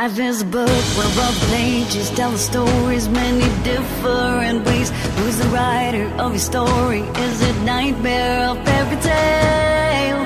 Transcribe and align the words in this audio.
Life 0.00 0.20
is 0.20 0.42
a 0.42 0.44
book 0.44 0.84
where 0.96 1.08
all 1.24 1.32
the 1.32 1.46
pages 1.50 2.08
tell 2.10 2.30
the 2.30 2.38
stories 2.38 3.08
many 3.08 3.48
different 3.64 4.64
ways. 4.64 4.90
Who's 5.16 5.38
the 5.38 5.48
writer 5.48 6.06
of 6.22 6.30
your 6.30 6.38
story? 6.38 7.00
Is 7.00 7.42
it 7.42 7.56
nightmare 7.64 8.50
or 8.50 8.54
fairy 8.64 8.96
tale? 9.02 10.22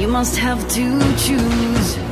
You 0.00 0.08
must 0.08 0.38
have 0.38 0.66
to 0.76 0.86
choose. 1.18 2.11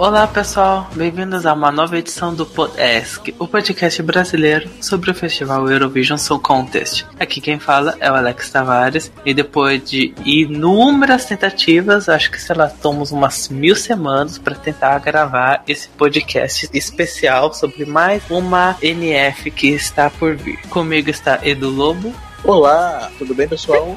Olá 0.00 0.28
pessoal, 0.28 0.88
bem-vindos 0.94 1.44
a 1.44 1.52
uma 1.52 1.72
nova 1.72 1.98
edição 1.98 2.32
do 2.32 2.46
Podesk, 2.46 3.34
o 3.36 3.48
podcast 3.48 4.00
brasileiro 4.00 4.70
sobre 4.80 5.10
o 5.10 5.14
festival 5.14 5.68
Eurovision 5.68 6.16
Song 6.16 6.40
Contest. 6.40 7.04
Aqui 7.18 7.40
quem 7.40 7.58
fala 7.58 7.96
é 7.98 8.08
o 8.08 8.14
Alex 8.14 8.48
Tavares 8.48 9.10
e 9.26 9.34
depois 9.34 9.82
de 9.90 10.14
inúmeras 10.24 11.24
tentativas, 11.24 12.08
acho 12.08 12.30
que 12.30 12.40
sei 12.40 12.54
lá, 12.54 12.68
tomamos 12.68 13.10
umas 13.10 13.48
mil 13.48 13.74
semanas 13.74 14.38
para 14.38 14.54
tentar 14.54 15.00
gravar 15.00 15.64
esse 15.66 15.88
podcast 15.88 16.70
especial 16.72 17.52
sobre 17.52 17.84
mais 17.84 18.22
uma 18.30 18.76
NF 18.80 19.50
que 19.50 19.70
está 19.70 20.08
por 20.08 20.36
vir. 20.36 20.60
Comigo 20.68 21.10
está 21.10 21.40
Edu 21.42 21.70
Lobo. 21.70 22.14
Olá, 22.44 23.10
tudo 23.18 23.34
bem 23.34 23.48
pessoal? 23.48 23.96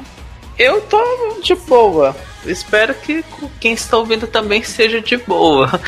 Eu 0.58 0.80
tô 0.80 1.00
de 1.44 1.54
boa. 1.54 2.12
Espero 2.46 2.94
que 2.94 3.24
quem 3.60 3.72
está 3.72 3.96
ouvindo 3.96 4.26
também 4.26 4.62
seja 4.62 5.00
de 5.00 5.16
boa. 5.16 5.80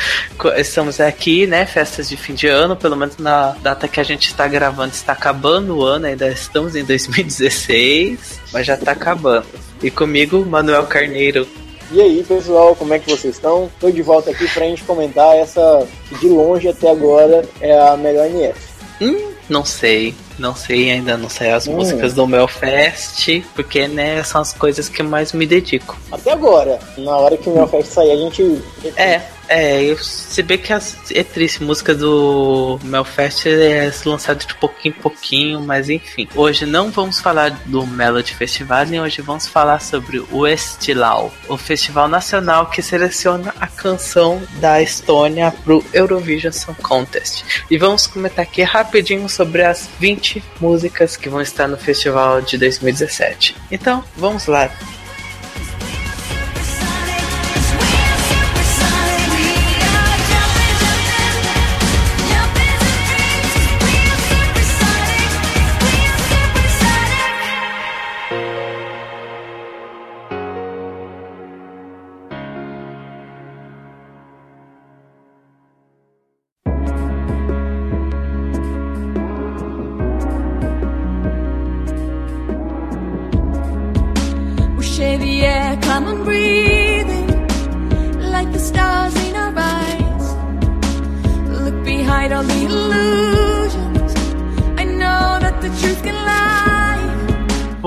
Estamos 0.57 0.99
aqui, 0.99 1.45
né? 1.45 1.65
Festas 1.65 2.07
de 2.07 2.15
fim 2.15 2.33
de 2.33 2.47
ano, 2.47 2.75
pelo 2.75 2.95
menos 2.95 3.17
na 3.17 3.51
data 3.61 3.87
que 3.87 3.99
a 3.99 4.03
gente 4.03 4.27
está 4.27 4.47
gravando, 4.47 4.93
está 4.93 5.13
acabando 5.13 5.77
o 5.77 5.83
ano, 5.83 6.05
ainda 6.05 6.27
estamos 6.29 6.75
em 6.75 6.83
2016, 6.83 8.39
mas 8.53 8.65
já 8.65 8.75
está 8.75 8.91
acabando. 8.91 9.45
E 9.83 9.91
comigo, 9.91 10.45
Manuel 10.45 10.85
Carneiro. 10.85 11.47
E 11.91 12.01
aí, 12.01 12.23
pessoal, 12.27 12.75
como 12.75 12.93
é 12.93 12.99
que 12.99 13.09
vocês 13.09 13.35
estão? 13.35 13.65
Estou 13.65 13.91
de 13.91 14.01
volta 14.01 14.31
aqui 14.31 14.47
para 14.47 14.63
a 14.63 14.67
gente 14.67 14.83
comentar 14.83 15.35
essa 15.35 15.87
que 16.09 16.15
de 16.15 16.27
longe 16.27 16.67
até 16.67 16.89
agora 16.89 17.47
é 17.61 17.77
a 17.77 17.95
melhor 17.95 18.25
NF. 18.27 18.59
Hum, 19.01 19.31
não 19.47 19.63
sei. 19.63 20.15
Não 20.37 20.55
sei, 20.55 20.91
ainda 20.91 21.15
não 21.17 21.29
sei 21.29 21.51
as 21.51 21.67
hum. 21.67 21.73
músicas 21.73 22.13
do 22.13 22.27
Melfest, 22.27 23.41
porque 23.55 23.87
né, 23.87 24.21
são 24.23 24.41
as 24.41 24.53
coisas 24.53 24.89
que 24.89 25.01
mais 25.01 25.31
me 25.33 25.45
dedico. 25.45 25.97
Até 26.11 26.31
agora, 26.31 26.79
na 26.97 27.15
hora 27.17 27.37
que 27.37 27.49
o 27.49 27.53
Melfest 27.53 27.91
sair, 27.91 28.11
a 28.11 28.17
gente. 28.17 28.61
É, 28.97 29.21
é, 29.47 29.83
eu, 29.83 29.97
se 29.97 30.41
bem 30.41 30.57
que 30.57 30.73
é 30.73 31.23
triste, 31.23 31.63
música 31.63 31.93
do 31.93 32.79
Melfest 32.83 33.45
é 33.47 33.91
lançada 34.05 34.39
de 34.39 34.55
pouquinho 34.55 34.85
em 34.85 34.91
pouquinho, 34.91 35.61
mas 35.61 35.89
enfim. 35.89 36.27
Hoje 36.35 36.65
não 36.65 36.91
vamos 36.91 37.19
falar 37.19 37.49
do 37.65 37.85
Melody 37.85 38.35
Festival, 38.35 38.85
nem 38.85 39.01
hoje 39.01 39.21
vamos 39.21 39.47
falar 39.47 39.79
sobre 39.79 40.23
o 40.31 40.47
Estilau, 40.47 41.33
o 41.47 41.57
festival 41.57 42.07
nacional 42.07 42.67
que 42.67 42.81
seleciona 42.81 43.53
a 43.59 43.67
canção 43.67 44.41
da 44.59 44.81
Estônia 44.81 45.53
pro 45.63 45.83
Eurovision 45.93 46.51
Song 46.51 46.79
Contest. 46.81 47.43
E 47.69 47.77
vamos 47.77 48.07
comentar 48.07 48.43
aqui 48.43 48.61
rapidinho 48.63 49.27
sobre 49.27 49.63
as 49.63 49.89
20 49.99 50.43
músicas 50.59 51.17
que 51.17 51.29
vão 51.29 51.41
estar 51.41 51.67
no 51.67 51.77
festival 51.77 52.41
de 52.41 52.57
2017. 52.57 53.55
Então, 53.71 54.03
vamos 54.15 54.45
lá. 54.45 54.69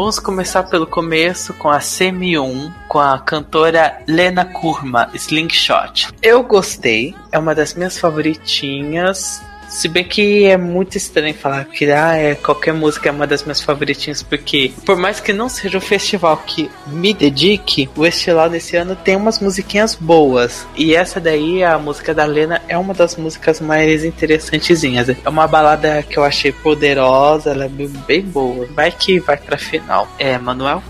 Vamos 0.08 0.20
começar 0.20 0.62
pelo 0.62 0.86
começo 0.86 1.52
com 1.52 1.68
a 1.68 1.80
Semi-1, 1.80 2.72
com 2.88 2.98
a 2.98 3.18
cantora 3.18 4.00
Lena 4.08 4.42
Kurma, 4.42 5.10
Slingshot. 5.12 6.08
Eu 6.22 6.42
gostei, 6.44 7.14
é 7.30 7.38
uma 7.38 7.54
das 7.54 7.74
minhas 7.74 7.98
favoritinhas. 7.98 9.42
Se 9.68 9.86
bem 9.86 10.02
que 10.02 10.46
é 10.46 10.56
muito 10.56 10.96
estranho 10.96 11.34
falar 11.34 11.64
que 11.66 11.90
ah, 11.90 12.16
é, 12.16 12.34
qualquer 12.34 12.72
música 12.72 13.08
é 13.08 13.12
uma 13.12 13.26
das 13.26 13.42
minhas 13.42 13.60
favoritinhas, 13.60 14.22
porque 14.22 14.72
por 14.84 14.96
mais 14.96 15.20
que 15.20 15.32
não 15.32 15.48
seja 15.48 15.76
o 15.78 15.80
festival 15.80 16.38
que 16.38 16.70
me 16.86 17.12
dedique, 17.12 17.88
o 17.94 18.06
Estilau 18.06 18.48
desse 18.48 18.76
ano 18.76 18.96
tem 18.96 19.14
umas 19.14 19.40
musiquinhas 19.40 19.94
boas. 19.94 20.66
E 20.76 20.94
essa 20.94 21.20
daí, 21.20 21.62
a 21.62 21.78
música 21.78 22.14
da 22.14 22.24
Lena, 22.24 22.62
é 22.66 22.78
uma 22.78 22.94
das 22.94 23.16
músicas 23.16 23.60
mais 23.60 24.04
interessantezinhas. 24.04 25.08
É 25.10 25.28
uma 25.28 25.46
balada 25.46 26.02
que 26.02 26.18
eu 26.18 26.24
achei 26.24 26.50
poderosa, 26.50 27.50
ela 27.50 27.66
é 27.66 27.68
bem 27.68 28.22
boa. 28.22 28.66
Vai 28.74 28.90
que 28.90 29.20
vai 29.20 29.36
pra 29.36 29.58
final. 29.58 30.08
É, 30.18 30.38
Manuel? 30.38 30.82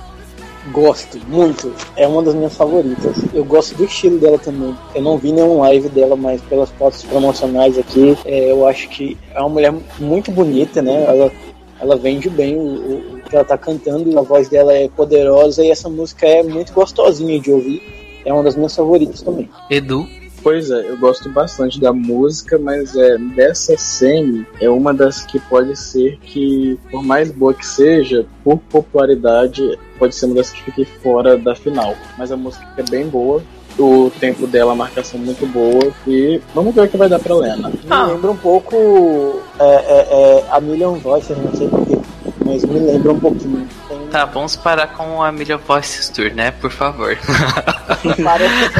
Gosto 0.73 1.19
muito. 1.29 1.73
É 1.97 2.07
uma 2.07 2.23
das 2.23 2.35
minhas 2.35 2.55
favoritas. 2.55 3.17
Eu 3.33 3.45
gosto 3.45 3.77
do 3.77 3.85
estilo 3.85 4.19
dela 4.19 4.39
também. 4.39 4.77
Eu 4.95 5.03
não 5.03 5.17
vi 5.17 5.33
nenhum 5.33 5.59
live 5.59 5.89
dela, 5.89 6.17
mas 6.17 6.41
pelas 6.43 6.71
fotos 6.71 7.05
promocionais 7.05 7.79
aqui, 7.79 8.17
é, 8.25 8.51
eu 8.51 8.67
acho 8.67 8.89
que 8.89 9.17
é 9.35 9.41
uma 9.41 9.49
mulher 9.49 9.75
muito 9.99 10.31
bonita, 10.31 10.83
né? 10.83 11.05
Ela, 11.05 11.33
ela 11.81 11.97
vende 11.97 12.29
bem 12.29 12.57
o, 12.57 13.17
o, 13.17 13.21
que 13.29 13.37
ela 13.37 13.45
tá 13.45 13.57
cantando, 13.57 14.19
a 14.19 14.23
voz 14.23 14.49
dela 14.49 14.73
é 14.73 14.89
poderosa 14.89 15.65
e 15.65 15.71
essa 15.71 15.89
música 15.89 16.27
é 16.27 16.43
muito 16.43 16.73
gostosinha 16.73 17.41
de 17.41 17.51
ouvir. 17.51 17.83
É 18.25 18.33
uma 18.33 18.43
das 18.43 18.57
minhas 18.57 18.75
favoritas 18.75 19.23
também. 19.23 19.49
Edu? 19.71 20.07
Pois 20.49 20.71
é, 20.71 20.89
eu 20.89 20.97
gosto 20.97 21.29
bastante 21.29 21.79
da 21.79 21.93
música, 21.93 22.59
mas 22.59 22.97
é 22.97 23.19
dessa 23.19 23.77
semi 23.77 24.47
é 24.59 24.71
uma 24.71 24.95
das 24.95 25.23
que 25.23 25.39
pode 25.39 25.77
ser 25.77 26.17
que, 26.23 26.79
por 26.91 27.05
mais 27.05 27.31
boa 27.31 27.53
que 27.53 27.67
seja, 27.67 28.25
por 28.43 28.57
popularidade, 28.57 29.79
pode 29.99 30.15
ser 30.15 30.25
uma 30.25 30.37
das 30.37 30.51
que 30.51 30.63
fique 30.63 30.87
fora 31.03 31.37
da 31.37 31.55
final. 31.55 31.95
Mas 32.17 32.33
a 32.33 32.37
música 32.39 32.67
é 32.79 32.83
bem 32.83 33.07
boa, 33.07 33.43
o 33.79 34.11
tempo 34.19 34.47
dela, 34.47 34.73
a 34.73 34.75
marcação 34.75 35.21
muito 35.21 35.45
boa. 35.49 35.93
E 36.07 36.41
vamos 36.55 36.75
ver 36.75 36.85
o 36.85 36.89
que 36.89 36.97
vai 36.97 37.11
dar 37.11 37.19
pra 37.19 37.35
Lena. 37.35 37.71
Ah. 37.91 38.07
Me 38.07 38.13
lembra 38.15 38.31
um 38.31 38.37
pouco 38.39 39.43
é, 39.59 39.65
é, 39.65 40.07
é, 40.11 40.45
a 40.51 40.59
Million 40.63 40.95
Voices, 40.95 41.37
não 41.37 41.55
sei 41.55 41.69
porquê, 41.69 41.99
mas 42.47 42.65
me 42.65 42.79
lembra 42.79 43.13
um 43.13 43.21
pouquinho. 43.21 43.69
Tem... 43.87 43.99
Tá, 44.07 44.25
vamos 44.25 44.57
parar 44.57 44.87
com 44.95 45.23
a 45.23 45.31
Million 45.31 45.59
Voices 45.59 46.09
Tour, 46.09 46.33
né? 46.35 46.53
Por 46.53 46.71
favor. 46.71 47.19
Parece 48.25 48.73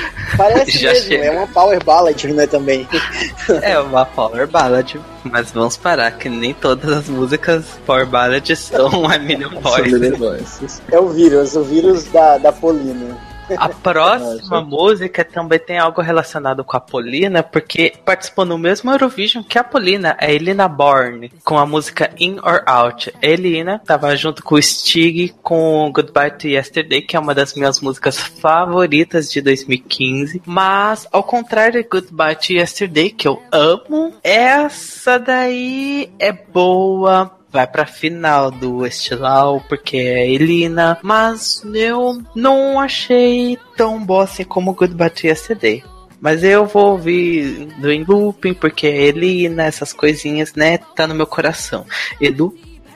Já 0.68 0.92
mesmo, 0.92 1.08
chega. 1.08 1.24
é 1.24 1.30
uma 1.30 1.46
power 1.46 1.84
ballad, 1.84 2.24
né, 2.32 2.46
também. 2.46 2.88
É 3.62 3.78
uma 3.80 4.06
power 4.06 4.46
ballad, 4.46 5.00
mas 5.24 5.50
vamos 5.50 5.76
parar 5.76 6.12
que 6.12 6.28
nem 6.28 6.54
todas 6.54 6.90
as 6.92 7.08
músicas 7.08 7.64
power 7.84 8.06
ballad 8.06 8.54
são 8.54 9.10
a 9.10 9.18
Million 9.18 9.50
Voices. 9.60 10.80
É 10.90 10.98
o 10.98 11.08
vírus, 11.08 11.56
o 11.56 11.64
vírus 11.64 12.04
da, 12.04 12.38
da 12.38 12.52
Polina. 12.52 13.18
A 13.56 13.68
próxima 13.68 14.60
música 14.60 15.24
também 15.24 15.58
tem 15.58 15.78
algo 15.78 16.00
relacionado 16.00 16.64
com 16.64 16.76
a 16.76 16.80
Polina, 16.80 17.42
porque 17.42 17.92
participou 18.04 18.44
no 18.44 18.58
mesmo 18.58 18.90
Eurovision 18.90 19.42
que 19.42 19.58
a 19.58 19.64
Polina, 19.64 20.16
a 20.18 20.30
Elina 20.30 20.68
Born, 20.68 21.30
com 21.44 21.58
a 21.58 21.66
música 21.66 22.10
In 22.18 22.38
or 22.38 22.62
Out. 22.66 23.12
A 23.22 23.26
Elina 23.26 23.76
estava 23.76 24.14
junto 24.16 24.42
com 24.42 24.54
o 24.54 24.62
Stig 24.62 25.34
com 25.42 25.90
Goodbye 25.92 26.30
to 26.32 26.48
Yesterday, 26.48 27.02
que 27.02 27.16
é 27.16 27.20
uma 27.20 27.34
das 27.34 27.54
minhas 27.54 27.80
músicas 27.80 28.18
favoritas 28.18 29.30
de 29.30 29.40
2015. 29.40 30.42
Mas, 30.46 31.06
ao 31.12 31.22
contrário 31.22 31.82
de 31.82 31.88
Goodbye 31.88 32.36
to 32.36 32.52
Yesterday, 32.52 33.10
que 33.10 33.26
eu 33.26 33.42
amo, 33.52 34.14
essa 34.22 35.18
daí 35.18 36.10
é 36.18 36.32
boa 36.32 37.39
vai 37.52 37.66
pra 37.66 37.86
final 37.86 38.50
do 38.50 38.86
Estilau, 38.86 39.62
porque 39.68 39.96
é 39.96 40.30
Elina, 40.30 40.98
mas 41.02 41.62
eu 41.74 42.22
não 42.34 42.78
achei 42.78 43.58
tão 43.76 44.02
boa 44.04 44.24
assim 44.24 44.44
como 44.44 44.74
Goodbye 44.74 45.10
to 45.10 45.26
Yesterday. 45.26 45.82
Mas 46.20 46.44
eu 46.44 46.66
vou 46.66 46.92
ouvir 46.92 47.66
do 47.78 48.12
looping, 48.12 48.52
porque 48.52 48.86
Elina, 48.86 49.64
essas 49.64 49.92
coisinhas, 49.92 50.52
né, 50.54 50.78
tá 50.78 51.06
no 51.06 51.14
meu 51.14 51.26
coração. 51.26 51.86
Edu? 52.20 52.54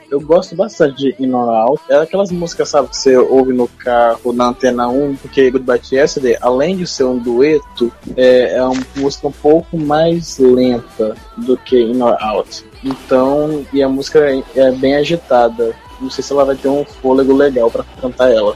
Eu 0.09 0.19
gosto 0.21 0.55
bastante 0.55 0.97
de 0.97 1.23
In 1.23 1.33
or 1.33 1.49
Out. 1.49 1.81
É 1.89 1.97
aquelas 1.97 2.31
músicas, 2.31 2.69
sabe, 2.69 2.89
que 2.89 2.97
você 2.97 3.17
ouve 3.17 3.53
no 3.53 3.67
carro, 3.67 4.31
na 4.33 4.47
antena 4.47 4.87
1, 4.87 5.15
porque 5.17 5.49
Goodbye 5.49 5.79
to 5.79 5.95
Yesterday, 5.95 6.37
além 6.41 6.77
de 6.77 6.85
ser 6.87 7.05
um 7.05 7.17
dueto, 7.17 7.91
é, 8.15 8.55
é 8.55 8.63
uma 8.63 8.81
música 8.95 9.27
um 9.27 9.31
pouco 9.31 9.77
mais 9.77 10.37
lenta 10.37 11.15
do 11.37 11.57
que 11.57 11.79
In 11.79 12.01
or 12.01 12.17
Out. 12.21 12.65
Então, 12.83 13.65
e 13.73 13.81
a 13.81 13.89
música 13.89 14.19
é, 14.19 14.43
é 14.55 14.71
bem 14.71 14.95
agitada. 14.95 15.75
Não 15.99 16.09
sei 16.09 16.23
se 16.23 16.31
ela 16.31 16.45
vai 16.45 16.55
ter 16.55 16.67
um 16.67 16.85
fôlego 16.85 17.33
legal 17.33 17.71
para 17.71 17.83
cantar 17.99 18.31
ela. 18.31 18.55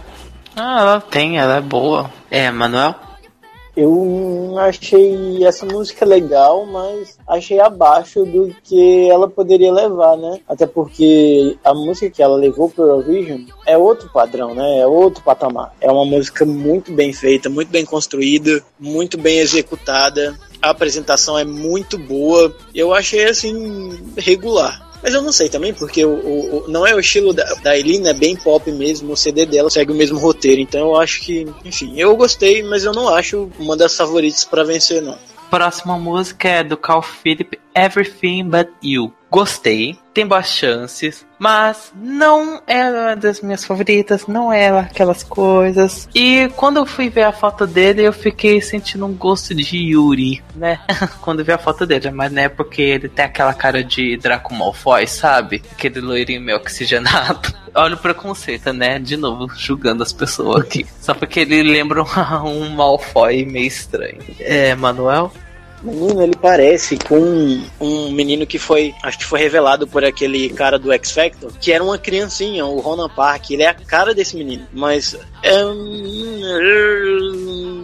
Ah, 0.56 0.82
ela 0.82 1.02
tem, 1.02 1.38
ela 1.38 1.58
é 1.58 1.62
boa. 1.62 2.12
É, 2.30 2.52
Manuel? 2.52 3.09
Eu 3.76 4.56
achei 4.58 5.44
essa 5.46 5.66
música 5.66 6.06
legal, 6.06 6.66
mas 6.66 7.18
achei 7.28 7.60
abaixo 7.60 8.26
do 8.26 8.54
que 8.64 9.10
ela 9.10 9.30
poderia 9.30 9.72
levar, 9.72 10.18
né? 10.18 10.40
Até 10.48 10.66
porque 10.66 11.58
a 11.64 11.74
música 11.74 12.10
que 12.10 12.24
ela 12.24 12.36
levou 12.36 12.70
pro 12.70 12.84
Eurovision 12.84 13.46
é 13.66 13.78
outro 13.78 14.10
padrão, 14.12 14.54
né? 14.54 14.80
É 14.80 14.88
outro 14.88 15.24
patamar. 15.24 15.74
É 15.80 15.92
uma 15.92 16.06
música 16.06 16.46
muito 16.46 16.92
bem 16.92 17.14
feita, 17.14 17.50
muito 17.50 17.70
bem 17.70 17.86
construída, 17.86 18.62
muito 18.80 19.18
bem 19.18 19.40
executada. 19.40 20.38
A 20.62 20.72
apresentação 20.72 21.38
é 21.38 21.46
muito 21.46 21.98
boa. 21.98 22.54
Eu 22.76 22.94
achei 22.94 23.26
assim 23.26 23.98
regular. 24.18 24.89
Mas 25.02 25.14
eu 25.14 25.22
não 25.22 25.32
sei 25.32 25.48
também, 25.50 25.74
porque 25.74 26.04
o, 26.06 26.12
o, 26.12 26.66
não 26.68 26.86
é 26.86 26.94
o 26.94 27.00
estilo 27.00 27.34
da, 27.34 27.46
da 27.64 27.78
Elina, 27.78 28.10
é 28.10 28.14
bem 28.14 28.36
pop 28.36 28.70
mesmo, 28.72 29.14
o 29.14 29.18
CD 29.18 29.46
dela 29.46 29.70
segue 29.70 29.92
o 29.92 29.96
mesmo 29.96 30.20
roteiro, 30.20 30.62
então 30.62 30.82
eu 30.82 31.00
acho 31.00 31.22
que, 31.22 31.48
enfim, 31.64 31.94
eu 31.98 32.16
gostei, 32.16 32.62
mas 32.64 32.84
eu 32.84 32.92
não 32.92 33.08
acho 33.08 33.50
uma 33.58 33.78
das 33.78 33.96
favoritas 33.96 34.44
para 34.44 34.64
vencer, 34.64 35.02
não. 35.02 35.18
Próxima 35.50 35.98
música 35.98 36.48
é 36.48 36.64
do 36.64 36.78
Carl 36.78 37.02
Philip, 37.02 37.58
Everything 37.76 38.50
But 38.50 38.70
You. 38.84 39.14
Gostei, 39.32 39.96
tem 40.12 40.26
boas 40.26 40.48
chances, 40.48 41.24
mas 41.38 41.94
não 41.96 42.64
é 42.66 42.90
uma 42.90 43.16
das 43.16 43.42
minhas 43.42 43.64
favoritas, 43.64 44.26
não 44.26 44.52
é 44.52 44.70
aquelas 44.70 45.22
coisas. 45.22 46.10
E 46.16 46.50
quando 46.56 46.78
eu 46.78 46.86
fui 46.86 47.10
ver 47.10 47.24
a 47.24 47.32
foto 47.32 47.68
dele, 47.68 48.02
eu 48.02 48.12
fiquei 48.12 48.60
sentindo 48.60 49.06
um 49.06 49.14
gosto 49.14 49.54
de 49.54 49.78
Yuri, 49.78 50.44
né? 50.56 50.80
quando 51.22 51.46
vi 51.46 51.52
a 51.52 51.60
foto 51.60 51.86
dele, 51.86 52.10
mas 52.10 52.32
não 52.32 52.42
é 52.42 52.50
porque 52.50 52.82
ele 52.82 53.08
tem 53.08 53.26
aquela 53.26 53.54
cara 53.54 53.84
de 53.84 54.18
Draco 54.18 54.52
Malfoy, 54.52 55.06
sabe? 55.06 55.62
Aquele 55.72 56.02
loirinho 56.02 56.42
meio 56.42 56.58
oxigenado. 56.58 57.54
Olha 57.76 57.94
o 57.94 58.00
preconceito, 58.00 58.74
né? 58.74 58.98
De 58.98 59.16
novo, 59.16 59.48
julgando 59.56 60.02
as 60.02 60.12
pessoas 60.12 60.62
aqui. 60.64 60.88
Só 61.00 61.14
porque 61.14 61.42
ele 61.42 61.62
lembra 61.62 62.02
um 62.44 62.68
Malfoy 62.70 63.46
meio 63.46 63.68
estranho. 63.68 64.18
É, 64.40 64.74
Manuel? 64.74 65.32
Menino, 65.82 66.22
ele 66.22 66.36
parece 66.36 66.98
com 66.98 67.62
um, 67.80 68.12
menino 68.12 68.46
que 68.46 68.60
foi, 68.60 68.94
acho 69.04 69.18
que 69.18 69.26
foi 69.26 69.40
revelado 69.40 69.88
por 69.88 70.04
aquele 70.04 70.50
cara 70.50 70.78
do 70.78 70.92
X 70.92 71.12
Factor, 71.12 71.52
que 71.60 71.72
era 71.72 71.84
uma 71.84 71.98
criancinha, 71.98 72.66
o 72.66 72.80
Ronan 72.80 73.10
Park. 73.10 73.52
Ele 73.52 73.64
é 73.64 73.68
a 73.68 73.74
cara 73.74 74.14
desse 74.14 74.36
menino, 74.36 74.68
mas 74.74 75.18
é 75.42 75.64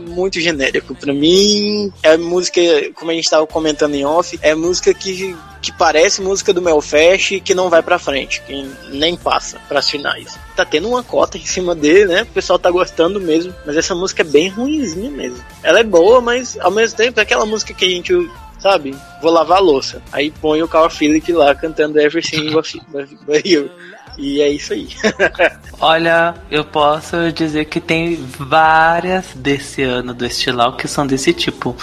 muito 0.09 0.39
genérico. 0.39 0.95
Pra 0.95 1.13
mim, 1.13 1.91
é 2.03 2.17
música, 2.17 2.61
como 2.93 3.11
a 3.11 3.13
gente 3.13 3.29
tava 3.29 3.47
comentando 3.47 3.95
em 3.95 4.05
off, 4.05 4.37
é 4.41 4.53
música 4.53 4.93
que, 4.93 5.35
que 5.65 5.77
parece 5.77 6.21
música 6.21 6.53
do 6.53 6.61
Melfest 6.61 7.39
que 7.41 7.55
não 7.55 7.69
vai 7.69 7.81
pra 7.81 7.99
frente, 7.99 8.41
que 8.41 8.69
nem 8.89 9.15
passa 9.15 9.59
pras 9.67 9.89
finais 9.89 10.37
tá 10.55 10.63
tendo 10.63 10.87
uma 10.87 11.03
cota 11.03 11.37
em 11.37 11.45
cima 11.45 11.75
dele, 11.75 12.05
né? 12.05 12.21
O 12.21 12.27
pessoal 12.27 12.57
tá 12.57 12.71
gostando 12.71 13.19
mesmo. 13.19 13.53
Mas 13.65 13.75
essa 13.75 13.93
música 13.93 14.21
é 14.21 14.25
bem 14.25 14.47
ruimzinha 14.47 15.11
mesmo. 15.11 15.43
Ela 15.61 15.81
é 15.81 15.83
boa, 15.83 16.21
mas 16.21 16.57
ao 16.59 16.71
mesmo 16.71 16.95
tempo 16.95 17.19
é 17.19 17.23
aquela 17.23 17.45
música 17.45 17.73
que 17.73 17.85
a 17.85 17.89
gente 17.89 18.13
sabe? 18.57 18.95
Vou 19.21 19.31
lavar 19.31 19.57
a 19.57 19.61
louça. 19.61 20.01
Aí 20.11 20.31
põe 20.31 20.63
o 20.63 20.67
Carl 20.67 20.89
Philip 20.89 21.31
lá 21.33 21.53
cantando 21.53 21.99
Everything 21.99 22.51
But 22.51 23.45
You. 23.45 23.69
E 24.17 24.41
é 24.41 24.49
isso 24.49 24.73
aí. 24.73 24.87
Olha, 25.79 26.35
eu 26.49 26.63
posso 26.63 27.31
dizer 27.33 27.65
que 27.65 27.81
tem 27.81 28.15
várias 28.15 29.27
desse 29.35 29.83
ano 29.83 30.13
do 30.13 30.25
Estilau 30.25 30.77
que 30.77 30.87
são 30.87 31.05
desse 31.05 31.33
tipo. 31.33 31.75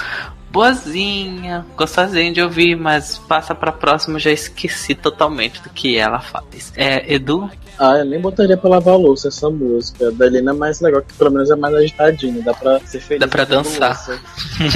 Boazinha, 0.53 1.65
gostosinha 1.77 2.33
de 2.33 2.43
ouvir, 2.43 2.77
mas 2.77 3.19
passa 3.19 3.55
pra 3.55 3.73
próxima, 3.73 4.19
já 4.19 4.31
esqueci 4.31 4.95
totalmente 4.95 5.63
do 5.63 5.71
que 5.71 5.97
ela 5.97 6.21
faz. 6.21 6.73
É, 6.77 7.15
Edu, 7.15 7.51
ah, 7.79 7.99
eu 7.99 8.05
nem 8.05 8.21
botaria 8.21 8.57
pra 8.57 8.71
lavar 8.71 8.95
a 8.95 8.97
louça 8.97 9.29
essa 9.29 9.49
música. 9.51 10.13
Da 10.13 10.27
Helena 10.27 10.53
é 10.53 10.55
mais 10.55 10.81
legal, 10.81 11.03
que 11.03 11.15
pelo 11.15 11.31
menos 11.31 11.51
é 11.51 11.57
mais 11.57 11.75
agitadinho, 11.75 12.43
dá 12.43 12.55
pra 12.55 12.79
ser 12.81 13.01
feliz. 13.01 13.21
Dá 13.21 13.27
pra 13.27 13.45
dançar. 13.45 13.99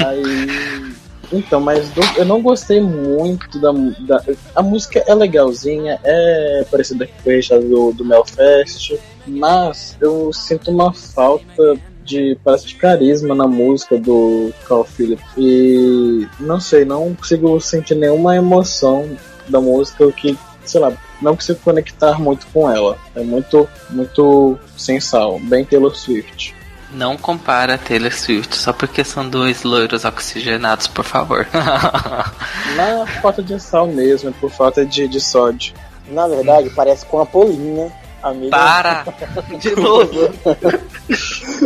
Aí. 0.07 0.97
Então, 1.33 1.61
mas 1.61 1.91
eu 2.17 2.25
não 2.25 2.41
gostei 2.41 2.81
muito 2.81 3.61
da, 3.61 3.73
da. 4.01 4.23
A 4.55 4.63
música 4.63 5.03
é 5.07 5.15
legalzinha, 5.15 6.01
é 6.05 6.67
parecida 6.71 7.07
com 7.07 7.31
a 7.31 7.59
do, 7.59 7.93
do 7.93 8.05
Melfest, 8.05 8.99
mas 9.27 9.97
eu 10.01 10.33
sinto 10.33 10.71
uma 10.71 10.93
falta 10.93 11.77
de 12.07 12.39
parece 12.45 12.67
de 12.67 12.77
carisma 12.77 13.35
na 13.35 13.47
música 13.47 13.99
do 13.99 14.53
Carl 14.67 14.85
Philip 14.85 15.23
e 15.37 16.27
não 16.41 16.61
sei, 16.61 16.85
não 16.85 17.15
consigo 17.15 17.61
sentir 17.61 17.95
nenhuma 17.97 18.37
emoção 18.37 19.09
da 19.49 19.61
música 19.61 20.11
que 20.13 20.39
sei 20.65 20.81
lá, 20.81 20.93
não 21.23 21.35
consigo 21.35 21.61
conectar 21.61 22.19
muito 22.21 22.47
com 22.53 22.71
ela. 22.71 22.99
É 23.15 23.23
muito, 23.23 23.69
muito 23.91 24.59
sem 24.77 25.01
sal, 25.01 25.39
bem 25.39 25.65
Taylor 25.65 25.95
Swift. 25.95 26.55
Não 26.93 27.17
compara 27.17 27.79
Taylor 27.79 28.13
Swift 28.13 28.57
só 28.57 28.73
porque 28.73 29.05
são 29.05 29.29
dois 29.29 29.63
loiros 29.63 30.05
oxigenados, 30.05 30.87
por 30.87 31.05
favor. 31.05 31.47
Na 32.77 33.07
falta 33.21 33.43
de 33.43 33.61
sal 33.61 33.87
mesmo, 33.87 34.33
por 34.33 34.51
falta 34.51 34.85
de, 34.85 35.09
de 35.09 35.21
sódio. 35.21 35.75
Na 36.09 36.29
verdade, 36.29 36.71
parece 36.71 37.05
com 37.07 37.21
a 37.21 37.27
Polinha, 37.27 37.93
amiga. 38.23 38.51
Para! 38.51 39.05
De 39.59 39.75
novo! 39.75 40.33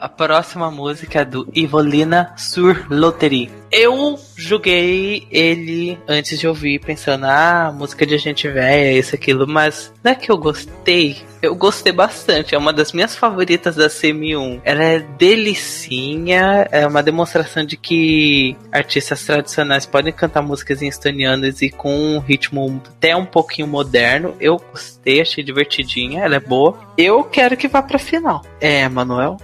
A 0.00 0.08
próxima 0.08 0.70
música 0.70 1.20
é 1.20 1.24
do 1.26 1.46
Ivolina 1.54 2.32
sur 2.34 2.86
Loterie. 2.88 3.50
Eu 3.70 4.18
joguei 4.34 5.28
ele 5.30 5.98
antes 6.08 6.40
de 6.40 6.48
ouvir, 6.48 6.80
pensando, 6.80 7.26
ah, 7.26 7.70
música 7.76 8.06
de 8.06 8.16
gente 8.16 8.48
velha, 8.48 8.98
isso, 8.98 9.14
aquilo, 9.14 9.46
mas 9.46 9.92
não 10.02 10.10
é 10.10 10.14
que 10.14 10.32
eu 10.32 10.38
gostei. 10.38 11.18
Eu 11.42 11.54
gostei 11.54 11.92
bastante, 11.92 12.54
é 12.54 12.58
uma 12.58 12.72
das 12.72 12.92
minhas 12.92 13.14
favoritas 13.14 13.76
da 13.76 13.88
CM1. 13.88 14.62
Ela 14.64 14.84
é 14.84 14.98
delicinha, 15.00 16.66
é 16.72 16.86
uma 16.86 17.02
demonstração 17.02 17.64
de 17.64 17.76
que 17.76 18.56
artistas 18.72 19.22
tradicionais 19.22 19.84
podem 19.84 20.14
cantar 20.14 20.40
músicas 20.40 20.80
em 20.80 20.88
estonianas 20.88 21.60
e 21.60 21.68
com 21.68 21.94
um 21.94 22.18
ritmo 22.20 22.80
até 22.86 23.14
um 23.14 23.26
pouquinho 23.26 23.68
moderno. 23.68 24.34
Eu 24.40 24.56
gostei, 24.56 25.20
achei 25.20 25.44
divertidinha, 25.44 26.24
ela 26.24 26.36
é 26.36 26.40
boa. 26.40 26.78
Eu 26.96 27.22
quero 27.22 27.54
que 27.54 27.68
vá 27.68 27.82
pra 27.82 27.98
final. 27.98 28.42
É, 28.60 28.88
Manuel? 28.88 29.36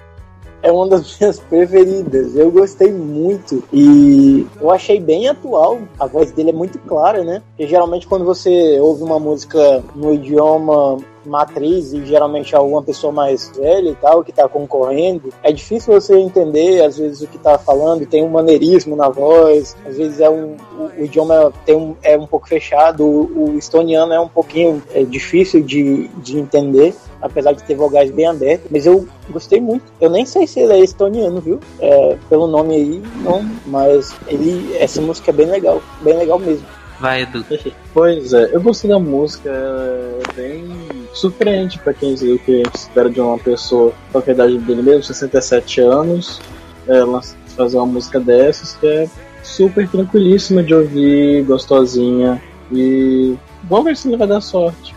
É 0.62 0.70
uma 0.70 0.88
das 0.88 1.16
minhas 1.18 1.38
preferidas. 1.38 2.36
Eu 2.36 2.50
gostei 2.50 2.92
muito 2.92 3.62
e 3.72 4.46
eu 4.60 4.70
achei 4.70 5.00
bem 5.00 5.28
atual. 5.28 5.78
A 5.98 6.06
voz 6.06 6.30
dele 6.32 6.50
é 6.50 6.52
muito 6.52 6.78
clara, 6.80 7.22
né? 7.24 7.42
Porque 7.48 7.66
geralmente 7.66 8.06
quando 8.06 8.24
você 8.24 8.78
ouve 8.80 9.02
uma 9.02 9.18
música 9.18 9.82
no 9.94 10.14
idioma 10.14 10.98
matriz 11.26 11.92
e 11.92 12.06
geralmente 12.06 12.54
é 12.54 12.58
alguma 12.58 12.82
pessoa 12.82 13.12
mais 13.12 13.50
velha 13.56 13.90
e 13.90 13.94
tal 13.96 14.22
que 14.22 14.32
tá 14.32 14.48
concorrendo, 14.48 15.32
é 15.42 15.52
difícil 15.52 15.92
você 15.92 16.16
entender 16.16 16.84
às 16.84 16.98
vezes 16.98 17.20
o 17.20 17.26
que 17.26 17.38
tá 17.38 17.58
falando, 17.58 18.06
tem 18.06 18.24
um 18.24 18.28
maneirismo 18.28 18.94
na 18.94 19.08
voz, 19.08 19.76
às 19.84 19.96
vezes 19.96 20.20
é 20.20 20.30
um 20.30 20.56
o, 20.78 21.00
o 21.00 21.04
idioma 21.04 21.52
tem 21.64 21.74
um, 21.74 21.96
é 22.02 22.16
um 22.16 22.26
pouco 22.26 22.48
fechado, 22.48 23.04
o, 23.04 23.50
o 23.50 23.58
estoniano 23.58 24.12
é 24.12 24.20
um 24.20 24.28
pouquinho 24.28 24.82
é 24.94 25.02
difícil 25.02 25.62
de, 25.62 26.08
de 26.18 26.38
entender 26.38 26.94
apesar 27.20 27.52
de 27.52 27.62
ter 27.62 27.74
vogais 27.74 28.10
bem 28.10 28.26
abertas, 28.26 28.68
mas 28.70 28.86
eu 28.86 29.06
gostei 29.30 29.60
muito. 29.60 29.84
Eu 30.00 30.10
nem 30.10 30.24
sei 30.24 30.46
se 30.46 30.60
ele 30.60 30.72
é 30.74 30.80
estoniano, 30.80 31.40
viu? 31.40 31.60
É, 31.80 32.16
pelo 32.28 32.46
nome 32.46 32.74
aí, 32.74 33.02
não, 33.22 33.44
mas 33.66 34.14
ele, 34.28 34.76
essa 34.78 35.00
música 35.00 35.30
é 35.30 35.34
bem 35.34 35.46
legal, 35.46 35.82
bem 36.02 36.16
legal 36.16 36.38
mesmo. 36.38 36.66
Vai, 37.00 37.22
Edu. 37.22 37.44
Pois 37.92 38.34
é, 38.34 38.54
eu 38.54 38.60
gostei 38.60 38.90
da 38.90 38.98
música, 38.98 39.48
é 39.50 40.34
bem 40.34 40.66
surpreende 41.14 41.78
para 41.78 41.94
quem 41.94 42.12
o 42.12 42.38
que 42.38 42.54
a 42.54 42.56
gente 42.58 42.74
espera 42.74 43.08
de 43.08 43.20
uma 43.20 43.38
pessoa 43.38 43.92
com 44.12 44.18
a 44.18 44.30
idade 44.30 44.58
dele 44.58 44.82
mesmo, 44.82 45.02
67 45.02 45.80
anos, 45.80 46.40
ela 46.86 47.22
fazer 47.56 47.78
uma 47.78 47.86
música 47.86 48.20
dessas 48.20 48.76
que 48.76 48.86
é 48.86 49.08
super 49.42 49.88
tranquilíssima 49.88 50.62
de 50.62 50.74
ouvir, 50.74 51.42
gostosinha 51.44 52.42
e 52.70 53.34
vamos 53.64 53.86
ver 53.86 53.96
se 53.96 54.08
ele 54.08 54.16
vai 54.16 54.26
dar 54.26 54.40
sorte. 54.40 54.94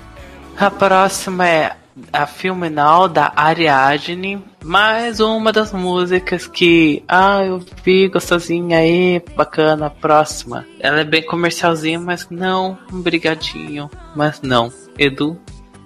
A 0.58 0.70
próxima 0.70 1.48
é 1.48 1.76
a 2.12 2.26
Filminal 2.26 3.08
da 3.08 3.32
Ariadne, 3.36 4.44
mais 4.64 5.20
uma 5.20 5.52
das 5.52 5.72
músicas 5.72 6.48
que, 6.48 7.04
ah, 7.08 7.44
eu 7.44 7.64
vi 7.84 8.08
gostosinha 8.08 8.80
aí, 8.80 9.22
bacana, 9.36 9.90
próxima. 9.90 10.66
Ela 10.80 11.02
é 11.02 11.04
bem 11.04 11.26
comercialzinha, 11.26 12.00
mas 12.00 12.28
não, 12.30 12.78
brigadinho, 12.92 13.90
mas 14.16 14.42
não. 14.42 14.72
Edu? 14.98 15.38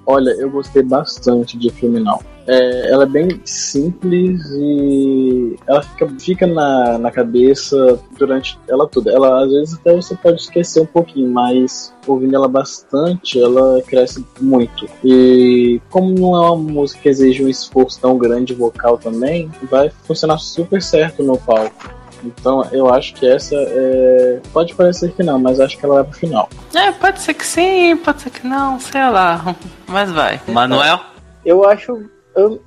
Olha, 0.05 0.31
eu 0.31 0.49
gostei 0.49 0.83
bastante 0.83 1.57
de 1.57 1.69
Filminal. 1.69 2.21
É, 2.47 2.91
ela 2.91 3.03
é 3.03 3.07
bem 3.07 3.41
simples 3.45 4.41
e 4.51 5.55
ela 5.67 5.81
fica, 5.81 6.09
fica 6.19 6.47
na, 6.47 6.97
na 6.97 7.11
cabeça 7.11 7.99
durante 8.17 8.59
ela 8.67 8.87
toda. 8.87 9.11
Ela 9.11 9.43
às 9.43 9.51
vezes 9.51 9.75
até 9.75 9.95
você 9.95 10.15
pode 10.15 10.41
esquecer 10.41 10.81
um 10.81 10.85
pouquinho, 10.85 11.31
mas 11.31 11.93
ouvindo 12.05 12.35
ela 12.35 12.47
bastante, 12.47 13.39
ela 13.39 13.81
cresce 13.83 14.25
muito. 14.41 14.87
E 15.03 15.81
como 15.89 16.13
não 16.13 16.35
é 16.35 16.51
uma 16.51 16.57
música 16.57 17.01
que 17.01 17.09
exige 17.09 17.43
um 17.43 17.49
esforço 17.49 17.99
tão 17.99 18.17
grande 18.17 18.53
vocal 18.53 18.97
também, 18.97 19.49
vai 19.69 19.89
funcionar 19.89 20.37
super 20.37 20.81
certo 20.81 21.23
no 21.23 21.37
palco. 21.37 22.03
Então 22.23 22.65
eu 22.71 22.93
acho 22.93 23.13
que 23.15 23.27
essa 23.27 23.55
é... 23.55 24.39
pode 24.53 24.73
parecer 24.75 25.11
que 25.11 25.23
não, 25.23 25.37
mas 25.37 25.59
acho 25.59 25.77
que 25.77 25.85
ela 25.85 25.95
vai 25.95 26.03
pro 26.05 26.19
final. 26.19 26.49
É, 26.73 26.91
pode 26.91 27.21
ser 27.21 27.33
que 27.33 27.45
sim, 27.45 27.97
pode 27.97 28.21
ser 28.21 28.29
que 28.29 28.47
não, 28.47 28.79
sei 28.79 29.09
lá. 29.09 29.55
Mas 29.87 30.11
vai. 30.11 30.41
Manuel? 30.47 30.99
Eu 31.45 31.67
acho 31.67 32.09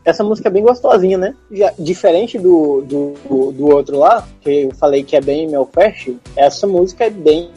essa 0.05 0.23
música 0.23 0.49
é 0.49 0.53
bem 0.53 0.63
gostosinha, 0.63 1.19
né? 1.19 1.35
Já, 1.51 1.73
diferente 1.79 2.39
do, 2.39 2.83
do, 2.83 3.53
do, 3.53 3.67
outro 3.67 3.99
lá, 3.99 4.27
que 4.41 4.65
eu 4.65 4.75
falei 4.75 5.03
que 5.03 5.17
é 5.17 5.21
bem 5.21 5.49
Melfast, 5.49 6.17
essa 6.37 6.67
música 6.67 7.05
é 7.05 7.11
bem 7.11 7.51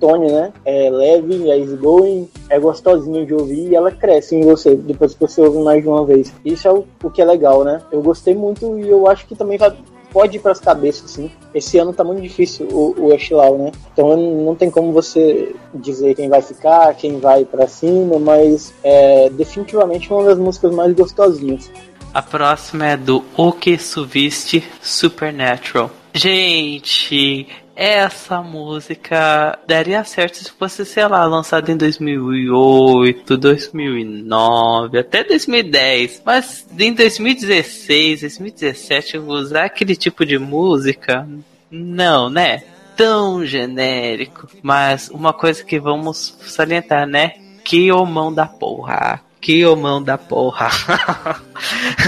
Tony, 0.00 0.32
né? 0.32 0.52
É 0.64 0.90
leve, 0.90 1.48
é 1.48 1.58
easygoing, 1.58 2.28
é 2.50 2.58
gostosinha 2.58 3.24
de 3.24 3.32
ouvir 3.32 3.68
e 3.68 3.76
ela 3.76 3.92
cresce 3.92 4.34
em 4.34 4.42
você 4.42 4.74
depois 4.74 5.14
que 5.14 5.20
você 5.20 5.40
ouve 5.40 5.58
mais 5.58 5.80
de 5.80 5.88
uma 5.88 6.04
vez. 6.04 6.32
Isso 6.44 6.66
é 6.66 6.72
o, 6.72 6.84
o 7.02 7.10
que 7.10 7.22
é 7.22 7.24
legal, 7.24 7.62
né? 7.62 7.80
Eu 7.92 8.02
gostei 8.02 8.34
muito 8.34 8.78
e 8.78 8.88
eu 8.88 9.06
acho 9.06 9.26
que 9.26 9.36
também 9.36 9.56
vai, 9.56 9.72
pode 10.12 10.36
ir 10.36 10.40
para 10.40 10.52
as 10.52 10.60
cabeças, 10.60 11.10
sim. 11.10 11.30
Esse 11.54 11.78
ano 11.78 11.92
tá 11.92 12.04
muito 12.04 12.20
difícil 12.20 12.68
o, 12.70 13.06
o 13.06 13.14
Estilau, 13.14 13.58
né? 13.58 13.72
Então 13.92 14.16
não 14.16 14.54
tem 14.54 14.70
como 14.70 14.92
você 14.92 15.54
dizer 15.74 16.14
quem 16.14 16.28
vai 16.28 16.42
ficar, 16.42 16.94
quem 16.94 17.18
vai 17.18 17.44
para 17.44 17.66
cima, 17.66 18.18
mas 18.18 18.72
é 18.82 19.30
definitivamente 19.30 20.12
uma 20.12 20.24
das 20.24 20.38
músicas 20.38 20.74
mais 20.74 20.92
gostosinhas. 20.92 21.70
A 22.12 22.20
próxima 22.20 22.86
é 22.88 22.96
do 22.96 23.24
O 23.36 23.52
Que 23.52 23.78
Suviste 23.78 24.62
Supernatural. 24.82 25.90
Gente, 26.14 27.48
essa 27.74 28.42
música 28.42 29.58
daria 29.66 30.04
certo 30.04 30.36
se 30.36 30.50
fosse, 30.52 30.84
sei 30.84 31.06
lá, 31.06 31.24
lançada 31.24 31.70
em 31.70 31.76
2008, 31.76 33.36
2009, 33.36 34.98
até 34.98 35.24
2010. 35.24 36.22
Mas 36.24 36.66
em 36.78 36.92
2016, 36.92 38.20
2017, 38.20 39.18
usar 39.18 39.64
aquele 39.64 39.96
tipo 39.96 40.24
de 40.24 40.38
música, 40.38 41.26
não, 41.70 42.28
né? 42.28 42.62
Tão 42.96 43.44
genérico. 43.44 44.48
Mas 44.62 45.08
uma 45.08 45.32
coisa 45.32 45.64
que 45.64 45.80
vamos 45.80 46.36
salientar, 46.42 47.06
né? 47.06 47.32
Que 47.64 47.90
o 47.90 48.04
mão 48.04 48.32
da 48.32 48.46
porra. 48.46 49.20
Que 49.42 49.66
mão 49.74 50.00
da 50.00 50.16
porra. 50.16 50.70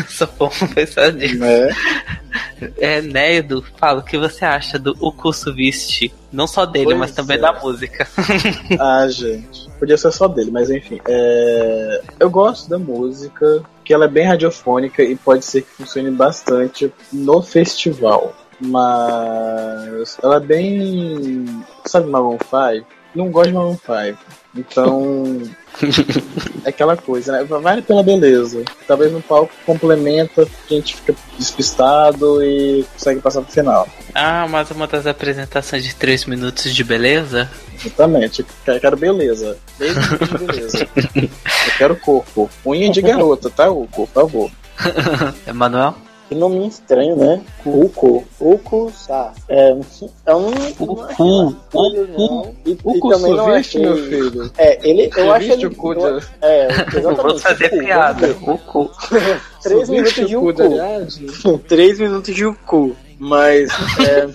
Só 0.08 0.24
vamos 0.38 0.72
pensar 0.72 1.12
nisso. 1.12 1.42
É. 1.42 1.68
É, 2.78 3.02
né, 3.02 3.34
Edu? 3.34 3.64
Fala, 3.76 3.98
o 3.98 4.04
que 4.04 4.16
você 4.16 4.44
acha 4.44 4.78
do 4.78 4.96
O 5.00 5.10
Curso 5.10 5.52
Viste? 5.52 6.14
Não 6.32 6.46
só 6.46 6.64
dele, 6.64 6.84
pois 6.86 6.98
mas 6.98 7.10
também 7.12 7.36
é. 7.36 7.40
da 7.40 7.52
música. 7.52 8.06
ah, 8.78 9.08
gente. 9.08 9.68
Podia 9.80 9.98
ser 9.98 10.12
só 10.12 10.28
dele, 10.28 10.52
mas 10.52 10.70
enfim. 10.70 11.00
É... 11.08 12.02
Eu 12.20 12.30
gosto 12.30 12.70
da 12.70 12.78
música, 12.78 13.64
que 13.84 13.92
ela 13.92 14.04
é 14.04 14.08
bem 14.08 14.26
radiofônica 14.26 15.02
e 15.02 15.16
pode 15.16 15.44
ser 15.44 15.62
que 15.62 15.70
funcione 15.70 16.12
bastante 16.12 16.92
no 17.12 17.42
festival. 17.42 18.32
Mas 18.60 20.16
ela 20.22 20.36
é 20.36 20.40
bem. 20.40 21.44
Sabe 21.84 22.08
Maroon 22.08 22.38
5? 22.38 22.86
Não 23.12 23.28
gosto 23.28 23.48
de 23.48 23.54
Maroon 23.54 23.76
5. 23.76 24.18
Então. 24.56 25.42
É 26.64 26.68
aquela 26.68 26.96
coisa, 26.96 27.32
né? 27.32 27.44
Vale 27.44 27.82
pela 27.82 28.02
beleza. 28.02 28.62
Talvez 28.86 29.12
no 29.12 29.20
palco 29.20 29.52
complementa, 29.66 30.42
a 30.42 30.74
gente 30.74 30.96
fica 30.96 31.14
despistado 31.38 32.42
e 32.42 32.84
consegue 32.92 33.20
passar 33.20 33.42
pro 33.42 33.52
final. 33.52 33.88
Ah, 34.14 34.46
mas 34.48 34.70
uma 34.70 34.86
das 34.86 35.06
apresentações 35.06 35.84
de 35.84 35.94
3 35.94 36.26
minutos 36.26 36.74
de 36.74 36.84
beleza? 36.84 37.50
Exatamente, 37.84 38.44
eu 38.66 38.80
quero 38.80 38.96
beleza. 38.96 39.58
beleza. 39.78 40.88
eu 41.16 41.28
quero 41.76 41.96
corpo. 41.96 42.48
Unha 42.64 42.90
de 42.90 43.02
garota, 43.02 43.50
tá, 43.50 43.70
Uco? 43.70 44.06
Por 44.06 44.08
favor. 44.08 44.50
Emanuel? 45.46 45.94
Que 46.28 46.34
nome 46.34 46.66
estranho, 46.66 47.16
né? 47.16 47.42
Uco. 47.66 48.24
Uco 48.40 48.92
Sá. 48.94 49.32
É, 49.48 49.76
é 50.26 50.34
um. 50.34 50.48
Uco. 50.78 51.06
Uco. 51.72 52.54
E, 52.64 52.78
Uco 52.82 53.10
também 53.10 53.34
não 53.34 53.48
achei... 53.48 53.82
meu 53.82 53.96
filho. 53.96 54.50
É, 54.56 54.88
ele. 54.88 55.10
Eu 55.16 55.32
acho 55.32 55.52
ele. 55.52 55.64
Eu, 55.64 56.20
é, 56.40 56.66
exatamente. 56.66 57.22
Vou 57.22 57.38
fazer 57.38 57.68
piada. 57.68 58.36
Uco. 58.40 58.90
Três 59.62 59.88
minutos 59.88 60.28
de 60.28 60.36
Uco. 60.36 61.58
Três 61.68 61.98
minutos 61.98 62.34
de 62.34 62.46
Uco. 62.46 62.96
Mas 63.24 63.70
é, 64.06 64.28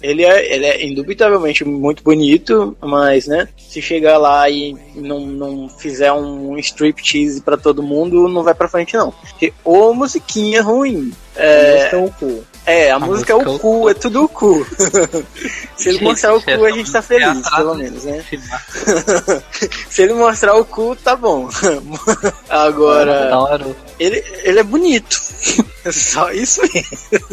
ele, 0.00 0.24
é, 0.24 0.54
ele 0.54 0.66
é 0.66 0.86
indubitavelmente 0.86 1.64
muito 1.64 2.00
bonito, 2.00 2.76
mas 2.80 3.26
né, 3.26 3.48
se 3.58 3.82
chegar 3.82 4.18
lá 4.18 4.48
e 4.48 4.76
não, 4.94 5.26
não 5.26 5.68
fizer 5.68 6.12
um 6.12 6.56
striptease 6.58 7.40
para 7.40 7.56
todo 7.56 7.82
mundo, 7.82 8.28
não 8.28 8.44
vai 8.44 8.54
para 8.54 8.68
frente 8.68 8.96
não. 8.96 9.10
Porque, 9.10 9.52
ou 9.64 9.92
musiquinha 9.92 10.62
ruim. 10.62 11.12
É, 11.34 11.72
a 11.72 11.74
música 11.74 11.96
é 11.96 11.98
o 11.98 12.10
cu. 12.10 12.44
É, 12.66 12.90
a, 12.92 12.96
a 12.96 12.98
música, 13.00 13.34
música, 13.34 13.50
é 13.50 13.54
o 13.54 13.58
cu, 13.58 13.90
é 13.90 13.94
tudo 13.94 14.24
o 14.24 14.28
cu. 14.28 14.64
Se 15.76 15.88
ele 15.88 16.00
mostrar 16.00 16.34
o 16.34 16.40
cu, 16.40 16.64
a 16.64 16.70
gente 16.70 16.92
tá 16.92 17.02
feliz, 17.02 17.50
pelo 17.50 17.74
menos, 17.74 18.04
né? 18.04 18.24
Se 19.90 20.02
ele 20.02 20.12
mostrar 20.12 20.54
o 20.54 20.64
cu, 20.64 20.94
tá 20.94 21.16
bom. 21.16 21.48
Agora, 22.48 23.58
ele, 23.98 24.22
ele 24.44 24.60
é 24.60 24.62
bonito. 24.62 25.20
Só 25.92 26.30
isso 26.32 26.60
mesmo. 26.62 27.28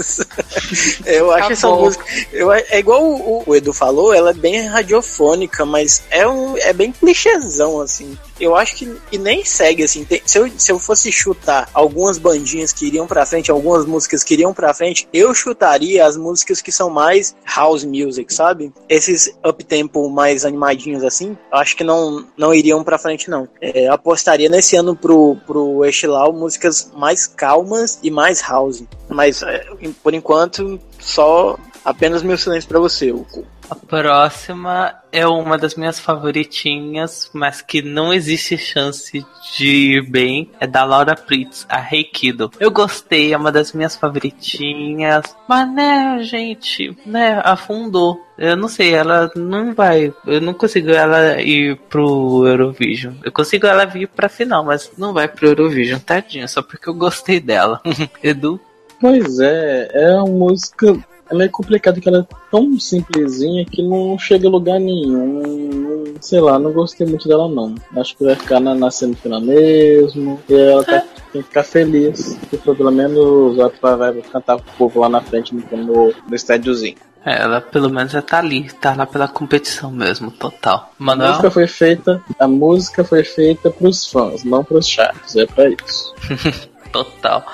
Eu 1.05 1.31
acho 1.31 1.51
essa 1.53 1.69
música. 1.69 2.05
Eu, 2.31 2.51
é 2.51 2.79
igual 2.79 3.03
o, 3.03 3.43
o, 3.45 3.55
Edu 3.55 3.73
falou, 3.73 4.13
ela 4.13 4.31
é 4.31 4.33
bem 4.33 4.67
radiofônica, 4.67 5.65
mas 5.65 6.03
é, 6.09 6.27
um, 6.27 6.57
é 6.57 6.71
bem 6.73 6.91
clichêzão, 6.91 7.81
assim. 7.81 8.17
Eu 8.39 8.55
acho 8.55 8.75
que, 8.75 8.85
que 9.09 9.17
nem 9.17 9.43
segue, 9.43 9.83
assim. 9.83 10.03
Tem, 10.05 10.21
se, 10.25 10.37
eu, 10.37 10.49
se 10.57 10.71
eu 10.71 10.79
fosse 10.79 11.11
chutar 11.11 11.69
algumas 11.73 12.17
bandinhas 12.17 12.71
que 12.71 12.85
iriam 12.85 13.07
pra 13.07 13.25
frente, 13.25 13.51
algumas 13.51 13.85
músicas 13.85 14.23
que 14.23 14.33
iriam 14.33 14.53
pra 14.53 14.73
frente, 14.73 15.07
eu 15.11 15.33
chutaria 15.33 16.05
as 16.05 16.15
músicas 16.15 16.61
que 16.61 16.71
são 16.71 16.89
mais 16.89 17.35
house 17.45 17.83
music, 17.83 18.33
sabe? 18.33 18.71
Esses 18.87 19.35
up-tempo 19.45 20.09
mais 20.09 20.45
animadinhos, 20.45 21.03
assim, 21.03 21.37
acho 21.51 21.75
que 21.75 21.83
não, 21.83 22.25
não 22.37 22.53
iriam 22.53 22.83
pra 22.83 22.97
frente, 22.97 23.29
não. 23.29 23.47
É, 23.61 23.87
apostaria 23.87 24.49
nesse 24.49 24.75
ano 24.75 24.95
pro, 24.95 25.37
pro 25.45 25.85
Estilau 25.85 26.31
músicas 26.31 26.91
mais 26.95 27.25
calmas 27.25 27.99
e 28.03 28.11
mais 28.11 28.36
house. 28.41 28.83
Mas, 29.09 29.41
é, 29.43 29.65
por 30.03 30.13
enquanto, 30.13 30.79
só 30.99 31.57
apenas 31.83 32.23
meu 32.23 32.37
silêncio 32.37 32.67
para 32.67 32.79
você, 32.79 33.11
Uco. 33.11 33.45
A 33.69 33.75
próxima 33.75 34.95
é 35.11 35.27
uma 35.27 35.57
das 35.57 35.75
minhas 35.75 35.99
favoritinhas, 35.99 37.29
mas 37.33 37.61
que 37.61 37.81
não 37.81 38.13
existe 38.13 38.57
chance 38.57 39.25
de 39.57 39.67
ir 39.67 40.09
bem. 40.09 40.49
É 40.59 40.65
da 40.65 40.85
Laura 40.85 41.15
Pritz, 41.15 41.65
a 41.67 41.77
Reikido. 41.77 42.49
Eu 42.59 42.71
gostei, 42.71 43.33
é 43.33 43.37
uma 43.37 43.51
das 43.51 43.73
minhas 43.73 43.95
favoritinhas. 43.95 45.35
Mas 45.47 45.73
né, 45.73 46.19
gente, 46.21 46.97
né, 47.05 47.41
afundou. 47.43 48.25
Eu 48.37 48.55
não 48.55 48.69
sei, 48.69 48.93
ela 48.93 49.29
não 49.35 49.73
vai. 49.73 50.13
Eu 50.25 50.39
não 50.39 50.53
consigo 50.53 50.91
ela 50.91 51.41
ir 51.41 51.77
pro 51.89 52.47
Eurovision. 52.47 53.15
Eu 53.23 53.31
consigo 53.31 53.67
ela 53.67 53.85
vir 53.85 54.07
pra 54.07 54.29
final, 54.29 54.63
mas 54.63 54.91
não 54.97 55.11
vai 55.11 55.27
pro 55.27 55.47
Eurovision, 55.47 55.99
tadinha, 55.99 56.47
só 56.47 56.61
porque 56.61 56.87
eu 56.87 56.93
gostei 56.93 57.39
dela. 57.39 57.81
Edu? 58.23 58.59
Pois 58.99 59.39
é, 59.39 59.89
é 59.93 60.15
uma 60.15 60.25
música 60.25 60.97
é 61.29 61.35
meio 61.35 61.51
complicado 61.51 61.99
que 61.99 62.07
ela 62.07 62.19
é 62.19 62.35
tão 62.51 62.79
simplesinha 62.79 63.65
que 63.65 63.81
não 63.81 64.17
chega 64.17 64.47
a 64.47 64.51
lugar 64.51 64.79
nenhum. 64.79 66.15
sei 66.21 66.39
lá, 66.39 66.57
não 66.57 66.71
gostei 66.71 67.05
muito 67.05 67.27
dela 67.27 67.47
não. 67.47 67.75
Acho 67.95 68.15
que 68.15 68.23
vai 68.23 68.35
ficar 68.35 68.59
na, 68.59 68.73
na 68.73 68.91
semifinal 68.91 69.41
mesmo. 69.41 70.39
E 70.49 70.53
ela 70.53 70.83
tá, 70.83 71.03
tem 71.31 71.41
que 71.41 71.47
ficar 71.47 71.63
feliz. 71.63 72.37
Que 72.49 72.57
pelo 72.57 72.91
menos 72.91 73.57
ela 73.57 73.95
vai 73.95 74.13
cantar 74.21 74.57
pro 74.57 74.73
povo 74.77 74.99
lá 74.99 75.09
na 75.09 75.21
frente 75.21 75.53
no, 75.53 75.63
no, 75.77 76.13
no 76.27 76.35
estádiozinho. 76.35 76.97
É, 77.25 77.41
ela 77.41 77.59
pelo 77.59 77.89
menos 77.89 78.13
já 78.13 78.21
tá 78.21 78.39
ali, 78.39 78.71
tá 78.71 78.95
lá 78.95 79.05
pela 79.05 79.27
competição 79.27 79.91
mesmo, 79.91 80.31
total. 80.31 80.93
Manuel? 80.97 81.27
A 81.27 81.31
música 81.31 81.51
foi 81.51 81.67
feita, 81.67 82.23
a 82.39 82.47
música 82.47 83.03
foi 83.03 83.23
feita 83.23 83.69
pros 83.69 84.07
fãs, 84.07 84.45
não 84.45 84.63
pros 84.63 84.87
chatos, 84.87 85.35
é 85.35 85.45
pra 85.45 85.67
isso. 85.67 86.15
total. 86.89 87.45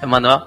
Emanuel? 0.00 0.46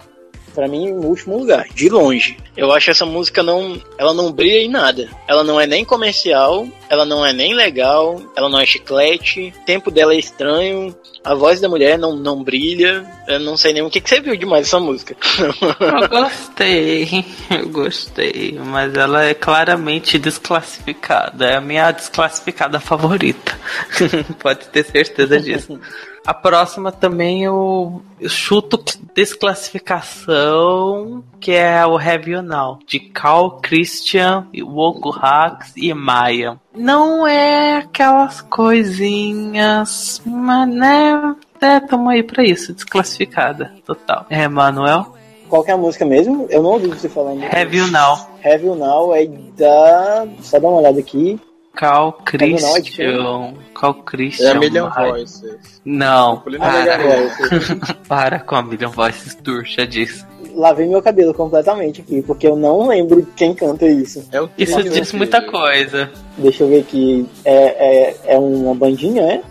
Para 0.52 0.68
mim, 0.68 0.86
em 0.86 1.06
último 1.06 1.38
lugar, 1.38 1.68
de 1.74 1.90
longe. 1.90 2.38
Eu 2.56 2.72
acho 2.72 2.92
essa 2.92 3.06
música 3.06 3.42
não, 3.42 3.82
ela 3.98 4.14
não 4.14 4.32
brilha 4.32 4.60
em 4.60 4.70
nada. 4.70 5.10
Ela 5.28 5.44
não 5.44 5.60
é 5.60 5.66
nem 5.66 5.86
comercial, 5.86 6.68
ela 6.90 7.06
não 7.06 7.26
é 7.26 7.32
nem 7.32 7.54
legal, 7.54 8.22
ela 8.36 8.50
não 8.50 8.60
é 8.60 8.66
chiclete, 8.66 9.54
o 9.56 9.66
tempo 9.66 9.90
dela 9.90 10.14
é 10.14 10.18
estranho, 10.18 10.96
a 11.24 11.34
voz 11.34 11.62
da 11.62 11.70
mulher 11.70 11.98
não, 11.98 12.16
não 12.16 12.44
brilha. 12.44 13.06
Eu 13.28 13.40
não 13.40 13.56
sei 13.56 13.74
nem 13.74 13.82
o 13.82 13.90
que, 13.90 14.02
que 14.02 14.10
você 14.10 14.20
viu 14.20 14.36
demais 14.36 14.68
essa 14.68 14.80
música. 14.80 15.16
Eu 15.40 16.10
gostei, 16.10 17.26
eu 17.50 17.70
gostei, 17.70 18.60
mas 18.64 18.94
ela 18.96 19.24
é 19.24 19.34
claramente 19.34 20.20
desclassificada. 20.20 21.46
É 21.46 21.56
a 21.56 21.62
minha 21.62 21.92
desclassificada 21.92 22.80
favorita. 22.80 23.58
Pode 24.40 24.68
ter 24.70 24.84
certeza 24.84 25.40
disso. 25.40 25.80
A 26.26 26.34
próxima 26.34 26.92
também 26.92 27.44
eu, 27.44 28.02
chuto 28.28 28.84
desclassificação, 29.14 31.24
que 31.40 31.52
é 31.52 31.86
o 31.86 32.00
Heavy 32.00 32.42
Now, 32.42 32.80
de 32.86 33.00
Carl 33.00 33.60
Christian, 33.62 34.48
Wogo 34.62 35.10
Hacks 35.10 35.74
e 35.76 35.94
Maia. 35.94 36.60
Não 36.76 37.28
é 37.28 37.78
aquelas 37.78 38.42
coisinhas, 38.42 40.22
mas 40.26 40.70
né, 40.70 41.36
é, 41.60 41.80
tamo 41.80 42.10
aí 42.10 42.24
pra 42.24 42.44
isso, 42.44 42.74
desclassificada, 42.74 43.74
total. 43.86 44.26
É, 44.30 44.48
Manuel? 44.48 45.16
Qual 45.50 45.64
que 45.64 45.72
é 45.72 45.74
a 45.74 45.78
música 45.78 46.06
mesmo? 46.06 46.48
Eu 46.50 46.64
não 46.64 46.72
ouvi 46.72 46.88
você 46.88 47.10
falando. 47.10 47.44
Heavy 47.44 47.82
Now. 47.92 48.30
Heavy 48.42 48.68
Now 48.68 49.14
é 49.14 49.26
da. 49.26 50.26
Só 50.40 50.58
dá 50.58 50.70
uma 50.70 50.78
olhada 50.78 51.00
aqui. 51.00 51.38
Cal 51.76 52.14
Christian. 52.26 53.54
Cal 53.74 53.94
Christian. 54.04 54.48
É 54.48 54.52
a 54.52 54.60
Million 54.60 54.90
Voices. 54.90 55.82
Não. 55.86 56.40
Para. 56.40 57.96
para 58.08 58.40
com 58.40 58.56
a 58.56 58.64
Million 58.64 58.90
Voices 58.90 59.36
turcha 59.36 59.86
disso 59.88 60.26
lavei 60.56 60.88
meu 60.88 61.02
cabelo 61.02 61.34
completamente 61.34 62.02
aqui, 62.02 62.22
porque 62.22 62.48
eu 62.48 62.56
não 62.56 62.88
lembro 62.88 63.26
quem 63.36 63.54
canta 63.54 63.86
isso. 63.88 64.28
É 64.32 64.48
isso 64.58 64.84
diz 64.84 65.12
muita 65.14 65.42
coisa. 65.42 66.12
Deixa 66.38 66.64
eu 66.64 66.70
ver 66.70 66.80
aqui. 66.80 67.28
É, 67.44 67.56
é, 67.56 68.16
é 68.36 68.38
uma 68.38 68.76
bandinha, 68.76 69.24
é? 69.24 69.42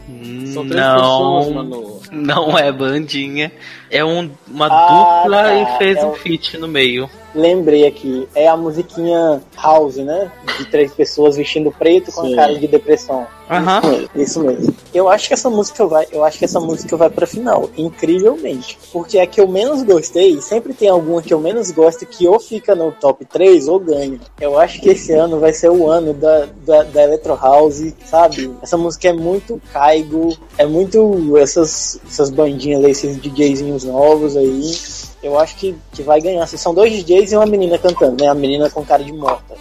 São 0.47 0.67
três 0.67 0.81
não, 0.81 0.97
pessoas, 0.97 1.55
mano. 1.55 2.01
Não 2.11 2.59
é 2.59 2.73
bandinha. 2.73 3.53
É 3.91 4.05
um, 4.05 4.31
uma 4.49 4.67
ah, 4.67 5.23
dupla 5.23 5.43
tá. 5.43 5.55
e 5.55 5.79
fez 5.79 5.99
é 5.99 6.07
um 6.07 6.15
feat 6.15 6.59
no 6.59 6.69
meio 6.69 7.09
lembrei 7.35 7.87
aqui, 7.87 8.29
é 8.35 8.49
a 8.49 8.57
musiquinha 8.57 9.43
House, 9.57 9.97
né? 9.97 10.31
De 10.59 10.65
três 10.67 10.93
pessoas 10.93 11.37
vestindo 11.37 11.71
preto 11.71 12.13
com 12.13 12.23
Sim. 12.23 12.33
a 12.33 12.37
cara 12.37 12.59
de 12.59 12.67
depressão. 12.67 13.27
Uhum. 13.51 14.07
Isso, 14.15 14.41
mesmo. 14.41 14.73
Eu 14.95 15.09
acho 15.09 15.27
que 15.27 15.35
essa 15.35 15.51
música 15.51 15.85
vai, 15.85 16.07
eu 16.13 16.25
acho 16.25 16.39
que 16.39 16.45
essa 16.45 16.61
música 16.61 16.97
vai 16.97 17.11
para 17.11 17.27
final, 17.27 17.69
incrivelmente, 17.77 18.79
porque 18.93 19.19
é 19.19 19.23
a 19.23 19.27
que 19.27 19.41
eu 19.41 19.49
menos 19.49 19.83
gostei, 19.83 20.41
sempre 20.41 20.73
tem 20.73 20.89
alguma 20.89 21.21
que 21.21 21.35
eu 21.35 21.41
menos 21.41 21.73
gosto 21.73 22.07
que 22.07 22.29
ou 22.29 22.39
fica 22.39 22.77
no 22.77 22.93
top 22.93 23.25
3 23.25 23.67
ou 23.67 23.81
ganha. 23.81 24.21
Eu 24.41 24.59
acho 24.59 24.81
que 24.81 24.91
esse 24.91 25.13
ano 25.13 25.41
vai 25.41 25.53
ser 25.53 25.69
o 25.69 25.89
ano 25.89 26.15
da, 26.15 26.47
da, 26.65 26.83
da 26.85 27.03
Electro 27.03 27.35
House, 27.35 27.93
sabe? 28.05 28.55
Essa 28.63 28.77
música 28.77 29.09
é 29.09 29.13
muito 29.13 29.61
caigo, 29.73 30.37
é 30.57 30.65
muito 30.65 31.37
essas, 31.37 32.01
essas 32.07 32.31
bandinhas 32.31 32.85
aí, 32.85 32.91
esses 32.93 33.17
DJzinhos 33.17 33.83
novos 33.83 34.37
aí 34.37 35.10
eu 35.23 35.39
acho 35.39 35.57
que, 35.57 35.75
que 35.93 36.03
vai 36.03 36.21
ganhar. 36.21 36.45
Assim, 36.45 36.57
são 36.57 36.75
dois 36.75 36.93
DJs 36.93 37.33
e 37.33 37.37
uma 37.37 37.47
menina 37.47 37.79
cantando, 37.79 38.23
né? 38.23 38.31
A 38.31 38.35
menina 38.35 38.71
com 38.71 38.85
cara 38.85 39.05
de 39.05 39.13
morta. 39.13 39.55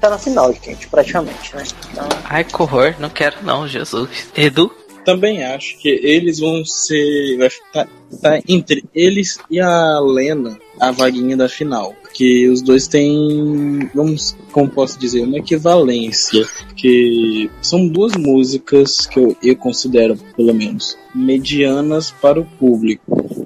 Tá 0.00 0.10
na 0.10 0.18
final, 0.18 0.52
gente, 0.52 0.88
praticamente, 0.88 1.54
né? 1.54 1.64
Então... 1.92 2.08
Ai, 2.24 2.44
que 2.44 2.62
horror, 2.62 2.94
não 2.98 3.10
quero 3.10 3.36
não, 3.42 3.66
Jesus. 3.66 4.08
Edu? 4.36 4.70
Também 5.04 5.44
acho 5.44 5.78
que 5.78 5.88
eles 5.88 6.40
vão 6.40 6.64
ser. 6.64 7.38
Vai 7.38 7.50
ficar 7.50 7.88
tá 8.20 8.40
entre 8.48 8.84
eles 8.94 9.38
e 9.50 9.60
a 9.60 10.00
Lena 10.00 10.58
a 10.80 10.90
vaguinha 10.90 11.36
da 11.36 11.48
final. 11.48 11.94
Porque 12.16 12.48
os 12.48 12.62
dois 12.62 12.88
têm, 12.88 13.90
vamos, 13.94 14.34
como 14.50 14.70
posso 14.70 14.98
dizer, 14.98 15.20
uma 15.20 15.36
equivalência. 15.36 16.46
Porque 16.66 17.50
são 17.60 17.86
duas 17.86 18.16
músicas 18.16 19.04
que 19.04 19.20
eu, 19.20 19.36
eu 19.42 19.54
considero, 19.54 20.16
pelo 20.34 20.54
menos, 20.54 20.96
medianas 21.14 22.10
para 22.10 22.40
o 22.40 22.44
público. 22.46 23.02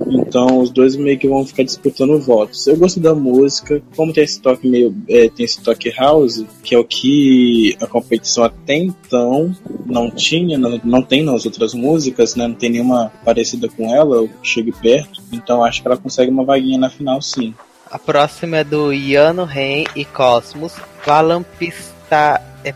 Então 0.07 0.61
os 0.61 0.71
dois 0.71 0.95
meio 0.95 1.19
que 1.19 1.27
vão 1.27 1.45
ficar 1.45 1.65
disputando 1.65 2.21
votos. 2.21 2.65
Eu 2.69 2.77
gosto 2.77 3.01
da 3.01 3.13
música, 3.13 3.83
como 3.97 4.13
tem 4.13 4.23
esse 4.23 4.41
toque 4.41 4.69
meio. 4.69 4.95
É, 5.09 5.29
tem 5.29 5.45
esse 5.45 5.61
toque 5.61 5.91
house, 5.91 6.45
que 6.63 6.73
é 6.73 6.79
o 6.79 6.85
que 6.85 7.77
a 7.81 7.89
competição 7.89 8.45
até 8.45 8.77
então 8.77 9.53
não 9.85 10.13
tinha, 10.13 10.57
não, 10.57 10.81
não 10.85 11.03
tem 11.03 11.25
nas 11.25 11.45
outras 11.45 11.75
músicas, 11.75 12.37
né? 12.37 12.47
Não 12.47 12.55
tem 12.55 12.71
nenhuma 12.71 13.11
parecida 13.25 13.69
com 13.69 13.93
ela, 13.93 14.15
eu 14.15 14.31
chegue 14.45 14.71
perto. 14.71 15.21
Então 15.33 15.65
acho 15.65 15.83
que 15.83 15.89
ela 15.89 15.97
consegue 15.97 16.31
uma 16.31 16.45
vaguinha 16.45 16.79
na 16.79 16.89
final 16.89 17.21
sim. 17.21 17.53
A 17.91 17.99
próxima 17.99 18.59
é 18.59 18.65
do 18.65 18.93
Iano 18.93 19.45
Ren 19.45 19.85
e 19.97 20.05
Cosmos, 20.05 20.75
Valampista 21.05 22.41
é. 22.65 22.75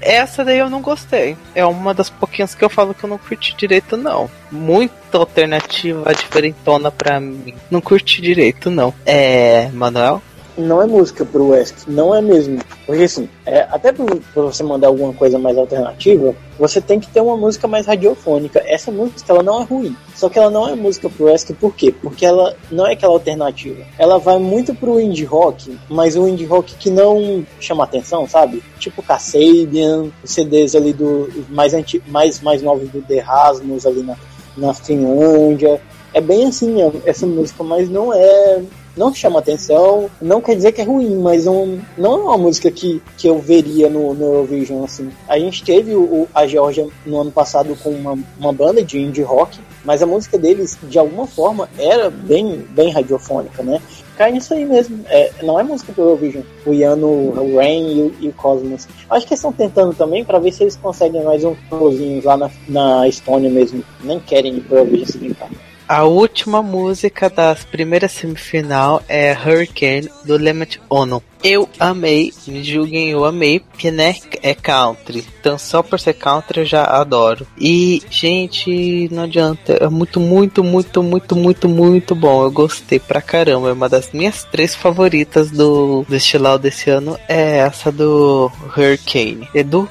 Essa 0.00 0.44
daí 0.44 0.58
eu 0.58 0.68
não 0.68 0.82
gostei. 0.82 1.36
É 1.54 1.64
uma 1.64 1.94
das 1.94 2.10
pouquinhas 2.10 2.54
que 2.54 2.64
eu 2.64 2.68
falo 2.68 2.92
que 2.92 3.04
eu 3.04 3.10
não 3.10 3.18
curti 3.18 3.54
direito, 3.56 3.96
não. 3.96 4.28
Muita 4.50 5.18
alternativa 5.18 6.12
diferentona 6.12 6.90
pra 6.90 7.20
mim. 7.20 7.54
Não 7.70 7.80
curti 7.80 8.20
direito, 8.20 8.70
não. 8.70 8.92
É. 9.06 9.68
Manuel? 9.72 10.20
Não 10.56 10.82
é 10.82 10.86
música 10.86 11.24
pro 11.24 11.48
West, 11.48 11.86
não 11.86 12.14
é 12.14 12.20
mesmo. 12.20 12.58
Porque 12.86 13.04
assim, 13.04 13.28
é, 13.46 13.62
até 13.70 13.92
pra, 13.92 14.04
você 14.34 14.62
mandar 14.62 14.88
alguma 14.88 15.12
coisa 15.12 15.38
mais 15.38 15.56
alternativa, 15.56 16.34
você 16.58 16.80
tem 16.80 17.00
que 17.00 17.08
ter 17.08 17.20
uma 17.20 17.36
música 17.36 17.66
mais 17.66 17.86
radiofônica. 17.86 18.62
Essa 18.66 18.90
música 18.90 19.32
ela 19.32 19.42
não 19.42 19.62
é 19.62 19.64
ruim, 19.64 19.96
só 20.14 20.28
que 20.28 20.38
ela 20.38 20.50
não 20.50 20.68
é 20.68 20.74
música 20.74 21.08
pro 21.08 21.26
West, 21.26 21.52
por 21.54 21.74
quê? 21.74 21.92
Porque 21.92 22.26
ela 22.26 22.54
não 22.70 22.86
é 22.86 22.92
aquela 22.92 23.12
alternativa. 23.12 23.84
Ela 23.98 24.18
vai 24.18 24.38
muito 24.38 24.74
pro 24.74 25.00
indie 25.00 25.24
rock, 25.24 25.78
mas 25.88 26.16
um 26.16 26.28
indie 26.28 26.44
rock 26.44 26.74
que 26.76 26.90
não 26.90 27.44
chama 27.60 27.84
atenção, 27.84 28.28
sabe? 28.28 28.62
Tipo 28.78 29.02
Kasabian, 29.02 30.10
CDs 30.24 30.74
ali 30.74 30.92
do 30.92 31.28
mais, 31.48 31.74
anti, 31.74 32.02
mais, 32.08 32.40
mais 32.40 32.62
novos 32.62 32.88
do 32.90 33.00
The 33.02 33.20
Rasmus 33.20 33.86
ali 33.86 34.02
na, 34.02 34.16
na 34.56 34.74
Finlândia. 34.74 35.80
É 36.14 36.20
bem 36.20 36.46
assim 36.46 36.76
essa 37.06 37.26
música, 37.26 37.64
mas 37.64 37.88
não 37.88 38.12
é 38.12 38.62
não 38.96 39.14
chama 39.14 39.38
atenção, 39.38 40.10
não 40.20 40.40
quer 40.40 40.54
dizer 40.54 40.72
que 40.72 40.80
é 40.80 40.84
ruim, 40.84 41.16
mas 41.16 41.46
não, 41.46 41.78
não 41.96 42.12
é 42.12 42.22
uma 42.24 42.38
música 42.38 42.70
que, 42.70 43.02
que 43.16 43.26
eu 43.26 43.38
veria 43.38 43.88
no, 43.88 44.14
no 44.14 44.24
Eurovision, 44.24 44.84
assim. 44.84 45.10
A 45.28 45.38
gente 45.38 45.64
teve 45.64 45.94
o, 45.94 46.28
a 46.34 46.46
Georgia 46.46 46.86
no 47.06 47.20
ano 47.20 47.30
passado 47.30 47.76
com 47.82 47.90
uma, 47.90 48.18
uma 48.38 48.52
banda 48.52 48.82
de 48.82 48.98
indie 48.98 49.22
rock, 49.22 49.58
mas 49.84 50.02
a 50.02 50.06
música 50.06 50.38
deles, 50.38 50.78
de 50.82 50.98
alguma 50.98 51.26
forma, 51.26 51.68
era 51.78 52.10
bem, 52.10 52.64
bem 52.70 52.90
radiofônica, 52.90 53.62
né? 53.62 53.80
Cai 54.16 54.30
nisso 54.30 54.52
aí 54.54 54.64
mesmo. 54.64 55.00
É, 55.08 55.32
não 55.42 55.58
é 55.58 55.62
música 55.62 55.92
do 55.92 56.02
Eurovision. 56.02 56.44
O 56.66 56.72
Iano, 56.72 57.08
o 57.08 57.56
Rain 57.56 57.96
e 57.96 58.02
o, 58.02 58.14
e 58.20 58.28
o 58.28 58.32
Cosmos. 58.32 58.86
Acho 59.08 59.26
que 59.26 59.32
eles 59.32 59.40
estão 59.40 59.52
tentando 59.52 59.94
também 59.94 60.24
para 60.24 60.38
ver 60.38 60.52
se 60.52 60.62
eles 60.62 60.76
conseguem 60.76 61.24
mais 61.24 61.42
um 61.44 61.56
florzinho 61.68 62.22
lá 62.24 62.36
na, 62.36 62.50
na 62.68 63.08
Estônia 63.08 63.50
mesmo. 63.50 63.82
Nem 64.04 64.20
querem 64.20 64.56
ir 64.56 64.60
pro 64.60 64.78
Eurovision 64.78 65.06
se 65.06 65.18
brincar. 65.18 65.50
A 65.92 66.04
última 66.04 66.62
música 66.62 67.28
das 67.28 67.64
primeiras 67.64 68.12
semifinal 68.12 69.02
é 69.06 69.34
Hurricane 69.34 70.08
do 70.24 70.38
Lemmet 70.38 70.80
Ono. 70.88 71.22
Eu 71.44 71.68
amei, 71.78 72.32
me 72.46 72.64
julguem, 72.64 73.10
eu 73.10 73.26
amei, 73.26 73.60
porque 73.60 73.90
né, 73.90 74.14
é 74.42 74.54
country. 74.54 75.22
Então 75.38 75.58
só 75.58 75.82
por 75.82 76.00
ser 76.00 76.14
country 76.14 76.60
eu 76.60 76.64
já 76.64 76.82
adoro. 76.84 77.46
E, 77.60 78.02
gente, 78.08 79.06
não 79.12 79.24
adianta. 79.24 79.74
É 79.74 79.88
muito, 79.90 80.18
muito, 80.18 80.64
muito, 80.64 81.02
muito, 81.02 81.36
muito, 81.36 81.68
muito 81.68 82.14
bom. 82.14 82.42
Eu 82.42 82.50
gostei 82.50 82.98
pra 82.98 83.20
caramba. 83.20 83.68
É 83.68 83.72
uma 83.74 83.86
das 83.86 84.12
minhas 84.12 84.44
três 84.44 84.74
favoritas 84.74 85.50
do, 85.50 86.06
do 86.08 86.16
estilão 86.16 86.58
desse 86.58 86.88
ano. 86.88 87.18
É 87.28 87.58
essa 87.58 87.92
do 87.92 88.50
Hurricane. 88.74 89.46
Edu? 89.54 89.86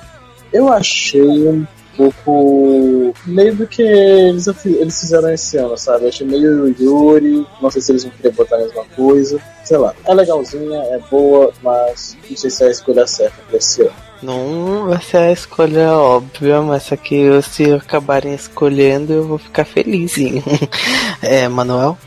Eu 0.51 0.67
achei 0.73 1.21
um 1.21 1.63
pouco. 1.95 3.13
meio 3.25 3.55
do 3.55 3.67
que 3.67 3.81
eles, 3.81 4.47
eles 4.65 4.99
fizeram 4.99 5.31
esse 5.33 5.57
ano, 5.57 5.77
sabe? 5.77 6.05
Eu 6.05 6.09
achei 6.09 6.25
meio 6.25 6.75
Yuri, 6.79 7.45
não 7.61 7.71
sei 7.71 7.81
se 7.81 7.91
eles 7.91 8.03
vão 8.03 8.13
querer 8.13 8.33
botar 8.33 8.55
a 8.55 8.59
mesma 8.59 8.85
coisa. 8.95 9.39
Sei 9.63 9.77
lá, 9.77 9.93
é 10.05 10.13
legalzinha, 10.13 10.79
é 10.83 10.99
boa, 11.09 11.51
mas 11.61 12.17
não 12.29 12.37
sei 12.37 12.49
se 12.49 12.63
é 12.63 12.67
a 12.67 12.71
escolha 12.71 13.07
certa 13.07 13.37
pra 13.47 13.57
esse 13.57 13.81
ano. 13.81 13.93
Não 14.21 14.87
vai 14.87 15.01
ser 15.01 15.17
a 15.17 15.31
escolha 15.31 15.93
óbvia, 15.93 16.61
mas 16.61 16.91
aqui 16.91 17.23
se 17.41 17.73
acabarem 17.73 18.35
escolhendo 18.35 19.13
eu 19.13 19.23
vou 19.27 19.37
ficar 19.39 19.65
felizinho. 19.65 20.43
é, 21.21 21.47
Manuel? 21.47 21.97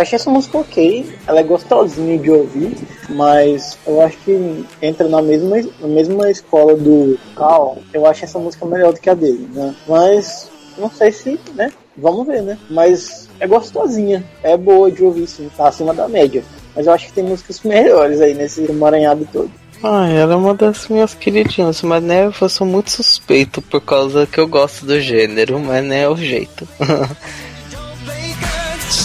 Achei 0.00 0.16
essa 0.16 0.30
música 0.30 0.56
ok, 0.56 1.06
ela 1.26 1.40
é 1.40 1.42
gostosinha 1.42 2.18
de 2.18 2.30
ouvir, 2.30 2.74
mas 3.10 3.76
eu 3.86 4.00
acho 4.00 4.16
que 4.18 4.64
entra 4.80 5.06
na 5.06 5.20
mesma, 5.20 5.56
na 5.78 5.88
mesma 5.88 6.30
escola 6.30 6.74
do 6.74 7.18
Cal, 7.36 7.76
eu 7.92 8.06
acho 8.06 8.24
essa 8.24 8.38
música 8.38 8.64
melhor 8.64 8.94
do 8.94 9.00
que 9.00 9.10
a 9.10 9.14
dele, 9.14 9.46
né? 9.52 9.74
Mas 9.86 10.48
não 10.78 10.90
sei 10.90 11.12
se, 11.12 11.38
né? 11.54 11.70
Vamos 11.98 12.26
ver, 12.26 12.40
né? 12.40 12.56
Mas 12.70 13.28
é 13.38 13.46
gostosinha, 13.46 14.24
é 14.42 14.56
boa 14.56 14.90
de 14.90 15.04
ouvir 15.04 15.26
sim, 15.26 15.50
tá 15.54 15.68
acima 15.68 15.92
da 15.92 16.08
média. 16.08 16.42
Mas 16.74 16.86
eu 16.86 16.94
acho 16.94 17.06
que 17.08 17.12
tem 17.12 17.24
músicas 17.24 17.60
melhores 17.64 18.22
aí 18.22 18.32
nesse 18.32 18.64
emaranhado 18.64 19.28
todo. 19.30 19.50
Ah, 19.82 20.08
ela 20.08 20.32
é 20.32 20.36
uma 20.36 20.54
das 20.54 20.88
minhas 20.88 21.14
queridinhas, 21.14 21.82
mas 21.82 22.02
né, 22.02 22.26
eu 22.26 22.48
sou 22.48 22.66
muito 22.66 22.90
suspeito 22.90 23.60
por 23.60 23.80
causa 23.82 24.26
que 24.26 24.38
eu 24.38 24.46
gosto 24.46 24.86
do 24.86 24.98
gênero, 24.98 25.58
mas 25.58 25.84
né, 25.84 26.02
é 26.02 26.08
o 26.08 26.16
jeito. 26.16 26.66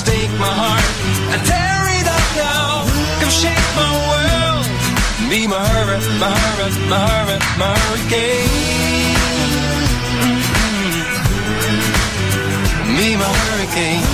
stake 0.05 0.33
my 0.45 0.53
heart 0.61 0.87
and 1.33 1.41
tear 1.49 1.81
it 1.99 2.07
up 2.17 2.27
now. 2.45 2.69
Come 3.19 3.33
shake 3.41 3.69
my 3.81 3.91
world. 4.09 4.65
Be 5.31 5.41
my 5.47 5.63
hurricane, 5.73 6.19
my 6.21 6.29
hurricane, 6.43 6.87
my 6.91 6.99
hurricane, 7.09 7.41
my 7.61 7.69
hurricane. 7.81 8.53
Me 12.95 13.07
my 13.21 13.31
hurricane. 13.41 14.05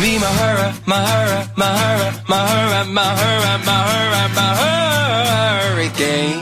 Me 0.00 0.12
my 0.24 0.32
hurrah, 0.40 0.72
my 0.92 1.00
hurrah, 1.10 1.44
my 1.60 1.70
hurrah, 1.80 2.14
my 2.32 2.40
hurrah, 2.50 2.86
my 2.98 3.08
hurrah, 3.20 3.58
my 3.68 3.78
hurrah, 3.90 4.28
my 4.38 4.50
hurricane. 4.60 6.39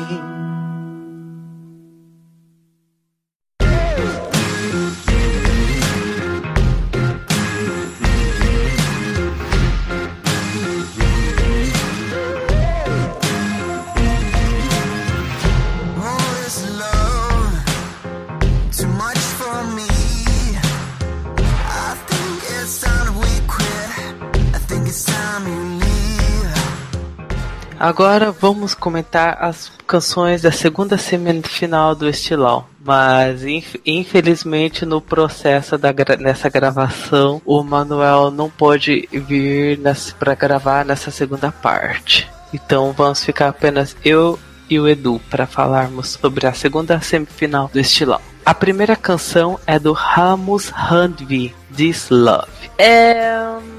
Agora 27.79 28.33
vamos 28.33 28.75
comentar 28.75 29.38
as 29.41 29.71
canções 29.87 30.43
da 30.43 30.51
segunda 30.51 30.99
semifinal 30.99 31.95
do 31.95 32.09
Estilão. 32.09 32.67
Mas 32.85 33.45
infelizmente 33.85 34.85
no 34.85 35.01
processo 35.01 35.79
da 35.79 35.93
nessa 36.19 36.49
gravação 36.49 37.41
o 37.45 37.62
Manuel 37.62 38.31
não 38.31 38.51
pôde 38.51 39.09
vir 39.12 39.79
para 40.19 40.35
gravar 40.35 40.85
nessa 40.85 41.11
segunda 41.11 41.53
parte. 41.53 42.29
Então 42.53 42.93
vamos 42.93 43.25
ficar 43.25 43.49
apenas 43.49 43.97
eu 44.05 44.38
e 44.71 44.79
o 44.79 44.88
Edu 44.88 45.21
para 45.31 45.47
falarmos 45.47 46.19
sobre 46.21 46.47
a 46.47 46.53
segunda 46.53 47.01
semifinal 47.01 47.71
do 47.73 47.79
Estilão. 47.79 48.21
A 48.45 48.55
primeira 48.55 48.97
canção 48.97 49.61
é 49.67 49.79
do 49.79 49.93
Ramos 49.93 50.73
Handvi, 50.75 51.55
This 51.77 52.09
Love. 52.11 52.49
É 52.79 53.78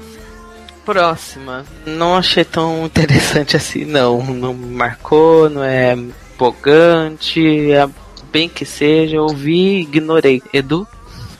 próxima. 0.84 1.64
Não 1.86 2.16
achei 2.16 2.44
tão 2.44 2.86
interessante 2.86 3.56
assim, 3.56 3.84
não. 3.84 4.22
Não 4.22 4.54
marcou, 4.54 5.48
não 5.48 5.62
é 5.62 5.94
empolgante. 5.94 7.72
É 7.72 7.88
bem 8.32 8.48
que 8.48 8.64
seja, 8.64 9.20
ouvi 9.20 9.76
e 9.76 9.80
ignorei. 9.80 10.42
Edu? 10.52 10.86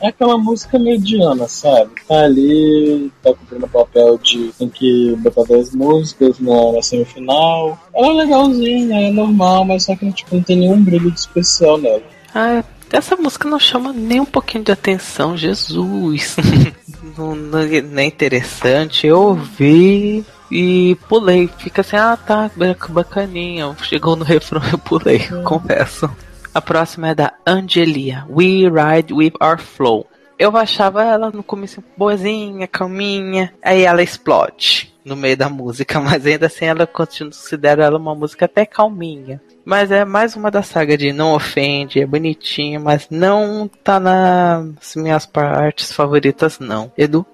É 0.01 0.09
aquela 0.09 0.39
música 0.39 0.79
mediana, 0.79 1.47
sabe? 1.47 1.91
Tá 2.09 2.25
ali, 2.25 3.13
tá 3.23 3.35
cumprindo 3.35 3.67
o 3.67 3.69
papel 3.69 4.17
de 4.17 4.51
tem 4.59 4.69
que 4.69 5.15
botar 5.19 5.43
10 5.45 5.75
músicas 5.75 6.41
na, 6.41 6.73
na, 6.73 6.83
semifinal. 6.83 7.79
Ela 7.95 8.09
é 8.09 8.13
legalzinha, 8.13 9.09
é 9.09 9.11
normal, 9.11 9.67
mas 9.67 9.85
só 9.85 9.95
que 9.95 10.11
tipo, 10.11 10.35
não 10.35 10.43
tem 10.43 10.57
nenhum 10.57 10.83
brilho 10.83 11.11
de 11.11 11.21
especial 11.21 11.77
nela. 11.77 12.03
Ah, 12.35 12.65
essa 12.91 13.15
música 13.15 13.47
não 13.47 13.59
chama 13.59 13.93
nem 13.93 14.21
um 14.21 14.25
pouquinho 14.25 14.65
de 14.65 14.73
atenção, 14.73 15.37
Jesus. 15.37 16.37
não, 17.17 17.35
não, 17.35 17.61
é 17.61 18.05
interessante. 18.05 19.07
Eu 19.07 19.21
ouvi 19.21 20.25
e 20.51 20.97
pulei. 21.09 21.49
Fica 21.59 21.81
assim, 21.81 21.97
ah 21.97 22.17
tá, 22.17 22.51
bacaninha. 22.89 23.75
Chegou 23.83 24.17
no 24.17 24.25
refrão 24.25 24.63
eu 24.73 24.79
pulei, 24.79 25.17
é. 25.17 25.43
confesso. 25.43 26.11
A 26.53 26.61
próxima 26.61 27.09
é 27.09 27.15
da 27.15 27.33
Angelia, 27.47 28.27
We 28.29 28.69
Ride 28.69 29.13
With 29.13 29.35
Our 29.41 29.59
Flow. 29.59 30.07
Eu 30.39 30.57
achava 30.57 31.05
ela 31.05 31.31
no 31.31 31.43
começo 31.43 31.85
boazinha, 31.97 32.67
calminha, 32.67 33.53
aí 33.63 33.83
ela 33.85 34.03
explode 34.03 34.90
no 35.11 35.17
meio 35.17 35.37
da 35.37 35.49
música, 35.49 35.99
mas 36.01 36.25
ainda 36.25 36.47
assim 36.47 36.65
ela 36.65 36.87
considera 36.87 37.85
ela 37.85 37.99
uma 37.99 38.15
música 38.15 38.45
até 38.47 38.65
calminha. 38.65 39.41
Mas 39.65 39.91
é 39.91 40.05
mais 40.05 40.37
uma 40.37 40.51
da 40.51 40.63
saga 40.63 40.97
de 40.97 41.13
Não 41.13 41.35
Ofende, 41.35 42.01
é 42.01 42.07
bonitinho, 42.07 42.81
mas 42.81 43.09
não 43.11 43.69
tá 43.85 44.01
nas 44.01 44.95
minhas 44.97 45.27
partes 45.27 45.93
favoritas, 45.93 46.59
não. 46.59 46.91
Edu? 46.97 47.27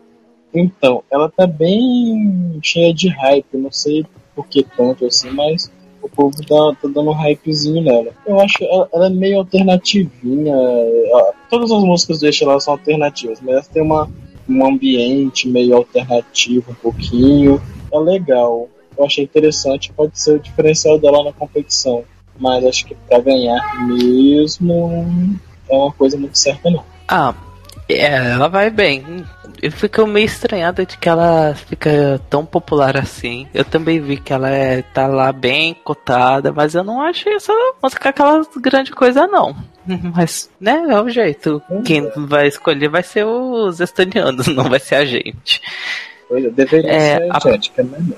Então, 0.53 1.05
ela 1.11 1.31
tá 1.31 1.47
bem 1.47 2.59
cheia 2.63 2.93
de 2.93 3.09
hype, 3.09 3.47
não 3.55 3.71
sei 3.71 4.05
por 4.35 4.47
que 4.47 4.63
tanto 4.63 5.07
assim, 5.07 5.31
mas 5.31 5.71
o 6.03 6.09
povo 6.09 6.37
tá, 6.37 6.81
tá 6.81 6.89
dando 6.89 7.11
um 7.11 7.13
hypezinho 7.13 7.83
nela. 7.83 8.13
Eu 8.27 8.41
acho 8.41 8.65
ela, 8.65 8.89
ela 8.93 9.07
é 9.07 9.11
meio 9.11 9.39
alternativinha. 9.39 10.55
Todas 11.51 11.71
as 11.71 11.83
músicas 11.83 12.21
do 12.21 12.47
lá 12.47 12.61
são 12.61 12.75
alternativas, 12.75 13.41
mas 13.41 13.69
tem 13.69 13.83
uma, 13.83 14.09
um 14.49 14.67
ambiente 14.67 15.49
meio 15.49 15.77
alternativo 15.77 16.73
um 16.73 16.75
pouquinho. 16.75 17.61
É 17.93 17.99
legal. 17.99 18.69
Eu 18.97 19.05
achei 19.05 19.25
interessante, 19.25 19.93
pode 19.93 20.19
ser 20.19 20.37
o 20.37 20.41
diferencial 20.41 20.99
dela 20.99 21.25
na 21.25 21.33
competição 21.33 22.05
mas 22.39 22.65
acho 22.65 22.87
que 22.87 22.95
para 22.95 23.21
ganhar 23.21 23.61
mesmo 23.87 25.39
é 25.69 25.75
uma 25.75 25.93
coisa 25.93 26.17
muito 26.17 26.39
certa 26.39 26.71
não. 26.71 26.85
Ah, 27.09 27.35
é, 27.89 28.33
ela 28.33 28.49
vai 28.49 28.71
bem. 28.71 29.25
Eu 29.63 29.73
fico 29.73 30.07
meio 30.07 30.27
estranhada 30.27 30.85
de 30.85 30.99
que 30.99 31.09
ela 31.09 31.55
fica 31.55 32.21
tão 32.29 32.45
popular 32.45 32.97
assim. 32.97 33.47
Eu 33.55 33.65
também 33.65 34.01
vi 34.01 34.19
que 34.19 34.33
ela 34.33 34.51
é, 34.51 34.83
tá 34.83 35.07
lá 35.07 35.33
bem 35.33 35.75
cotada, 35.75 36.53
mas 36.53 36.75
eu 36.75 36.85
não 36.85 37.01
acho 37.01 37.29
essa 37.29 37.53
música 37.83 38.11
aquela 38.11 38.43
grande 38.61 38.91
coisa, 38.91 39.27
não. 39.27 39.57
Mas, 40.15 40.51
né, 40.61 40.85
é 40.89 41.01
o 41.01 41.09
jeito. 41.09 41.63
Quem 41.85 42.11
vai 42.17 42.49
escolher 42.49 42.89
vai 42.89 43.03
ser 43.03 43.25
os 43.25 43.81
estanianos, 43.81 44.47
não 44.55 44.65
vai 44.65 44.81
ser 44.81 44.97
a 44.97 45.05
gente. 45.05 45.61
É, 46.31 46.41
deveria 46.51 46.93
é, 46.93 47.19
ser 47.19 47.81
a, 47.81 47.85
mas 47.85 48.09
não. 48.09 48.17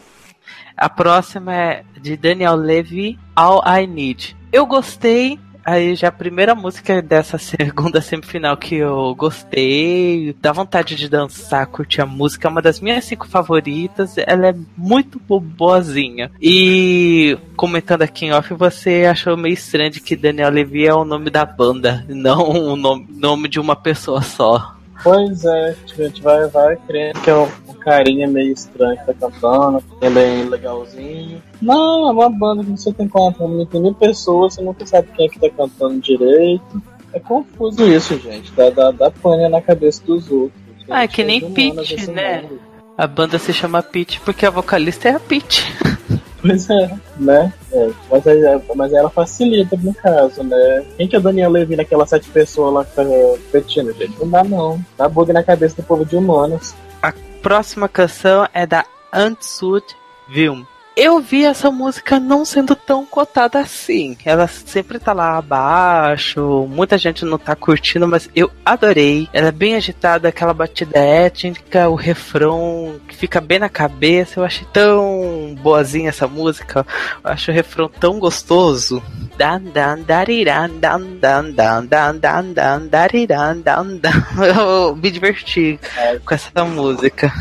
A 0.76 0.88
próxima 0.88 1.54
é 1.54 1.84
de 2.00 2.16
Daniel 2.16 2.54
Levy, 2.54 3.18
All 3.34 3.62
I 3.66 3.86
Need. 3.86 4.36
Eu 4.52 4.64
gostei. 4.64 5.38
Aí 5.70 5.94
já 5.94 6.08
a 6.08 6.12
primeira 6.12 6.54
música 6.54 7.02
dessa 7.02 7.36
segunda 7.36 8.00
semifinal 8.00 8.56
que 8.56 8.76
eu 8.76 9.14
gostei, 9.14 10.34
dá 10.40 10.50
vontade 10.50 10.94
de 10.96 11.10
dançar, 11.10 11.66
curtir 11.66 12.00
a 12.00 12.06
música, 12.06 12.48
é 12.48 12.50
uma 12.50 12.62
das 12.62 12.80
minhas 12.80 13.04
cinco 13.04 13.28
favoritas, 13.28 14.16
ela 14.16 14.48
é 14.48 14.54
muito 14.74 15.20
boazinha. 15.20 16.30
E 16.40 17.36
comentando 17.54 18.00
aqui 18.00 18.24
em 18.24 18.32
off, 18.32 18.54
você 18.54 19.04
achou 19.04 19.36
meio 19.36 19.52
estranho 19.52 19.90
de 19.90 20.00
que 20.00 20.16
Daniel 20.16 20.50
Levy 20.50 20.86
é 20.86 20.94
o 20.94 21.04
nome 21.04 21.28
da 21.28 21.44
banda, 21.44 22.02
não 22.08 22.48
o 22.48 22.74
nome, 22.74 23.06
nome 23.10 23.46
de 23.46 23.60
uma 23.60 23.76
pessoa 23.76 24.22
só. 24.22 24.77
Pois 25.02 25.44
é, 25.44 25.70
a 25.70 26.02
gente 26.02 26.22
vai, 26.22 26.46
vai 26.48 26.76
crendo 26.86 27.20
que 27.20 27.30
é 27.30 27.34
um, 27.34 27.48
um 27.68 27.74
carinha 27.74 28.26
meio 28.26 28.52
estranho 28.52 28.98
que 28.98 29.06
tá 29.06 29.14
cantando, 29.14 29.82
é 30.00 30.10
bem 30.10 30.44
legalzinho. 30.48 31.42
Não, 31.62 32.08
é 32.08 32.12
uma 32.12 32.30
banda 32.30 32.64
que 32.64 32.70
você 32.70 32.92
tem 32.92 33.08
quatro, 33.08 33.66
tem 33.66 33.80
mil 33.80 33.94
pessoas, 33.94 34.54
você 34.54 34.62
nunca 34.62 34.84
sabe 34.86 35.08
quem 35.16 35.26
é 35.26 35.28
que 35.28 35.38
tá 35.38 35.50
cantando 35.50 36.00
direito. 36.00 36.82
É 37.12 37.20
confuso 37.20 37.86
isso, 37.88 38.18
gente. 38.18 38.52
Dá, 38.52 38.70
dá, 38.70 38.90
dá 38.90 39.10
pane 39.10 39.48
na 39.48 39.62
cabeça 39.62 40.02
dos 40.04 40.30
outros. 40.30 40.60
Ah, 40.90 41.04
é 41.04 41.08
que 41.08 41.22
nem 41.22 41.50
Peach, 41.52 42.10
né? 42.10 42.48
A 42.96 43.06
banda 43.06 43.38
se 43.38 43.52
chama 43.52 43.82
Peach 43.82 44.20
porque 44.20 44.44
a 44.44 44.50
vocalista 44.50 45.08
é 45.08 45.12
a 45.12 45.20
Peach. 45.20 45.64
Pois 46.40 46.70
é, 46.70 46.96
né? 47.16 47.52
É, 47.72 47.90
mas, 48.10 48.26
é, 48.26 48.60
mas 48.74 48.92
ela 48.92 49.10
facilita 49.10 49.76
no 49.76 49.92
caso, 49.92 50.42
né? 50.44 50.84
Quem 50.96 51.08
que 51.08 51.16
é 51.16 51.18
a 51.18 51.22
Daniela 51.22 51.52
Levy 51.52 51.76
naquelas 51.76 52.08
sete 52.08 52.28
pessoas 52.30 52.72
lá 52.72 52.84
que 52.84 52.94
tá 52.94 53.04
competindo, 53.04 53.92
gente? 53.92 54.18
Não 54.18 54.28
dá 54.28 54.44
não. 54.44 54.84
Dá 54.96 55.08
bug 55.08 55.32
na 55.32 55.42
cabeça 55.42 55.76
do 55.76 55.82
povo 55.82 56.04
de 56.04 56.16
humanos. 56.16 56.74
A 57.02 57.12
próxima 57.42 57.88
canção 57.88 58.48
é 58.52 58.66
da 58.66 58.84
Unsud 59.12 59.84
Vilm. 60.28 60.64
Eu 61.00 61.20
vi 61.20 61.44
essa 61.44 61.70
música 61.70 62.18
não 62.18 62.44
sendo 62.44 62.74
tão 62.74 63.06
cotada 63.06 63.60
assim. 63.60 64.16
Ela 64.24 64.48
sempre 64.48 64.98
tá 64.98 65.12
lá 65.12 65.38
abaixo, 65.38 66.66
muita 66.68 66.98
gente 66.98 67.24
não 67.24 67.38
tá 67.38 67.54
curtindo, 67.54 68.08
mas 68.08 68.28
eu 68.34 68.50
adorei. 68.64 69.28
Ela 69.32 69.46
é 69.46 69.52
bem 69.52 69.76
agitada, 69.76 70.26
aquela 70.26 70.52
batida 70.52 70.98
étnica, 70.98 71.88
o 71.88 71.94
refrão 71.94 72.98
que 73.06 73.14
fica 73.14 73.40
bem 73.40 73.60
na 73.60 73.68
cabeça. 73.68 74.40
Eu 74.40 74.44
achei 74.44 74.66
tão 74.72 75.56
boazinha 75.62 76.08
essa 76.08 76.26
música. 76.26 76.84
Eu 77.22 77.30
acho 77.30 77.52
o 77.52 77.54
refrão 77.54 77.88
tão 77.88 78.18
gostoso. 78.18 79.00
Dan 79.36 79.70
dan 79.72 80.00
dariran 80.04 80.80
dan 80.80 81.00
dan 81.20 81.52
dan 81.52 81.86
dan 81.86 82.18
dan 82.18 82.52
dan 82.52 82.88
dariran 82.88 83.60
dan 83.60 83.98
dan. 83.98 84.24
Eu 84.42 84.96
me 84.96 85.12
diverti 85.12 85.78
com 86.24 86.34
essa 86.34 86.64
música. 86.64 87.32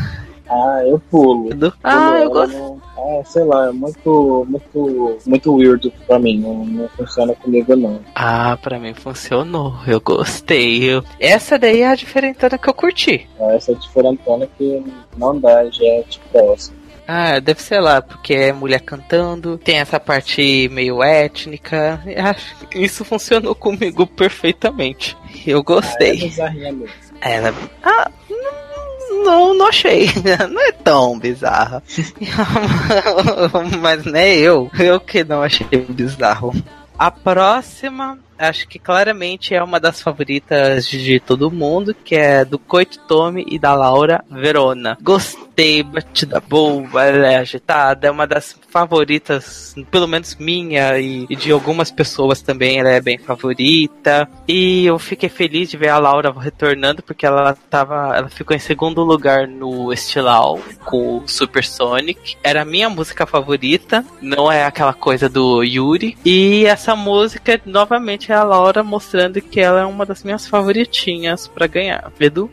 Ah, 0.48 0.82
eu 0.86 0.98
pulo. 1.10 1.72
Ah, 1.84 2.18
eu 2.20 2.30
gosto. 2.30 2.82
Ah, 2.96 3.22
sei 3.24 3.44
lá, 3.44 3.68
é 3.68 3.72
muito, 3.72 4.46
muito, 4.48 5.18
muito 5.26 5.54
weird 5.54 5.92
pra 6.06 6.18
mim. 6.18 6.38
Não, 6.38 6.64
não 6.64 6.88
funciona 6.88 7.34
comigo, 7.34 7.76
não. 7.76 8.00
Ah, 8.14 8.56
pra 8.60 8.78
mim 8.78 8.94
funcionou. 8.94 9.74
Eu 9.86 10.00
gostei. 10.00 10.82
Eu... 10.82 11.04
Essa 11.20 11.58
daí 11.58 11.82
é 11.82 11.88
a 11.88 11.94
diferentona 11.94 12.58
que 12.58 12.68
eu 12.68 12.74
curti. 12.74 13.28
Ah, 13.40 13.52
essa 13.52 13.72
é 13.72 13.74
a 13.74 13.78
diferentona 13.78 14.48
que 14.58 14.82
não 15.16 15.38
dá, 15.38 15.64
gente 15.66 16.18
próximo. 16.32 16.78
Ah, 17.10 17.40
deve 17.40 17.62
ser 17.62 17.80
lá, 17.80 18.02
porque 18.02 18.34
é 18.34 18.52
mulher 18.52 18.80
cantando, 18.80 19.56
tem 19.56 19.78
essa 19.78 19.98
parte 19.98 20.68
meio 20.70 21.02
étnica. 21.02 22.02
Acho 22.18 22.66
que 22.66 22.80
isso 22.80 23.02
funcionou 23.02 23.54
comigo 23.54 24.06
perfeitamente. 24.06 25.16
Eu 25.46 25.62
gostei. 25.62 26.30
Ah, 26.38 26.52
é 26.54 26.70
mesmo. 26.70 26.88
Ela. 27.22 27.54
Ah, 27.82 28.10
não, 28.28 28.67
não 29.10 29.66
achei. 29.66 30.10
Não 30.50 30.60
é 30.60 30.72
tão 30.72 31.18
bizarra. 31.18 31.82
Mas 33.80 34.04
né, 34.04 34.34
eu. 34.36 34.70
Eu 34.78 35.00
que 35.00 35.24
não 35.24 35.42
achei 35.42 35.66
bizarro. 35.88 36.54
A 36.98 37.10
próxima 37.10 38.18
acho 38.38 38.68
que 38.68 38.78
claramente 38.78 39.54
é 39.54 39.62
uma 39.62 39.80
das 39.80 40.00
favoritas 40.00 40.86
de 40.86 41.20
todo 41.20 41.50
mundo, 41.50 41.94
que 41.94 42.14
é 42.14 42.44
do 42.44 42.58
Koitomi 42.58 43.44
e 43.48 43.58
da 43.58 43.74
Laura 43.74 44.24
Verona. 44.30 44.96
Gostei, 45.02 45.82
batida 45.82 46.40
boa, 46.40 47.04
ela 47.04 47.32
é 47.32 47.36
agitada, 47.36 48.06
é 48.06 48.10
uma 48.10 48.26
das 48.26 48.56
favoritas, 48.70 49.74
pelo 49.90 50.06
menos 50.06 50.36
minha 50.36 50.98
e, 50.98 51.26
e, 51.28 51.36
de 51.36 51.50
algumas 51.50 51.90
pessoas 51.90 52.40
também, 52.40 52.78
ela 52.78 52.90
é 52.90 53.00
bem 53.00 53.18
favorita. 53.18 54.28
E 54.46 54.86
eu 54.86 54.98
fiquei 54.98 55.28
feliz 55.28 55.70
de 55.70 55.76
ver 55.76 55.88
a 55.88 55.98
Laura 55.98 56.32
retornando, 56.38 57.02
porque 57.02 57.26
ela 57.26 57.56
tava, 57.68 58.16
ela 58.16 58.28
ficou 58.28 58.54
em 58.54 58.60
segundo 58.60 59.02
lugar 59.02 59.48
no 59.48 59.92
Estilau 59.92 60.60
com 60.84 61.18
o 61.18 61.28
Super 61.28 61.64
Sonic. 61.64 62.36
Era 62.42 62.62
a 62.62 62.64
minha 62.64 62.88
música 62.88 63.26
favorita, 63.26 64.04
não 64.20 64.50
é 64.50 64.64
aquela 64.64 64.94
coisa 64.94 65.28
do 65.28 65.62
Yuri. 65.62 66.16
E 66.24 66.64
essa 66.66 66.94
música, 66.94 67.60
novamente, 67.64 68.27
é 68.32 68.36
a 68.36 68.44
Laura 68.44 68.82
mostrando 68.82 69.40
que 69.40 69.60
ela 69.60 69.80
é 69.80 69.84
uma 69.84 70.04
das 70.06 70.22
minhas 70.22 70.46
favoritinhas 70.46 71.46
para 71.48 71.66
ganhar. 71.66 72.12
Edu? 72.20 72.50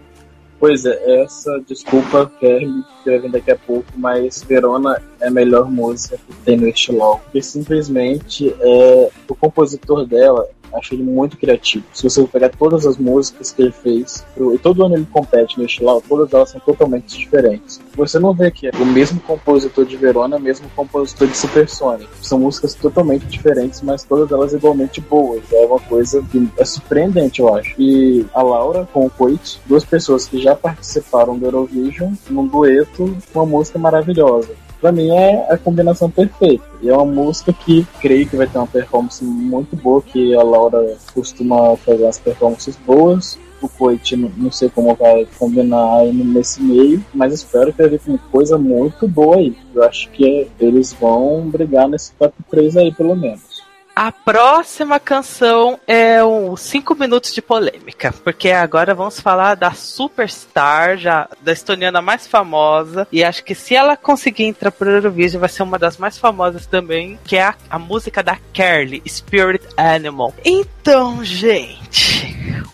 Pois 0.60 0.86
é, 0.86 1.24
essa 1.24 1.62
desculpa 1.68 2.32
Kerly 2.40 2.84
que 3.04 3.10
vai 3.10 3.20
vir 3.20 3.32
daqui 3.32 3.52
a 3.52 3.58
pouco, 3.58 3.88
mas 3.96 4.42
Verona 4.44 5.02
é 5.20 5.28
a 5.28 5.32
melhor 5.32 5.70
música 5.70 6.18
que 6.18 6.34
tem 6.44 6.58
no 6.58 6.68
Estilão. 6.68 7.20
Porque 7.24 7.42
simplesmente 7.42 8.54
é, 8.60 9.10
o 9.28 9.36
compositor 9.36 10.06
dela 10.06 10.48
Acho 10.76 10.94
ele 10.94 11.04
muito 11.04 11.38
criativo. 11.38 11.86
Se 11.94 12.04
você 12.04 12.24
pegar 12.28 12.50
todas 12.50 12.86
as 12.86 12.98
músicas 12.98 13.52
que 13.52 13.62
ele 13.62 13.72
fez, 13.72 14.26
e 14.38 14.58
todo 14.58 14.84
ano 14.84 14.96
ele 14.96 15.08
compete 15.12 15.58
no 15.58 15.66
Estilau, 15.66 16.02
todas 16.02 16.34
elas 16.34 16.50
são 16.50 16.60
totalmente 16.60 17.18
diferentes. 17.18 17.80
Você 17.96 18.20
não 18.20 18.34
vê 18.34 18.52
que 18.52 18.68
é 18.68 18.72
o 18.78 18.86
mesmo 18.86 19.20
compositor 19.22 19.86
de 19.86 19.96
Verona, 19.96 20.36
o 20.36 20.40
mesmo 20.40 20.70
compositor 20.76 21.28
de 21.28 21.38
Supersonic. 21.38 22.10
São 22.22 22.40
músicas 22.40 22.74
totalmente 22.76 23.26
diferentes, 23.26 23.82
mas 23.82 24.04
todas 24.04 24.30
elas 24.32 24.54
igualmente 24.54 25.00
boas. 25.00 25.42
É 25.52 25.66
uma 25.66 25.80
coisa 25.80 26.22
que 26.30 26.50
é 26.58 26.66
surpreendente, 26.66 27.40
eu 27.40 27.54
acho. 27.56 27.74
E 27.80 28.26
a 28.34 28.42
Laura 28.42 28.88
com 28.92 29.06
o 29.06 29.10
Coit, 29.10 29.62
duas 29.66 29.86
pessoas 29.86 30.28
que 30.28 30.42
já 30.42 30.56
participaram 30.56 31.38
do 31.38 31.46
Eurovision, 31.46 32.14
num 32.30 32.48
dueto, 32.48 33.16
uma 33.34 33.46
música 33.46 33.80
maravilhosa 33.80 34.66
para 34.80 34.92
mim 34.92 35.10
é 35.10 35.52
a 35.52 35.58
combinação 35.58 36.10
perfeita. 36.10 36.64
E 36.82 36.90
é 36.90 36.94
uma 36.94 37.06
música 37.06 37.52
que 37.54 37.86
creio 38.02 38.28
que 38.28 38.36
vai 38.36 38.48
ter 38.48 38.58
uma 38.58 38.68
performance 38.68 39.24
muito 39.24 39.76
boa, 39.76 40.02
que 40.02 40.36
a 40.36 40.44
Laura 40.44 40.98
costuma 41.14 41.76
fazer 41.78 42.06
as 42.06 42.20
performances 42.20 42.76
boas. 42.86 43.38
O 43.62 43.70
Coit 43.70 44.16
não 44.16 44.52
sei 44.52 44.70
como 44.70 44.94
vai 44.96 45.28
combinar 45.40 46.06
nesse 46.06 46.62
meio, 46.62 47.04
mas 47.14 47.34
espero 47.34 47.74
que 47.74 47.82
ele 47.82 47.98
tenha 47.98 48.20
coisa 48.32 48.58
muito 48.58 49.08
boa 49.08 49.38
aí. 49.38 49.56
Eu 49.74 49.84
acho 49.84 50.10
que 50.12 50.48
eles 50.60 50.94
vão 50.94 51.50
brigar 51.50 51.88
nesse 51.88 52.12
top 52.14 52.36
3 52.52 52.78
aí, 52.78 52.94
pelo 52.94 53.16
menos. 53.16 53.55
A 53.96 54.12
próxima 54.12 55.00
canção 55.00 55.80
é 55.88 56.22
um 56.22 56.58
5 56.58 56.96
minutos 56.96 57.34
de 57.34 57.42
polêmica, 57.42 58.14
porque 58.26 58.52
agora 58.52 58.94
vamos 58.94 59.22
falar 59.22 59.56
da 59.56 59.72
superstar, 59.72 60.98
já 60.98 61.30
da 61.42 61.54
estoniana 61.54 62.02
mais 62.02 62.28
famosa, 62.28 63.08
e 63.10 63.24
acho 63.24 63.42
que 63.46 63.56
se 63.56 63.74
ela 63.74 63.96
conseguir 63.96 64.44
entrar 64.44 64.72
pro 64.72 64.90
Eurovision 64.90 65.40
vai 65.40 65.48
ser 65.48 65.64
uma 65.64 65.80
das 65.80 65.96
mais 65.96 66.18
famosas 66.18 66.66
também, 66.66 67.18
que 67.24 67.38
é 67.38 67.44
a, 67.44 67.56
a 67.70 67.80
música 67.80 68.22
da 68.22 68.38
Carly, 68.54 69.02
Spirit 69.08 69.66
Animal. 69.78 70.34
Então, 70.44 71.24
gente, 71.24 71.85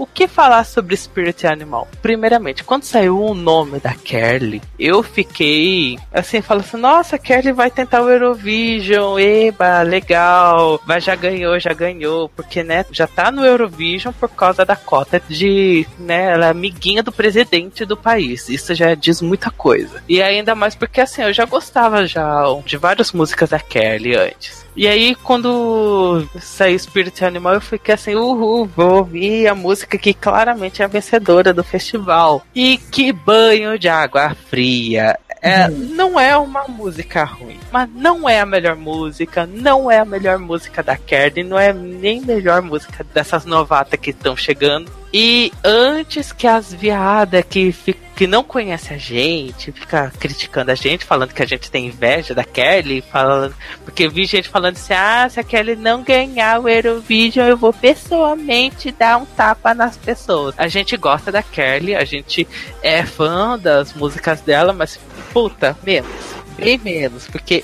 o 0.01 0.05
que 0.05 0.27
falar 0.27 0.63
sobre 0.63 0.97
Spirit 0.97 1.45
Animal? 1.45 1.88
Primeiramente, 2.01 2.63
quando 2.63 2.84
saiu 2.84 3.23
o 3.23 3.36
nome 3.36 3.79
da 3.79 3.93
Carly, 3.93 4.62
eu 4.79 5.03
fiquei 5.03 5.99
assim, 6.12 6.41
falando 6.41 6.63
assim, 6.63 6.77
nossa, 6.77 7.17
Carly 7.19 7.51
vai 7.51 7.69
tentar 7.69 8.01
o 8.01 8.10
Eurovision, 8.10 9.19
eba, 9.19 9.84
legal, 9.84 10.81
vai 10.88 10.99
já 10.99 11.15
ganhou, 11.15 11.60
já 11.60 11.73
ganhou, 11.73 12.29
porque, 12.29 12.63
né, 12.63 12.84
já 12.91 13.05
tá 13.05 13.31
no 13.31 13.45
Eurovision 13.45 14.13
por 14.13 14.29
causa 14.29 14.65
da 14.65 14.75
cota 14.75 15.21
de, 15.29 15.86
né, 15.99 16.31
ela 16.31 16.47
é 16.47 16.49
amiguinha 16.49 17.03
do 17.03 17.12
presidente 17.12 17.86
do 17.86 17.95
país. 17.95 18.49
Isso 18.49 18.73
já 18.73 18.95
diz 18.95 19.21
muita 19.21 19.51
coisa. 19.51 20.03
E 20.10 20.21
ainda 20.21 20.55
mais 20.55 20.73
porque, 20.73 21.01
assim, 21.01 21.21
eu 21.21 21.34
já 21.34 21.45
gostava 21.45 22.07
já 22.07 22.43
de 22.65 22.77
várias 22.77 23.12
músicas 23.12 23.49
da 23.49 23.60
Kelly 23.60 24.15
antes. 24.15 24.65
E 24.75 24.88
aí, 24.88 25.15
quando 25.15 26.27
saiu 26.39 26.79
Spirit 26.79 27.23
Animal, 27.25 27.55
eu 27.55 27.62
fiquei 27.62 27.93
assim, 27.93 28.15
uhul, 28.15 28.65
vou 28.65 28.97
ouvir 28.99 29.47
a 29.47 29.55
música 29.55 29.97
que 29.97 30.13
claramente 30.13 30.81
é 30.81 30.86
a 30.86 30.88
vencedora 30.88 31.53
do 31.53 31.63
festival. 31.63 32.41
E 32.55 32.77
que 32.77 33.12
banho 33.12 33.77
de 33.77 33.89
água 33.89 34.36
fria. 34.49 35.17
É, 35.41 35.67
uhum. 35.67 35.89
Não 35.95 36.19
é 36.19 36.38
uma 36.38 36.67
música 36.67 37.23
ruim, 37.23 37.60
mas 37.71 37.89
não 37.95 38.29
é 38.29 38.39
a 38.39 38.45
melhor 38.45 38.75
música, 38.75 39.49
não 39.51 39.89
é 39.89 39.97
a 39.97 40.05
melhor 40.05 40.38
música 40.38 40.84
da 40.84 40.95
Kerry, 40.95 41.43
não 41.43 41.57
é 41.57 41.73
nem 41.73 42.21
melhor 42.21 42.62
música 42.62 43.03
dessas 43.12 43.43
novatas 43.43 43.99
que 43.99 44.12
estão 44.12 44.38
chegando. 44.38 45.00
E 45.13 45.52
antes 45.63 46.32
que 46.32 46.47
as 46.47 46.74
viadas 46.74 47.43
que, 47.50 47.74
que 48.15 48.26
não 48.26 48.43
conhecem 48.43 48.95
a 48.95 49.00
gente, 49.00 49.71
fica 49.71 50.12
criticando 50.17 50.71
a 50.71 50.76
gente, 50.76 51.04
falando 51.04 51.34
que 51.34 51.43
a 51.43 51.45
gente 51.45 51.69
tem 51.69 51.88
inveja 51.88 52.34
da 52.34 52.45
Kelly, 52.45 53.02
falando, 53.02 53.54
porque 53.84 54.08
vi 54.08 54.26
gente 54.26 54.47
falando 54.47 54.78
assim, 54.78 54.93
ah, 54.93 55.28
se 55.30 55.39
a 55.39 55.43
Kelly 55.43 55.76
não 55.76 56.02
ganhar 56.02 56.62
o 56.62 56.69
Eurovision, 56.69 57.47
eu 57.47 57.58
vou 57.58 57.74
pessoalmente 57.74 58.91
dar 58.91 59.17
um 59.17 59.26
tapa 59.26 59.74
nas 59.74 59.97
pessoas. 59.97 60.56
A 60.58 60.69
gente 60.69 60.95
gosta 60.95 61.30
da 61.30 61.43
Kelly, 61.43 61.93
a 61.93 62.06
gente 62.06 62.47
é 62.82 63.04
fã 63.04 63.60
das 63.60 63.93
músicas 63.93 64.39
dela, 64.39 64.71
mas 64.71 64.97
puta, 65.34 65.78
menos 65.84 66.40
bem 66.51 66.77
menos, 66.77 67.27
porque 67.27 67.63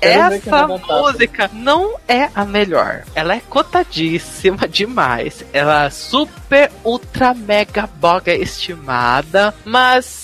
essa 0.00 0.66
música 0.66 1.50
não 1.52 1.96
é 2.08 2.28
a 2.34 2.44
melhor. 2.44 3.04
Ela 3.14 3.36
é 3.36 3.40
cotadíssima 3.40 4.68
demais. 4.68 5.44
Ela 5.52 5.86
é 5.86 5.90
super, 5.90 6.70
ultra, 6.82 7.34
mega 7.34 7.86
boga 7.86 8.34
estimada, 8.34 9.54
mas 9.64 10.23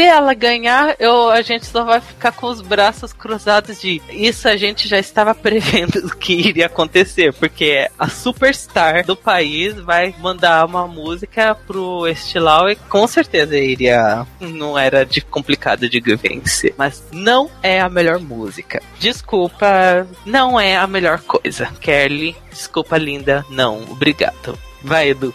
se 0.00 0.06
ela 0.06 0.32
ganhar, 0.32 0.96
eu, 0.98 1.28
a 1.28 1.42
gente 1.42 1.66
só 1.66 1.84
vai 1.84 2.00
ficar 2.00 2.32
com 2.32 2.46
os 2.46 2.62
braços 2.62 3.12
cruzados 3.12 3.82
de 3.82 4.00
isso 4.08 4.48
a 4.48 4.56
gente 4.56 4.88
já 4.88 4.98
estava 4.98 5.34
prevendo 5.34 6.08
que 6.16 6.32
iria 6.32 6.66
acontecer, 6.66 7.34
porque 7.34 7.86
a 7.98 8.08
superstar 8.08 9.04
do 9.04 9.14
país 9.14 9.74
vai 9.74 10.14
mandar 10.18 10.64
uma 10.64 10.88
música 10.88 11.54
pro 11.54 12.08
Estilau 12.08 12.70
e 12.70 12.76
com 12.76 13.06
certeza 13.06 13.58
iria. 13.58 14.26
Não 14.40 14.78
era 14.78 15.04
de 15.04 15.20
complicado 15.20 15.86
de 15.86 16.00
vencer. 16.00 16.74
Mas 16.78 17.04
não 17.12 17.50
é 17.62 17.78
a 17.78 17.90
melhor 17.90 18.18
música. 18.18 18.82
Desculpa, 18.98 20.06
não 20.24 20.58
é 20.58 20.78
a 20.78 20.86
melhor 20.86 21.20
coisa. 21.20 21.66
Kelly, 21.78 22.34
desculpa 22.48 22.96
linda, 22.96 23.44
não, 23.50 23.82
obrigado. 23.82 24.58
Vai, 24.82 25.10
Edu. 25.10 25.34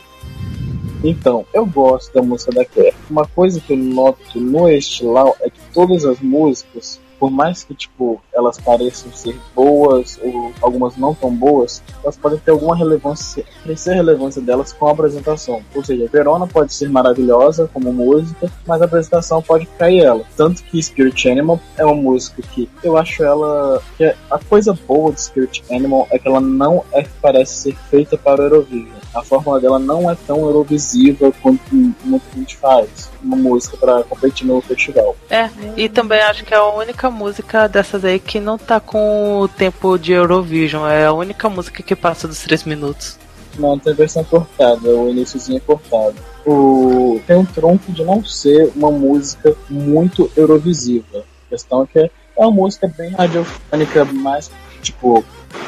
Então, 1.04 1.46
eu 1.54 1.66
gosto 1.66 2.14
da 2.14 2.22
música 2.22 2.52
da 2.52 2.66
Claire. 2.66 2.96
Uma 3.10 3.28
coisa 3.28 3.60
que 3.60 3.74
eu 3.74 3.78
noto 3.78 4.40
no 4.40 4.70
Estilau 4.70 5.36
é 5.42 5.50
que 5.50 5.60
todas 5.74 6.06
as 6.06 6.20
músicas 6.20 7.00
por 7.20 7.32
mais 7.32 7.64
que 7.64 7.74
tipo 7.74 8.22
elas 8.34 8.60
pareçam 8.60 9.12
ser 9.12 9.36
boas 9.56 10.20
ou 10.22 10.54
algumas 10.62 10.96
não 10.98 11.14
tão 11.14 11.34
boas, 11.34 11.82
elas 12.04 12.18
podem 12.18 12.38
ter 12.40 12.52
alguma 12.52 12.76
relevância, 12.76 13.44
crescer 13.64 13.92
a 13.92 13.96
relevância 13.96 14.42
delas 14.42 14.74
com 14.74 14.88
a 14.88 14.92
apresentação. 14.92 15.62
Ou 15.74 15.84
seja, 15.84 16.08
Verona 16.12 16.46
pode 16.46 16.74
ser 16.74 16.90
maravilhosa 16.90 17.70
como 17.74 17.94
música, 17.94 18.52
mas 18.68 18.82
a 18.82 18.86
apresentação 18.86 19.42
pode 19.42 19.66
cair 19.78 20.04
ela. 20.04 20.24
Tanto 20.36 20.64
que 20.64 20.82
Spirit 20.82 21.30
Animal 21.30 21.60
é 21.78 21.86
uma 21.86 21.96
música 21.96 22.42
que 22.42 22.70
eu 22.84 22.98
acho 22.98 23.24
ela 23.24 23.82
que 23.98 24.04
é, 24.04 24.16
a 24.30 24.38
coisa 24.38 24.78
boa 24.88 25.12
de 25.12 25.22
Spirit 25.22 25.64
Animal 25.72 26.08
é 26.12 26.20
que 26.20 26.28
ela 26.28 26.42
não 26.42 26.84
é 26.92 27.06
parece 27.22 27.56
ser 27.56 27.78
feita 27.90 28.18
para 28.18 28.42
o 28.42 28.46
Eurovision. 28.46 29.05
A 29.16 29.24
fórmula 29.24 29.62
dela 29.62 29.80
não 29.80 30.12
é 30.12 30.18
tão 30.28 30.42
eurovisiva 30.42 31.32
quanto 31.42 31.62
muita 32.04 32.26
gente 32.36 32.58
faz 32.58 33.10
uma 33.24 33.38
música 33.38 33.78
para 33.78 34.04
competir 34.04 34.46
no 34.46 34.60
festival. 34.60 35.16
É, 35.30 35.50
e 35.78 35.88
também 35.88 36.20
acho 36.20 36.44
que 36.44 36.54
é 36.54 36.58
a 36.58 36.66
única 36.66 37.10
música 37.10 37.68
dessas 37.68 38.04
aí 38.04 38.20
que 38.20 38.42
não 38.42 38.58
tá 38.58 38.80
com 38.82 39.40
o 39.40 39.48
tempo 39.48 39.98
de 39.98 40.12
Eurovision. 40.12 40.86
É 40.86 41.06
a 41.06 41.14
única 41.14 41.48
música 41.48 41.82
que 41.82 41.96
passa 41.96 42.28
dos 42.28 42.40
três 42.40 42.66
minutos. 42.66 43.18
Não, 43.58 43.80
tem 43.80 43.94
versão 43.94 44.24
cortada, 44.26 44.90
o 44.90 45.10
iníciozinho 45.10 45.58
é 45.58 45.62
cortado. 45.62 46.16
O... 46.46 47.22
Tem 47.26 47.38
um 47.38 47.46
tronco 47.46 47.94
de 47.94 48.04
não 48.04 48.24
ser 48.24 48.70
uma 48.76 48.92
música 48.92 49.56
muito 49.70 50.30
eurovisiva. 50.36 51.20
A 51.20 51.50
questão 51.50 51.84
é 51.84 51.88
que 51.88 52.00
é 52.00 52.12
uma 52.38 52.52
música 52.52 52.86
bem 52.98 53.12
radiofônica, 53.12 54.04
mais 54.06 54.52
tipo 54.82 55.24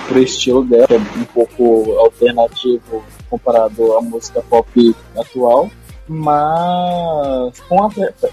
pro 0.08 0.20
estilo 0.20 0.66
dela, 0.66 0.88
que 0.88 0.94
é 0.94 0.98
um 0.98 1.26
pouco 1.26 1.94
alternativo 1.98 3.04
comparado 3.30 3.98
à 3.98 4.02
música 4.02 4.42
pop 4.42 4.96
atual 5.18 5.70
mas 6.08 7.60
com 7.68 7.84
a, 7.84 7.90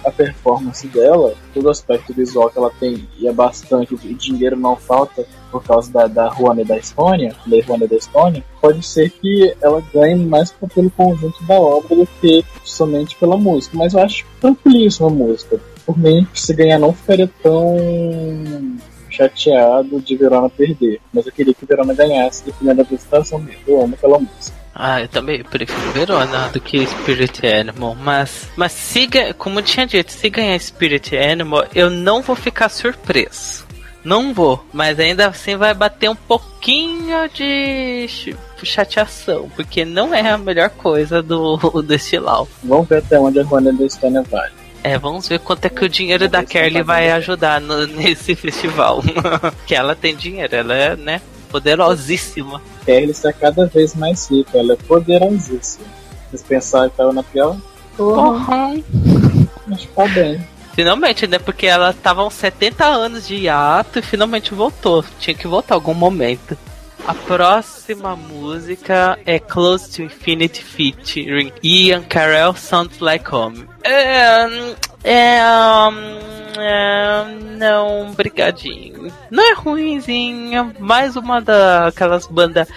a, 0.07 0.11
performance 0.13 0.87
dela, 0.87 1.35
todo 1.53 1.69
aspecto 1.69 2.15
visual 2.15 2.49
que 2.49 2.59
ela 2.59 2.71
tem 2.79 3.09
e 3.19 3.27
é 3.27 3.33
bastante, 3.33 3.95
e 4.05 4.15
dinheiro 4.15 4.57
não 4.57 4.77
falta 4.77 5.27
por 5.51 5.63
causa 5.65 5.91
da, 5.93 6.07
da 6.07 6.29
Ruane 6.29 6.65
da 6.65 6.79
Estônia, 6.79 7.35
da 7.47 7.65
Ruane 7.67 7.89
da 7.89 7.97
Estônia, 7.97 8.45
pode 8.61 8.85
ser 8.87 9.11
que 9.11 9.55
ela 9.61 9.83
ganhe 9.93 10.25
mais 10.25 10.53
pelo 10.75 10.91
conjunto 10.91 11.45
da 11.45 11.55
obra 11.55 11.97
do 11.97 12.07
que 12.21 12.45
somente 12.65 13.17
pela 13.17 13.37
música. 13.37 13.77
Mas 13.77 13.95
eu 13.95 14.01
acho 14.01 14.25
tranquilíssima 14.41 15.09
a 15.09 15.11
música. 15.11 15.61
Por 15.85 15.99
mim, 15.99 16.27
se 16.33 16.55
ganhar 16.55 16.79
não 16.79 16.93
ficaria 16.93 17.31
tão 17.43 17.77
chateado 19.15 20.01
de 20.01 20.17
Verona 20.17 20.49
perder. 20.49 21.01
Mas 21.13 21.27
eu 21.27 21.33
queria 21.33 21.55
que 21.55 21.65
Verona 21.65 21.95
ganhasse 21.95 22.45
dependendo 22.45 22.77
da 22.77 22.83
apresentação 22.83 23.39
mesmo. 23.39 23.61
Eu 23.67 23.83
amo 23.83 23.95
aquela 23.95 24.19
música. 24.19 24.65
Ah, 24.75 25.01
eu 25.01 25.09
também 25.09 25.43
prefiro 25.45 25.93
Verona 25.93 26.49
do 26.49 26.61
que 26.61 26.85
Spirit 26.85 27.47
Animal, 27.47 27.95
mas, 27.95 28.49
mas 28.57 28.73
se, 28.73 29.09
como 29.39 29.61
eu 29.61 29.63
tinha 29.63 29.87
dito, 29.87 30.11
se 30.11 30.29
ganhar 30.29 30.59
Spirit 30.59 31.17
Animal, 31.17 31.65
eu 31.73 31.89
não 31.89 32.21
vou 32.21 32.35
ficar 32.35 32.69
surpreso. 32.69 33.65
Não 34.05 34.35
vou, 34.35 34.63
mas 34.73 34.99
ainda 34.99 35.29
assim 35.29 35.57
vai 35.57 35.73
bater 35.73 36.11
um 36.11 36.17
pouquinho 36.17 37.29
de 37.33 38.07
chateação, 38.63 39.49
porque 39.55 39.85
não 39.85 40.15
é 40.15 40.29
a 40.29 40.39
melhor 40.39 40.71
coisa 40.71 41.23
do, 41.23 41.57
do 41.83 41.95
Estilau. 41.95 42.49
Vamos 42.63 42.89
ver 42.89 42.99
até 42.99 43.19
onde 43.19 43.39
a 43.39 43.45
Rony 43.45 43.73
da 43.73 43.85
Estônia 43.85 44.23
vale. 44.23 44.64
É, 44.85 44.99
vamos 44.99 45.27
ver 45.27 45.41
quanto 45.41 45.65
é 45.65 45.71
que 45.71 45.83
o 45.83 45.89
dinheiro 45.89 46.29
da 46.29 46.45
Kelly 46.45 46.83
vai 46.83 47.11
ajudar 47.13 47.59
no, 47.59 47.87
nesse 47.89 48.35
festival. 48.35 49.03
que 49.67 49.75
ela 49.75 49.97
tem 49.97 50.15
dinheiro, 50.15 50.55
ela 50.55 50.75
é, 50.75 50.95
né, 50.95 51.23
poderosíssima. 51.49 52.61
Kelly 52.85 53.13
está 53.13 53.33
cada 53.33 53.65
vez 53.67 53.95
mais 53.95 54.31
rica, 54.31 54.59
ela 54.59 54.75
é 54.75 54.77
poderosíssima. 54.77 55.87
Vocês 56.29 56.43
pensaram 56.43 56.89
que 56.89 56.93
estava 56.93 57.15
na 57.15 57.23
pior? 57.23 57.57
Uhum. 57.99 58.85
Acho 59.73 59.89
que 59.89 59.95
tá 59.95 60.07
bem. 60.09 60.47
Finalmente, 60.75 61.27
né? 61.27 61.39
Porque 61.39 61.67
ela 61.67 61.95
tava 61.95 62.27
uns 62.27 62.35
70 62.35 62.85
anos 62.85 63.27
de 63.27 63.37
hiato 63.37 64.01
e 64.01 64.03
finalmente 64.03 64.53
voltou. 64.53 65.03
Tinha 65.19 65.35
que 65.35 65.47
voltar 65.47 65.77
algum 65.77 65.95
momento. 65.95 66.59
A 67.07 67.13
próxima 67.13 68.17
música 68.17 69.19
é 69.27 69.39
Close 69.39 69.91
to 69.95 70.03
Infinity 70.03 70.65
featuring 70.65 71.53
Ian 71.63 72.03
Carell 72.03 72.55
Sounds 72.55 72.99
Like 72.99 73.33
Home. 73.35 73.69
É, 73.83 74.47
é, 75.05 75.39
é, 76.57 77.25
não, 77.59 78.13
brigadinho. 78.13 79.13
Não 79.31 79.51
é 79.51 79.55
ruimzinha, 79.55 80.75
mais 80.79 81.15
uma 81.15 81.43
daquelas 81.43 82.27
bandas 82.27 82.69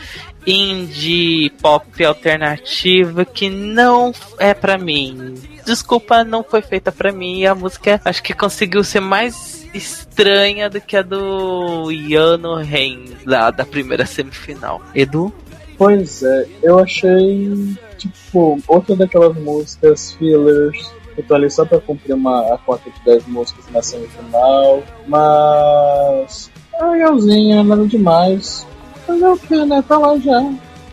indie 0.45 1.49
pop 1.61 2.03
alternativa 2.03 3.23
que 3.23 3.49
não 3.49 4.13
é 4.37 4.53
para 4.53 4.77
mim. 4.77 5.35
Desculpa, 5.65 6.25
não 6.25 6.43
foi 6.43 6.61
feita 6.61 6.91
para 6.91 7.13
mim. 7.13 7.45
A 7.45 7.55
música 7.55 8.01
acho 8.03 8.21
que 8.21 8.33
conseguiu 8.33 8.83
ser 8.83 8.99
mais 8.99 9.56
estranha 9.73 10.69
do 10.69 10.79
que 10.79 10.97
a 10.97 11.01
do 11.01 11.91
Yano 11.91 12.55
Ren 12.55 13.05
lá 13.25 13.51
da 13.51 13.65
primeira 13.65 14.05
semifinal. 14.05 14.81
Edu? 14.93 15.33
Pois 15.77 16.23
é, 16.23 16.47
eu 16.63 16.79
achei 16.79 17.75
tipo 17.97 18.59
outra 18.67 18.95
daquelas 18.95 19.35
músicas 19.37 20.13
fillers 20.13 20.91
eu 21.17 21.23
tô 21.23 21.33
ali 21.33 21.49
só 21.49 21.65
pra 21.65 21.81
cumprir 21.81 22.13
uma, 22.13 22.53
a 22.53 22.57
cota 22.59 22.91
de 22.91 22.99
10 23.03 23.25
músicas 23.27 23.65
na 23.71 23.81
semifinal. 23.81 24.83
Mas. 25.07 26.51
É 26.75 26.85
legalzinha, 26.85 27.63
nada 27.63 27.87
demais. 27.87 28.65
Mas 29.07 29.21
é 29.21 29.29
o 29.29 29.37
que, 29.37 29.65
né? 29.65 29.83
Tá 29.87 29.97
lá 29.97 30.15
já. 30.19 30.39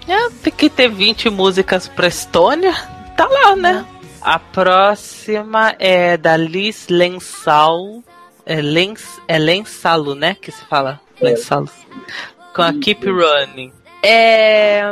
É, 0.08 0.30
tem 0.42 0.52
que 0.52 0.70
ter 0.70 0.88
20 0.88 1.28
músicas 1.28 1.88
pra 1.88 2.08
Estônia. 2.08 2.72
Tá 3.14 3.28
lá, 3.28 3.54
né? 3.54 3.84
É. 3.90 3.94
A 4.22 4.38
próxima 4.38 5.74
é 5.78 6.16
da 6.16 6.38
Liz 6.38 6.88
Lensal. 6.88 8.02
É, 8.46 8.61
Lens, 8.61 9.20
é 9.26 9.38
Lensalo, 9.38 10.14
né? 10.14 10.37
Que 10.40 10.50
se 10.50 10.64
fala. 10.64 11.00
É. 11.20 11.24
Lensalo. 11.24 11.68
Com 12.54 12.62
a 12.62 12.72
Keep 12.72 13.07
Running. 13.09 13.72
É. 14.02 14.83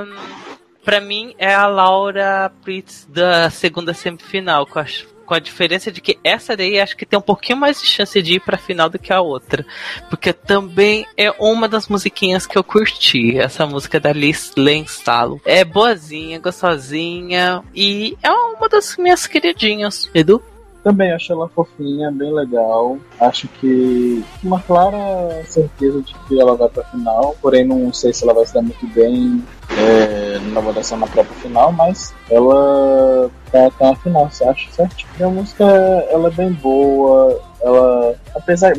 Pra 0.85 1.01
mim, 1.01 1.35
é 1.39 1.55
a 1.55 1.67
Laura 1.67 2.51
Pritz 2.63 3.07
da 3.09 3.49
segunda 3.51 3.95
semifinal, 3.95 4.67
eu 4.75 4.81
acho 4.81 5.13
com 5.33 5.35
a 5.35 5.39
diferença 5.39 5.91
de 5.91 6.01
que 6.03 6.19
essa 6.23 6.55
daí 6.55 6.79
acho 6.79 6.95
que 6.95 7.07
tem 7.07 7.19
um 7.19 7.23
pouquinho 7.23 7.59
mais 7.59 7.81
de 7.81 7.87
chance 7.87 8.21
de 8.21 8.35
ir 8.35 8.41
pra 8.41 8.59
final 8.59 8.91
do 8.91 8.99
que 8.99 9.13
a 9.13 9.21
outra. 9.23 9.65
Porque 10.11 10.31
também 10.31 11.07
é 11.17 11.31
uma 11.39 11.67
das 11.67 11.89
musiquinhas 11.89 12.47
que 12.47 12.59
eu 12.59 12.63
curti. 12.63 13.39
Essa 13.39 13.67
música 13.67 13.99
da 13.99 14.13
Liz 14.13 14.53
Lensalo. 14.57 15.41
É 15.47 15.65
boazinha, 15.65 16.39
gostosinha 16.39 17.63
e 17.75 18.15
é 18.23 18.31
uma 18.31 18.69
das 18.69 18.97
minhas 18.99 19.27
queridinhas. 19.27 20.11
Edu? 20.15 20.43
Também 20.83 21.13
acho 21.13 21.33
ela 21.33 21.49
fofinha, 21.49 22.11
bem 22.11 22.33
legal. 22.33 22.99
Acho 23.21 23.47
que 23.47 24.25
uma 24.43 24.61
clara 24.61 25.45
certeza 25.47 26.03
de 26.03 26.13
que 26.27 26.41
ela 26.41 26.57
vai 26.57 26.69
pra 26.69 26.83
final, 26.85 27.37
porém 27.41 27.65
não 27.65 27.93
sei 27.93 28.13
se 28.13 28.25
ela 28.25 28.35
vai 28.35 28.45
se 28.45 28.55
dar 28.55 28.63
muito 28.63 28.87
bem 28.89 29.45
é, 29.71 30.39
na 30.53 30.61
votação 30.61 30.99
na 30.99 31.07
própria 31.07 31.37
final, 31.37 31.71
mas 31.73 32.13
ela 32.29 33.31
tá, 33.53 33.71
tá 33.71 33.91
na 33.91 33.97
final, 33.97 34.29
você 34.29 34.45
acha 34.45 34.71
certo? 34.73 35.07
E 35.19 35.23
a 35.23 35.29
música 35.29 35.65
ela 35.65 36.29
é 36.29 36.33
bem 36.33 36.53
boa, 36.53 37.41
ela. 37.61 38.17
Apesar. 38.35 38.73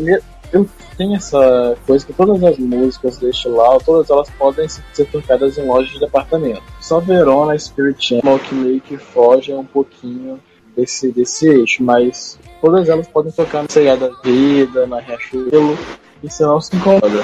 Eu 0.52 0.70
tenho 0.96 1.16
essa 1.16 1.76
coisa 1.88 2.06
que 2.06 2.14
todas 2.14 2.44
as 2.44 2.60
músicas 2.60 3.18
deste 3.18 3.48
lá, 3.48 3.76
todas 3.80 4.08
elas 4.12 4.30
podem 4.38 4.68
ser 4.70 5.06
tocadas 5.12 5.58
em 5.58 5.66
lojas 5.66 5.92
de 5.92 6.00
departamento. 6.00 6.62
Só 6.80 7.00
Verona, 7.00 7.58
Spirit 7.58 8.06
Channel 8.06 8.38
que 8.38 8.54
meio 8.54 8.80
que 8.80 8.96
foge 8.96 9.52
um 9.52 9.66
pouquinho 9.66 10.40
desse, 10.76 11.12
desse 11.12 11.48
eixo, 11.48 11.84
mas 11.84 12.40
todas 12.62 12.88
elas 12.90 13.08
podem 13.08 13.32
tocar 13.32 13.64
na 13.64 13.70
Ceia 13.70 13.96
da 13.96 14.10
Vida, 14.24 14.86
na 14.88 15.00
Riachuelo, 15.00 15.78
e 16.22 16.30
você 16.30 16.44
não 16.44 16.62
se 16.62 16.76
incomoda. 16.76 17.24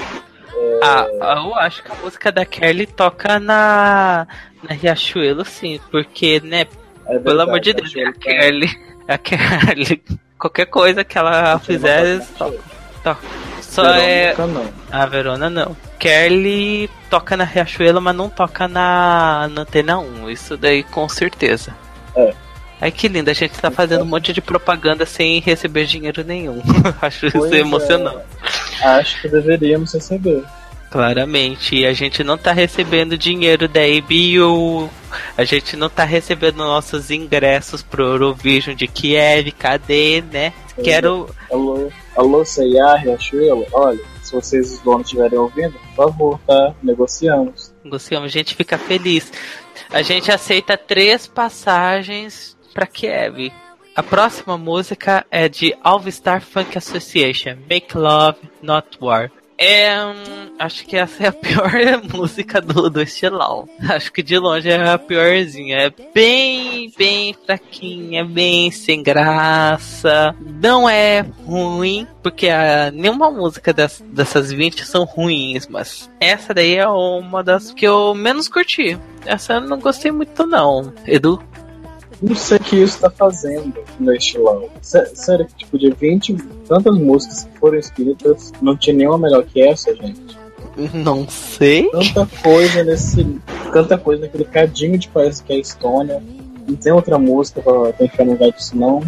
É... 0.56 0.80
Ah, 0.84 1.08
eu 1.46 1.56
acho 1.56 1.84
que 1.84 1.92
a 1.92 1.96
música 1.96 2.32
da 2.32 2.46
Kelly 2.46 2.86
toca 2.86 3.40
na, 3.40 4.28
na 4.64 4.76
Riachuelo, 4.76 5.44
sim, 5.46 5.80
porque, 5.92 6.40
né, 6.42 6.62
é 7.06 7.14
verdade, 7.14 7.24
pelo 7.24 7.42
amor 7.42 7.60
de 7.60 7.74
Deus, 7.74 7.94
a 7.96 8.14
Kelly, 8.14 8.70
a 9.08 9.18
Kelly, 9.18 10.04
qualquer 10.38 10.66
coisa 10.66 11.04
que 11.04 11.18
ela 11.18 11.60
fizer, 11.60 12.26
toca. 12.38 12.60
toca. 13.04 13.50
Só 13.62 13.86
é. 13.86 14.36
Não. 14.36 14.68
A 14.92 15.06
Verona 15.06 15.50
não. 15.50 15.78
Kelly 16.00 16.90
toca 17.10 17.38
na 17.38 17.44
Riachuelo, 17.44 18.02
mas 18.02 18.16
não 18.16 18.30
toca 18.30 18.68
na, 18.68 19.48
na 19.52 19.62
Antena 19.62 20.00
1. 20.00 20.30
Isso 20.30 20.58
daí 20.58 20.84
com 20.84 21.08
certeza. 21.08 21.76
É. 22.16 22.34
Ai 22.82 22.92
que 22.92 23.08
lindo, 23.08 23.30
a 23.30 23.34
gente 23.34 23.60
tá 23.60 23.70
fazendo 23.70 24.04
um 24.04 24.08
monte 24.08 24.32
de 24.32 24.42
propaganda 24.42 25.06
sem 25.06 25.40
receber 25.42 25.86
dinheiro 25.86 26.24
nenhum. 26.24 26.62
Acho 27.02 27.30
pois 27.32 27.46
isso 27.46 27.56
é. 27.56 27.60
emocionante. 27.60 28.26
É. 28.82 28.86
Acho 28.86 29.22
que 29.22 29.28
deveríamos 29.28 29.94
receber. 29.94 30.44
Claramente, 30.90 31.76
e 31.76 31.86
a 31.86 31.94
gente 31.94 32.24
não 32.24 32.36
tá 32.36 32.52
recebendo 32.52 33.16
dinheiro 33.16 33.68
da 33.68 33.82
ABU, 33.82 34.90
a 35.38 35.44
gente 35.44 35.78
não 35.78 35.88
tá 35.88 36.04
recebendo 36.04 36.58
nossos 36.58 37.12
ingressos 37.12 37.84
pro 37.84 38.04
Eurovision 38.08 38.76
de 38.76 38.88
Kiev, 38.88 39.52
cadê, 39.52 40.24
né? 40.32 40.52
Quero. 40.84 41.30
Alô, 41.52 41.92
alô, 42.16 42.44
C&A, 42.44 42.96
Riachuelo, 42.96 43.68
olha, 43.72 44.00
se 44.24 44.34
vocês 44.34 44.74
os 44.74 44.80
donos 44.80 45.06
estiverem 45.06 45.38
ouvindo, 45.38 45.74
por 45.74 46.08
favor, 46.08 46.40
tá? 46.48 46.74
Negociamos. 46.82 47.72
Negociamos, 47.84 48.26
a 48.26 48.32
gente 48.32 48.56
fica 48.56 48.76
feliz. 48.76 49.32
A 49.92 50.02
gente 50.02 50.32
aceita 50.32 50.76
três 50.76 51.28
passagens 51.28 52.58
para 52.80 52.88
Kiev. 52.88 53.52
A 53.94 54.02
próxima 54.02 54.58
música 54.58 55.26
é 55.30 55.50
de 55.50 55.76
Star 56.12 56.42
Funk 56.42 56.78
Association, 56.78 57.58
Make 57.70 57.98
Love, 57.98 58.38
Not 58.62 58.98
War. 59.02 59.30
É, 59.58 60.02
hum, 60.06 60.56
acho 60.58 60.86
que 60.86 60.96
essa 60.96 61.26
é 61.26 61.28
a 61.28 61.34
pior 61.36 61.74
música 62.14 62.62
do, 62.62 62.90
do 62.90 63.02
estilão. 63.02 63.68
Acho 63.90 64.14
que 64.14 64.24
de 64.24 64.40
longe 64.40 64.70
é 64.70 64.90
a 64.90 64.98
piorzinha. 64.98 65.76
É 65.76 65.94
bem, 66.14 66.90
bem 66.98 67.36
fraquinha, 67.46 68.24
bem 68.24 68.72
sem 68.72 69.04
graça. 69.04 70.34
Não 70.40 70.88
é 70.88 71.26
ruim, 71.46 72.08
porque 72.24 72.48
a, 72.48 72.90
nenhuma 72.92 73.30
música 73.30 73.74
das, 73.74 74.02
dessas 74.08 74.50
20 74.50 74.86
são 74.86 75.04
ruins, 75.04 75.68
mas 75.68 76.10
essa 76.22 76.54
daí 76.54 76.76
é 76.76 76.88
uma 76.88 77.44
das 77.44 77.74
que 77.74 77.86
eu 77.86 78.16
menos 78.16 78.48
curti. 78.48 78.98
Essa 79.26 79.56
eu 79.56 79.62
não 79.62 79.78
gostei 79.78 80.12
muito, 80.12 80.48
não. 80.48 80.94
Edu? 81.06 81.44
Não 82.22 82.36
sei 82.36 82.58
o 82.58 82.60
que 82.60 82.76
isso 82.76 83.00
tá 83.00 83.10
fazendo 83.10 83.74
no 84.00 84.14
estilão. 84.14 84.70
Sério, 84.82 85.48
tipo, 85.58 85.78
de 85.78 85.90
20 85.92 86.36
tantas 86.68 86.98
músicas 86.98 87.46
que 87.46 87.60
foram 87.60 87.78
escritas, 87.78 88.52
não 88.62 88.76
tinha 88.76 88.96
nenhuma 88.96 89.18
melhor 89.18 89.44
que 89.44 89.62
essa, 89.62 89.96
gente. 89.96 90.38
Não 90.94 91.28
sei. 91.28 91.90
Tanta 91.92 92.28
coisa 92.42 92.84
nesse. 92.84 93.40
Tanta 93.74 93.98
coisa 93.98 94.22
naquele 94.24 94.46
cadinho 94.46 94.98
de 94.98 95.08
país 95.10 95.42
que 95.42 95.54
é 95.54 95.56
a 95.58 95.60
Estônia. 95.60 96.24
Não 96.68 96.76
tem 96.76 96.92
outra 96.92 97.18
música 97.18 97.62
pra, 97.62 97.94
pra 97.94 98.06
enfiar 98.06 98.26
no 98.26 98.34
lugar 98.34 98.52
disso, 98.52 98.78
não. 98.78 99.02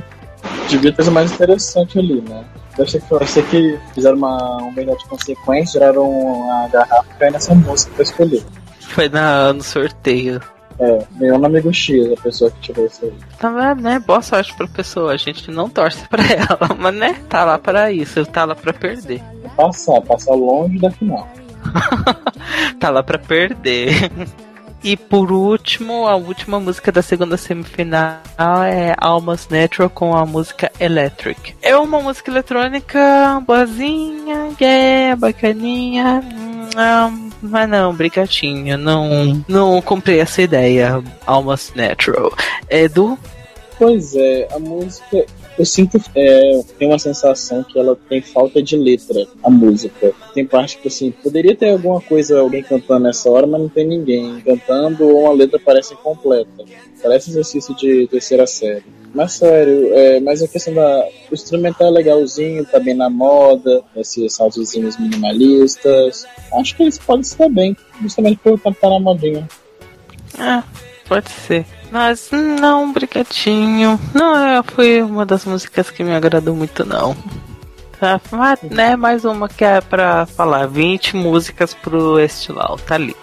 Devia 0.68 0.92
ter 0.92 1.10
mais 1.10 1.32
interessante 1.32 2.00
ali, 2.00 2.22
né? 2.22 2.44
Eu 2.78 2.86
achei 2.86 3.00
que, 3.00 3.12
eu 3.12 3.18
achei 3.20 3.44
que 3.44 3.80
fizeram 3.94 4.18
uma, 4.18 4.58
um 4.64 4.72
melhor 4.72 4.98
de 4.98 5.06
consequência, 5.06 5.80
geraram 5.80 6.50
a 6.52 6.68
garrafa 6.70 7.28
e 7.28 7.32
nessa 7.32 7.54
música 7.54 7.94
pra 7.94 8.04
escolher. 8.04 8.44
Foi 8.80 9.10
na, 9.10 9.54
no 9.54 9.62
sorteio. 9.62 10.42
É, 10.82 11.06
ganhou 11.12 11.38
no 11.38 11.46
amigo 11.46 11.72
X 11.72 12.12
a 12.12 12.22
pessoa 12.22 12.50
que 12.50 12.60
tirou 12.60 12.88
isso 12.88 13.06
aí. 13.06 13.14
Tá, 13.38 13.76
né? 13.76 14.00
Boa 14.00 14.22
sorte 14.24 14.52
pra 14.56 14.68
pessoa. 14.68 15.14
A 15.14 15.18
gente 15.18 15.52
não 15.52 15.70
torce 15.70 16.06
pra 16.10 16.24
ela, 16.24 16.76
mas 16.78 16.96
né? 16.96 17.16
Tá 17.30 17.46
lá 17.46 17.60
pra 17.60 17.92
isso, 17.92 18.26
tá 18.26 18.46
lá 18.46 18.56
pra 18.56 18.74
perder. 18.74 19.22
Passar, 19.56 20.02
passar 20.02 20.34
longe 20.34 20.80
da 20.80 20.90
final. 20.90 21.28
tá 22.80 22.90
lá 22.90 23.04
pra 23.04 23.20
perder. 23.20 24.12
E 24.84 24.98
por 24.98 25.32
último, 25.32 26.08
a 26.08 26.16
última 26.16 26.60
música 26.60 26.92
da 26.92 27.04
segunda 27.04 27.38
semifinal 27.38 28.18
é 28.66 28.96
Almost 28.98 29.52
Natural 29.52 29.92
com 29.92 30.16
a 30.16 30.26
música 30.26 30.72
Electric. 30.80 31.54
É 31.62 31.78
uma 31.78 32.02
música 32.02 32.32
eletrônica 32.32 33.00
boazinha, 33.46 34.56
é 34.60 35.16
bacaninha. 35.16 36.24
Hum, 36.24 37.30
mas 37.42 37.70
não, 37.70 37.94
brigadinho. 37.94 38.78
Não, 38.78 39.44
não 39.48 39.82
comprei 39.82 40.20
essa 40.20 40.42
ideia. 40.42 41.04
Almost 41.26 41.76
Natural. 41.76 42.32
Edu? 42.70 43.18
Pois 43.78 44.16
é, 44.16 44.48
a 44.52 44.60
música 44.60 45.26
eu 45.58 45.66
sinto 45.66 46.02
é, 46.16 46.62
tem 46.80 46.88
uma 46.88 46.98
sensação 46.98 47.64
que 47.64 47.78
ela 47.78 47.98
tem 48.10 48.22
falta 48.22 48.64
de 48.64 48.78
letra, 48.78 49.28
a 49.44 49.50
música. 49.50 50.14
Tem 50.34 50.46
parte 50.46 50.78
que 50.78 50.88
assim, 50.88 51.12
poderia 51.12 51.56
ter 51.56 51.72
alguma 51.72 52.02
coisa, 52.02 52.40
alguém 52.40 52.64
cantando 52.64 53.04
nessa 53.04 53.30
hora, 53.30 53.46
mas 53.46 53.62
não 53.62 53.70
tem 53.70 53.86
ninguém 53.86 54.40
cantando 54.42 55.08
ou 55.08 55.28
a 55.28 55.34
letra 55.34 55.60
parece 55.60 55.94
incompleta. 55.94 56.50
Parece 57.02 57.30
exercício 57.30 57.76
de 57.76 58.08
terceira 58.08 58.48
série. 58.48 58.84
Mas 59.14 59.34
sério, 59.34 59.94
é, 59.94 60.20
mas 60.22 60.42
a 60.42 60.48
questão 60.48 60.74
da. 60.74 61.06
O 61.30 61.34
instrumental 61.34 61.88
é 61.88 61.92
legalzinho, 61.92 62.66
tá 62.66 62.80
bem 62.80 62.94
na 62.94 63.10
moda, 63.10 63.84
esses 63.96 64.34
saltozinhos 64.34 64.98
minimalistas. 64.98 66.26
Acho 66.54 66.76
que 66.76 66.84
eles 66.84 66.98
podem 66.98 67.22
estar 67.22 67.50
bem, 67.50 67.76
justamente 68.02 68.38
por 68.38 68.54
estar 68.54 68.74
tá 68.74 68.90
na 68.90 69.00
modinha. 69.00 69.48
Ah, 70.38 70.64
pode 71.08 71.30
ser. 71.30 71.66
Mas 71.92 72.30
não, 72.32 72.94
Brigadinho. 72.94 74.00
Não 74.14 74.38
é, 74.38 74.64
foi 74.64 75.02
uma 75.02 75.26
das 75.26 75.44
músicas 75.44 75.90
que 75.90 76.04
me 76.04 76.16
agradou 76.16 76.56
muito, 76.56 76.86
não. 76.86 77.16
Tá, 78.00 78.20
mas, 78.32 78.62
né, 78.64 78.96
mais 78.96 79.26
uma 79.26 79.48
que 79.48 79.64
é 79.64 79.82
pra 79.82 80.26
falar 80.26 80.66
20 80.68 81.18
músicas 81.18 81.74
pro 81.74 82.20
Estilau, 82.20 82.78
tá 82.78 82.96
ali. 82.96 83.16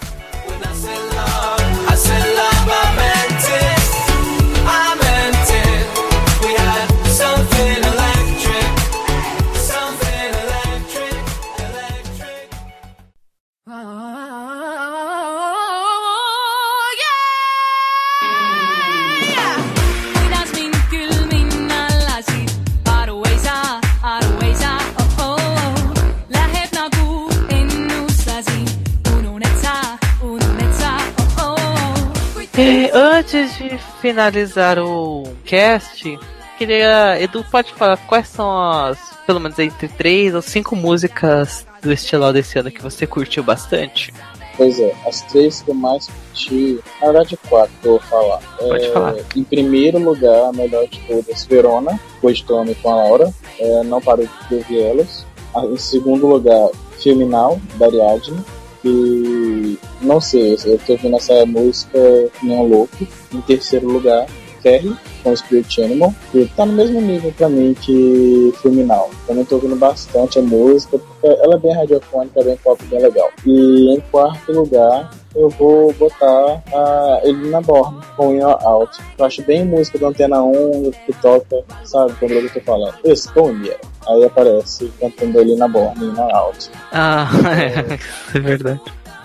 E 32.58 32.90
antes 32.92 33.56
de 33.56 33.78
finalizar 34.00 34.80
o 34.80 35.22
cast, 35.44 36.18
queria. 36.58 37.16
Edu, 37.22 37.44
pode 37.48 37.72
falar 37.72 37.96
quais 37.98 38.26
são 38.26 38.50
as, 38.60 38.98
pelo 39.24 39.38
menos 39.38 39.56
entre 39.60 39.86
três 39.86 40.34
ou 40.34 40.42
cinco 40.42 40.74
músicas 40.74 41.64
do 41.80 41.92
Estilau 41.92 42.32
desse 42.32 42.58
ano 42.58 42.72
que 42.72 42.82
você 42.82 43.06
curtiu 43.06 43.44
bastante? 43.44 44.12
Pois 44.56 44.80
é, 44.80 44.92
as 45.06 45.22
três 45.22 45.62
que 45.62 45.70
eu 45.70 45.74
mais 45.76 46.08
curti, 46.08 46.80
na 47.00 47.12
verdade 47.12 47.38
quatro 47.48 47.72
que 47.80 47.86
eu 47.86 47.92
vou 47.92 48.00
falar. 48.00 48.40
Pode 48.58 48.84
é, 48.86 48.90
falar. 48.90 49.14
Em 49.36 49.44
primeiro 49.44 50.00
lugar, 50.00 50.48
a 50.48 50.52
melhor 50.52 50.88
de 50.88 50.98
todas, 51.06 51.44
Verona, 51.44 52.00
pois 52.20 52.40
Tome 52.40 52.74
com 52.74 52.90
a 52.90 52.96
Laura, 52.96 53.32
é, 53.60 53.84
não 53.84 54.00
paro 54.00 54.28
de 54.48 54.54
ouvir 54.56 54.82
elas. 54.82 55.24
Ah, 55.54 55.64
Em 55.64 55.76
segundo 55.76 56.26
lugar, 56.26 56.70
Filminal, 56.98 57.60
da 57.76 57.86
Ariadne, 57.86 58.44
que 58.82 59.78
não 60.02 60.20
sei, 60.20 60.56
eu 60.64 60.78
tô 60.78 60.92
ouvindo 60.92 61.16
essa 61.16 61.44
música 61.46 61.98
um 62.42 62.62
louco. 62.62 63.06
Em 63.32 63.40
terceiro 63.42 63.88
lugar, 63.88 64.26
Ferry, 64.62 64.96
com 65.22 65.36
Spirit 65.36 65.82
Animal, 65.82 66.14
que 66.30 66.50
tá 66.56 66.66
no 66.66 66.72
mesmo 66.72 67.00
nível 67.00 67.32
pra 67.36 67.48
mim 67.48 67.74
que 67.74 68.52
Filminal. 68.60 69.10
Também 69.26 69.44
tô 69.44 69.56
ouvindo 69.56 69.76
bastante 69.76 70.38
a 70.38 70.42
música, 70.42 70.98
porque 70.98 71.26
ela 71.26 71.54
é 71.54 71.58
bem 71.58 71.72
radiofônica, 71.72 72.42
bem 72.42 72.56
pop, 72.56 72.82
bem 72.84 73.00
legal. 73.00 73.30
E 73.46 73.94
em 73.94 74.00
quarto 74.10 74.52
lugar, 74.52 75.10
eu 75.34 75.48
vou 75.50 75.92
botar 75.94 76.62
a 76.72 77.20
Elina 77.24 77.60
Borne 77.60 78.00
com 78.16 78.38
or 78.38 78.58
Out. 78.64 78.98
Eu 79.18 79.24
acho 79.24 79.42
bem 79.42 79.64
música 79.64 79.98
da 79.98 80.08
Antena 80.08 80.42
1 80.42 80.90
que 81.06 81.12
toca, 81.20 81.64
sabe, 81.84 82.12
quando 82.18 82.32
eu 82.32 82.50
tô 82.52 82.60
falando. 82.60 82.94
Escondia. 83.04 83.78
Aí 84.08 84.24
aparece 84.24 84.90
cantando 85.00 85.40
Elina 85.40 85.68
Borne 85.68 86.06
In 86.06 86.18
or 86.18 86.34
Out. 86.34 86.70
Ah, 86.92 87.28
é, 88.34 88.36
é 88.36 88.40
verdade. 88.40 88.80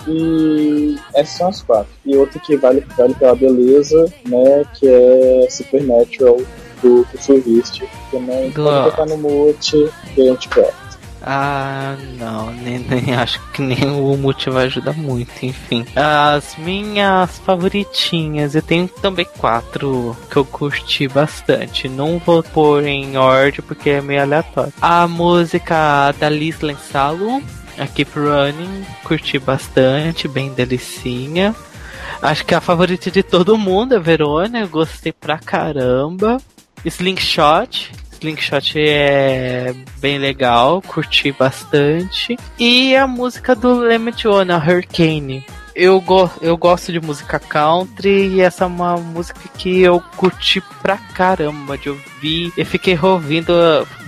E 0.07 0.97
essas 1.15 1.37
são 1.37 1.47
as 1.47 1.61
quatro. 1.61 1.91
E 2.05 2.15
outra 2.17 2.39
que 2.39 2.57
vale, 2.57 2.85
vale 2.97 3.13
pela 3.15 3.35
beleza, 3.35 4.05
né? 4.27 4.65
Que 4.73 4.87
é 4.89 5.47
Supernatural 5.49 6.37
do 6.81 7.05
Futurist. 7.05 7.81
Também 8.11 8.49
Do- 8.49 8.63
pode 8.63 8.89
botar 8.91 9.05
no 9.05 9.17
mute 9.17 9.89
que 10.13 10.21
a 10.21 10.25
gente 10.31 10.49
gosta. 10.49 10.92
Ah, 11.25 11.95
não, 12.19 12.51
nem, 12.51 12.79
nem 12.79 13.15
acho 13.15 13.39
que 13.51 13.61
nem 13.61 13.85
o 13.85 14.17
multi 14.17 14.49
vai 14.49 14.65
ajudar 14.65 14.93
muito, 14.93 15.31
enfim. 15.45 15.85
As 15.95 16.57
minhas 16.57 17.39
favoritinhas, 17.39 18.55
eu 18.55 18.61
tenho 18.61 18.87
também 18.87 19.25
quatro 19.37 20.15
que 20.29 20.35
eu 20.35 20.43
curti 20.43 21.07
bastante. 21.07 21.87
Não 21.87 22.19
vou 22.19 22.43
pôr 22.43 22.83
em 22.83 23.15
ordem 23.15 23.61
porque 23.65 23.91
é 23.91 24.01
meio 24.01 24.21
aleatório. 24.21 24.73
A 24.81 25.07
música 25.07 26.11
da 26.19 26.27
Liz 26.27 26.59
Lensalo, 26.59 27.41
a 27.77 27.87
Keep 27.87 28.11
Running, 28.19 28.85
curti 29.05 29.39
bastante, 29.39 30.27
bem 30.27 30.53
delicinha. 30.53 31.55
Acho 32.21 32.45
que 32.45 32.53
a 32.53 32.61
favorita 32.61 33.09
de 33.09 33.23
todo 33.23 33.57
mundo 33.57 33.95
é 33.95 33.99
Verônia, 33.99 34.65
gostei 34.65 35.13
pra 35.13 35.37
caramba. 35.37 36.37
Slingshot. 36.85 37.91
Slingshot 38.23 38.75
é 38.79 39.75
bem 39.99 40.17
legal, 40.17 40.81
curti 40.81 41.33
bastante. 41.33 42.37
E 42.57 42.95
a 42.95 43.05
música 43.05 43.53
do 43.53 43.79
Lemmet 43.79 44.25
One, 44.25 44.49
a 44.49 44.57
Hurricane. 44.57 45.45
Eu, 45.75 45.99
go 45.99 46.29
eu 46.41 46.55
gosto 46.55 46.91
de 46.93 47.01
música 47.01 47.37
country 47.37 48.27
e 48.35 48.41
essa 48.41 48.63
é 48.63 48.67
uma 48.67 48.95
música 48.95 49.41
que 49.57 49.81
eu 49.81 50.01
curti 50.15 50.61
pra 50.81 50.97
caramba 50.97 51.77
de 51.77 51.89
ouvir. 51.89 52.53
Eu 52.55 52.65
fiquei 52.65 52.97
ouvindo 53.01 53.53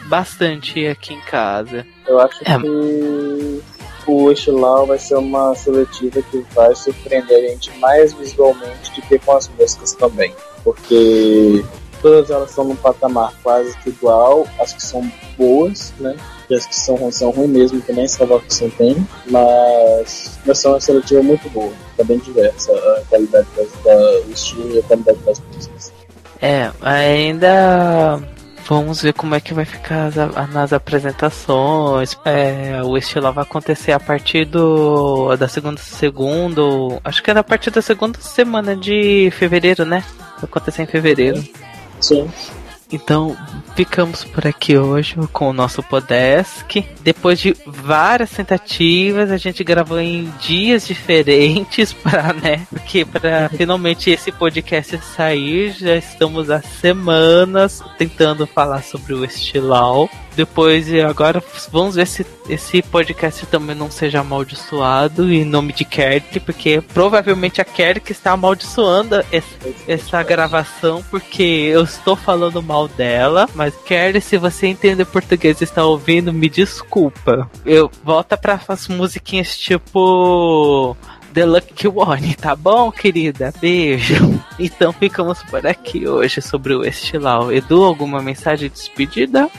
bastante 0.05 0.87
aqui 0.87 1.13
em 1.13 1.21
casa. 1.21 1.85
Eu 2.07 2.17
acho 2.21 2.39
É. 2.45 2.57
que 2.57 3.61
o 4.07 4.31
Estilau 4.31 4.85
vai 4.85 4.99
ser 4.99 5.15
uma 5.15 5.53
seletiva 5.55 6.21
que 6.21 6.45
vai 6.53 6.73
surpreender 6.73 7.37
a 7.37 7.49
gente 7.49 7.77
mais 7.79 8.13
visualmente 8.13 8.93
do 8.95 9.01
que 9.01 9.19
com 9.19 9.33
as 9.35 9.49
músicas 9.59 9.91
também. 9.93 10.33
Porque 10.63 11.65
todas 12.05 12.29
elas 12.29 12.51
estão 12.51 12.65
num 12.65 12.75
patamar 12.75 13.33
quase 13.41 13.75
que 13.79 13.89
igual, 13.89 14.47
as 14.59 14.71
que 14.73 14.83
são 14.83 15.11
boas, 15.35 15.91
né? 15.99 16.15
E 16.47 16.53
as 16.53 16.67
que 16.67 16.75
são, 16.75 17.11
são 17.11 17.31
ruins 17.31 17.49
mesmo, 17.49 17.81
que 17.81 17.91
nem 17.91 18.07
Salvação 18.07 18.69
tem, 18.69 18.95
mas 19.25 20.37
vai 20.45 20.53
ser 20.53 20.67
uma 20.67 20.79
seletiva 20.79 21.23
muito 21.23 21.49
boa, 21.49 21.73
tá 21.97 22.03
bem 22.03 22.19
diversa 22.19 22.71
a 22.71 23.01
qualidade 23.09 23.47
das, 23.57 23.71
da, 23.83 24.19
estilo 24.29 24.75
e 24.75 24.79
a 24.79 24.83
qualidade 24.83 25.17
das 25.25 25.41
músicas. 25.51 25.93
É, 26.39 26.69
ainda 26.79 28.21
vamos 28.67 29.01
ver 29.01 29.13
como 29.13 29.33
é 29.33 29.39
que 29.39 29.55
vai 29.55 29.65
ficar 29.65 30.11
nas 30.53 30.73
apresentações. 30.73 32.15
É, 32.23 32.83
o 32.83 32.95
estilo 32.95 33.33
vai 33.33 33.43
acontecer 33.43 33.93
a 33.93 33.99
partir 33.99 34.45
do 34.45 35.35
da 35.37 35.47
segunda 35.47 35.81
segundo, 35.81 37.01
acho 37.03 37.23
que 37.23 37.31
é 37.31 37.35
a 37.35 37.43
partir 37.43 37.71
da 37.71 37.81
segunda 37.81 38.19
semana 38.21 38.75
de 38.75 39.31
fevereiro, 39.31 39.85
né? 39.85 40.03
Vai 40.35 40.43
acontecer 40.43 40.83
em 40.83 40.85
fevereiro. 40.85 41.43
Sim. 41.99 42.31
Então, 42.91 43.35
ficamos 43.75 44.23
por 44.23 44.45
aqui 44.47 44.77
hoje 44.77 45.15
com 45.33 45.49
o 45.49 45.53
nosso 45.53 45.81
Podesk. 45.81 46.85
Depois 47.01 47.39
de 47.39 47.55
várias 47.65 48.31
tentativas, 48.31 49.31
a 49.31 49.37
gente 49.37 49.63
gravou 49.63 49.99
em 49.99 50.31
dias 50.39 50.87
diferentes 50.87 51.91
para, 52.03 52.33
né? 52.33 52.67
Porque 52.69 53.03
para 53.03 53.49
finalmente 53.49 54.09
esse 54.09 54.31
podcast 54.31 54.97
sair, 55.15 55.71
já 55.71 55.95
estamos 55.95 56.49
há 56.49 56.61
semanas 56.61 57.83
tentando 57.97 58.45
falar 58.45 58.83
sobre 58.83 59.13
o 59.13 59.25
Estilau. 59.25 60.09
Depois, 60.35 60.93
agora 60.95 61.41
vamos 61.71 61.95
ver 61.95 62.05
se 62.05 62.25
esse 62.49 62.81
podcast 62.81 63.45
também 63.45 63.73
não 63.73 63.89
seja 63.89 64.19
amaldiçoado 64.19 65.31
em 65.31 65.45
nome 65.45 65.71
de 65.71 65.85
Kerk, 65.85 66.41
porque 66.41 66.81
provavelmente 66.93 67.61
a 67.61 67.65
Kerk 67.65 68.11
está 68.11 68.31
amaldiçoando 68.31 69.23
essa, 69.31 69.57
essa 69.87 70.23
gravação, 70.23 71.01
porque 71.09 71.41
eu 71.41 71.83
estou 71.83 72.17
falando 72.17 72.61
mal 72.61 72.74
dela. 72.87 73.47
Mas 73.55 73.73
Kerk, 73.85 74.19
se 74.21 74.37
você 74.37 74.67
entende 74.67 75.05
português 75.05 75.61
e 75.61 75.63
está 75.63 75.85
ouvindo, 75.85 76.33
me 76.33 76.49
desculpa. 76.49 77.49
Eu 77.65 77.89
volta 78.03 78.35
para 78.37 78.59
as 78.67 78.87
musiquinhas 78.87 79.57
tipo. 79.57 80.95
The 81.33 81.45
Lucky 81.45 81.87
One, 81.89 82.33
tá 82.35 82.55
bom, 82.55 82.89
querida? 82.91 83.53
Beijo. 83.59 84.15
Então 84.57 84.93
ficamos 84.93 85.43
por 85.43 85.67
aqui 85.67 86.07
hoje 86.07 86.41
sobre 86.41 86.73
o 86.73 86.85
Estilau. 86.85 87.51
Edu, 87.51 87.83
alguma 87.83 88.21
mensagem 88.21 88.69
de 88.69 88.75
despedida? 88.75 89.49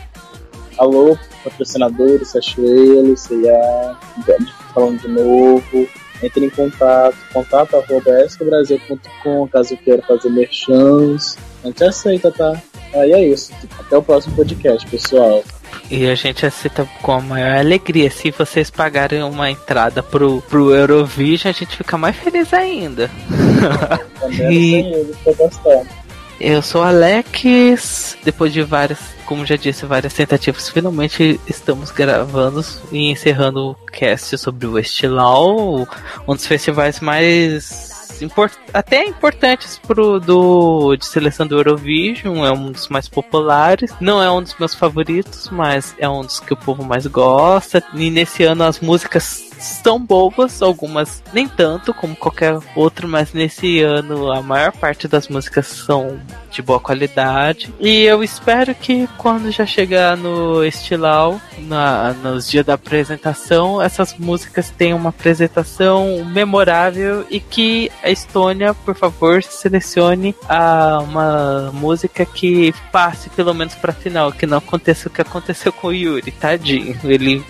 Alô, 0.78 1.18
patrocinadores, 1.44 2.32
Cachoeiro, 2.32 3.14
C&A, 3.16 3.96
falando 4.72 5.00
de 5.02 5.08
novo. 5.08 5.88
Entre 6.22 6.46
em 6.46 6.50
contato, 6.50 7.16
contato 7.32 7.76
arroba 7.76 8.24
escobrasil.com, 8.24 9.48
caso 9.48 9.76
queira 9.76 10.02
fazer 10.02 10.30
merchans. 10.30 11.36
A 11.62 11.66
gente 11.66 11.84
aceita, 11.84 12.32
tá? 12.32 12.60
Aí 12.96 13.12
é 13.12 13.24
isso. 13.26 13.52
Até 13.78 13.96
o 13.96 14.02
próximo 14.02 14.34
podcast, 14.36 14.86
pessoal. 14.88 15.42
E 15.90 16.08
a 16.08 16.14
gente 16.14 16.44
aceita 16.44 16.88
com 17.02 17.12
a 17.12 17.20
maior 17.20 17.58
alegria. 17.58 18.10
Se 18.10 18.30
vocês 18.30 18.70
pagarem 18.70 19.22
uma 19.22 19.50
entrada 19.50 20.02
pro, 20.02 20.42
pro 20.42 20.74
Eurovision, 20.74 21.50
a 21.50 21.52
gente 21.52 21.76
fica 21.76 21.96
mais 21.96 22.16
feliz 22.16 22.52
ainda. 22.52 23.10
E-. 24.50 25.06
Eu 26.40 26.60
sou 26.60 26.82
Alex. 26.82 28.16
Depois 28.24 28.52
de 28.52 28.62
várias, 28.62 28.98
como 29.24 29.46
já 29.46 29.56
disse, 29.56 29.86
várias 29.86 30.12
tentativas, 30.12 30.68
finalmente 30.68 31.40
estamos 31.46 31.90
gravando 31.90 32.64
e 32.92 33.10
encerrando 33.10 33.70
o 33.70 33.74
cast 33.90 34.36
sobre 34.36 34.66
o 34.66 34.78
Estilau, 34.78 35.88
um 36.26 36.34
dos 36.34 36.46
festivais 36.46 37.00
mais 37.00 38.05
import 38.22 38.52
até 38.72 39.04
importantes 39.04 39.80
pro 39.86 40.18
do 40.18 40.96
de 40.96 41.06
seleção 41.06 41.46
do 41.46 41.56
Eurovision, 41.56 42.44
é 42.44 42.52
um 42.52 42.70
dos 42.72 42.88
mais 42.88 43.08
populares. 43.08 43.92
Não 44.00 44.22
é 44.22 44.30
um 44.30 44.42
dos 44.42 44.56
meus 44.58 44.74
favoritos, 44.74 45.48
mas 45.50 45.94
é 45.98 46.08
um 46.08 46.22
dos 46.22 46.40
que 46.40 46.52
o 46.52 46.56
povo 46.56 46.84
mais 46.84 47.06
gosta. 47.06 47.82
E 47.94 48.10
nesse 48.10 48.44
ano 48.44 48.64
as 48.64 48.80
músicas 48.80 49.45
são 49.58 49.98
boas, 49.98 50.62
algumas 50.62 51.22
nem 51.32 51.48
tanto 51.48 51.92
como 51.94 52.16
qualquer 52.16 52.58
outro, 52.74 53.08
mas 53.08 53.32
nesse 53.32 53.80
ano 53.80 54.30
a 54.32 54.42
maior 54.42 54.72
parte 54.72 55.08
das 55.08 55.28
músicas 55.28 55.66
são 55.66 56.18
de 56.50 56.62
boa 56.62 56.80
qualidade. 56.80 57.72
E 57.78 58.02
eu 58.04 58.22
espero 58.24 58.74
que 58.74 59.08
quando 59.18 59.50
já 59.50 59.66
chegar 59.66 60.16
no 60.16 60.64
Estilau, 60.64 61.40
na, 61.58 62.12
nos 62.14 62.48
dias 62.50 62.64
da 62.64 62.74
apresentação, 62.74 63.80
essas 63.80 64.16
músicas 64.18 64.70
tenham 64.70 64.98
uma 64.98 65.10
apresentação 65.10 66.24
memorável 66.24 67.26
e 67.30 67.40
que 67.40 67.90
a 68.02 68.10
Estônia, 68.10 68.72
por 68.72 68.94
favor, 68.94 69.42
selecione 69.42 70.34
a, 70.48 70.98
uma 71.02 71.70
música 71.72 72.24
que 72.24 72.74
passe 72.90 73.28
pelo 73.30 73.54
menos 73.54 73.74
pra 73.74 73.92
final, 73.92 74.32
que 74.32 74.46
não 74.46 74.58
aconteça 74.58 75.08
o 75.08 75.12
que 75.12 75.20
aconteceu 75.20 75.72
com 75.72 75.88
o 75.88 75.92
Yuri, 75.92 76.30
tadinho. 76.30 76.98
Ele 77.04 77.44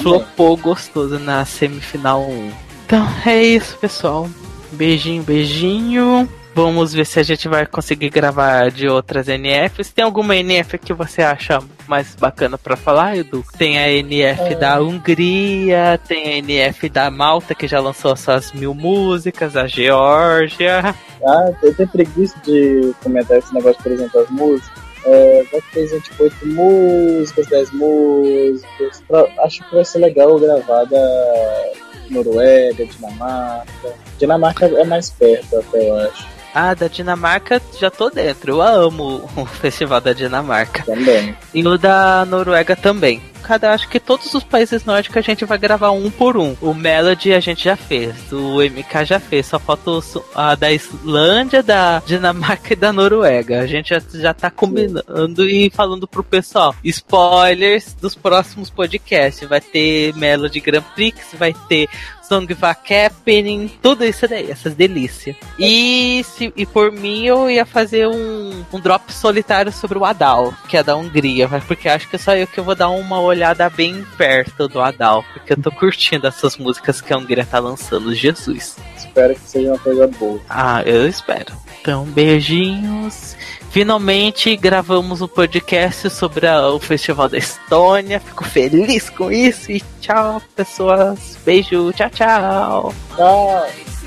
flopou 0.00 0.56
gostoso 0.56 1.18
na 1.18 1.44
semifinal 1.48 2.22
1. 2.22 2.52
Então 2.86 3.06
é 3.26 3.42
isso, 3.42 3.76
pessoal. 3.78 4.28
Beijinho, 4.72 5.22
beijinho. 5.22 6.28
Vamos 6.54 6.92
ver 6.92 7.06
se 7.06 7.20
a 7.20 7.22
gente 7.22 7.46
vai 7.46 7.64
conseguir 7.66 8.10
gravar 8.10 8.70
de 8.70 8.88
outras 8.88 9.28
NFs. 9.28 9.92
Tem 9.92 10.04
alguma 10.04 10.34
NF 10.34 10.76
que 10.78 10.92
você 10.92 11.22
acha 11.22 11.60
mais 11.86 12.16
bacana 12.16 12.58
para 12.58 12.76
falar, 12.76 13.16
Edu? 13.16 13.44
Tem 13.56 13.78
a 13.78 13.88
NF 13.88 14.42
é. 14.42 14.54
da 14.56 14.80
Hungria, 14.80 16.00
tem 16.08 16.24
a 16.24 16.38
NF 16.38 16.88
da 16.88 17.10
Malta, 17.12 17.54
que 17.54 17.68
já 17.68 17.78
lançou 17.78 18.16
suas 18.16 18.52
mil 18.52 18.74
músicas, 18.74 19.56
a 19.56 19.68
Geórgia. 19.68 20.94
Ah, 21.24 21.50
eu 21.62 21.74
tenho 21.74 21.88
preguiça 21.88 22.36
de 22.44 22.92
comentar 23.02 23.38
esse 23.38 23.54
negócio, 23.54 23.80
por 23.80 23.92
exemplo, 23.92 24.20
as 24.20 24.30
músicas. 24.30 24.87
É, 25.10 25.44
vai 25.50 25.62
ter 25.72 26.00
tipo 26.02 26.22
8 26.22 26.46
músicas, 26.46 27.46
10 27.46 27.72
músicas. 27.72 29.02
Pra, 29.08 29.26
acho 29.44 29.66
que 29.68 29.74
vai 29.74 29.84
ser 29.84 29.98
legal 29.98 30.38
gravar 30.38 30.84
da 30.84 31.64
Noruega, 32.10 32.84
Dinamarca. 32.84 33.94
Dinamarca 34.18 34.66
é 34.66 34.84
mais 34.84 35.10
perto, 35.10 35.58
até 35.58 35.88
eu 35.88 35.96
acho. 35.96 36.26
Ah, 36.54 36.74
da 36.74 36.88
Dinamarca 36.88 37.60
já 37.78 37.90
tô 37.90 38.10
dentro. 38.10 38.52
Eu 38.52 38.62
amo 38.62 39.28
o 39.36 39.46
festival 39.60 40.00
da 40.00 40.12
Dinamarca. 40.12 40.82
Também. 40.84 41.36
E 41.54 41.66
o 41.66 41.78
da 41.78 42.24
Noruega 42.24 42.74
também. 42.74 43.22
Cada, 43.42 43.72
acho 43.72 43.88
que 43.88 44.00
todos 44.00 44.32
os 44.34 44.44
países 44.44 44.84
nórdicos 44.84 45.16
a 45.16 45.20
gente 45.20 45.44
vai 45.44 45.58
gravar 45.58 45.90
um 45.90 46.10
por 46.10 46.36
um. 46.36 46.56
O 46.60 46.74
Melody 46.74 47.32
a 47.32 47.40
gente 47.40 47.64
já 47.64 47.76
fez, 47.76 48.14
o 48.32 48.60
MK 48.60 49.04
já 49.04 49.20
fez, 49.20 49.46
só 49.46 49.58
falta 49.58 49.88
a 50.34 50.54
da 50.54 50.70
Islândia, 50.70 51.62
da 51.62 52.02
Dinamarca 52.04 52.72
e 52.72 52.76
da 52.76 52.92
Noruega. 52.92 53.60
A 53.60 53.66
gente 53.66 53.90
já, 53.90 54.00
já 54.12 54.34
tá 54.34 54.50
combinando 54.50 55.48
e 55.48 55.70
falando 55.70 56.06
pro 56.06 56.22
pessoal. 56.22 56.74
Spoilers 56.84 57.94
dos 57.94 58.14
próximos 58.14 58.70
podcasts. 58.70 59.48
Vai 59.48 59.60
ter 59.60 60.14
Melody 60.14 60.60
Grand 60.60 60.82
Prix, 60.94 61.34
vai 61.38 61.54
ter 61.68 61.88
Song 62.28 62.46
Happening, 62.62 63.70
tudo 63.80 64.04
isso 64.04 64.28
daí, 64.28 64.50
essas 64.50 64.74
delícias. 64.74 65.34
E, 65.58 66.22
se, 66.24 66.52
e 66.54 66.66
por 66.66 66.92
mim 66.92 67.24
eu 67.24 67.48
ia 67.48 67.64
fazer 67.64 68.06
um, 68.06 68.64
um 68.70 68.78
drop 68.78 69.10
solitário 69.10 69.72
sobre 69.72 69.96
o 69.96 70.04
Adal, 70.04 70.52
que 70.68 70.76
é 70.76 70.82
da 70.82 70.94
Hungria, 70.94 71.48
porque 71.66 71.88
acho 71.88 72.06
que 72.06 72.16
é 72.16 72.18
só 72.18 72.36
eu 72.36 72.46
que 72.46 72.60
vou 72.60 72.74
dar 72.74 72.90
uma 72.90 73.18
olhada 73.28 73.68
bem 73.70 74.04
perto 74.16 74.68
do 74.68 74.80
Adal, 74.80 75.24
porque 75.32 75.52
eu 75.52 75.62
tô 75.62 75.70
curtindo 75.70 76.26
essas 76.26 76.56
músicas 76.56 77.00
que 77.00 77.12
a 77.12 77.18
Hungria 77.18 77.46
tá 77.46 77.58
lançando, 77.58 78.14
Jesus. 78.14 78.76
Espero 78.96 79.34
que 79.34 79.40
seja 79.40 79.68
uma 79.70 79.78
coisa 79.78 80.06
boa. 80.06 80.40
Ah, 80.48 80.82
eu 80.84 81.08
espero. 81.08 81.52
Então, 81.80 82.04
beijinhos. 82.04 83.36
Finalmente 83.70 84.56
gravamos 84.56 85.20
um 85.20 85.28
podcast 85.28 86.10
sobre 86.10 86.46
a, 86.46 86.68
o 86.68 86.80
Festival 86.80 87.28
da 87.28 87.38
Estônia. 87.38 88.18
Fico 88.20 88.44
feliz 88.44 89.10
com 89.10 89.30
isso 89.30 89.70
e 89.70 89.82
tchau, 90.00 90.42
pessoas. 90.56 91.38
Beijo, 91.44 91.92
tchau, 91.92 92.10
tchau. 92.10 92.94
Tchau. 93.14 93.97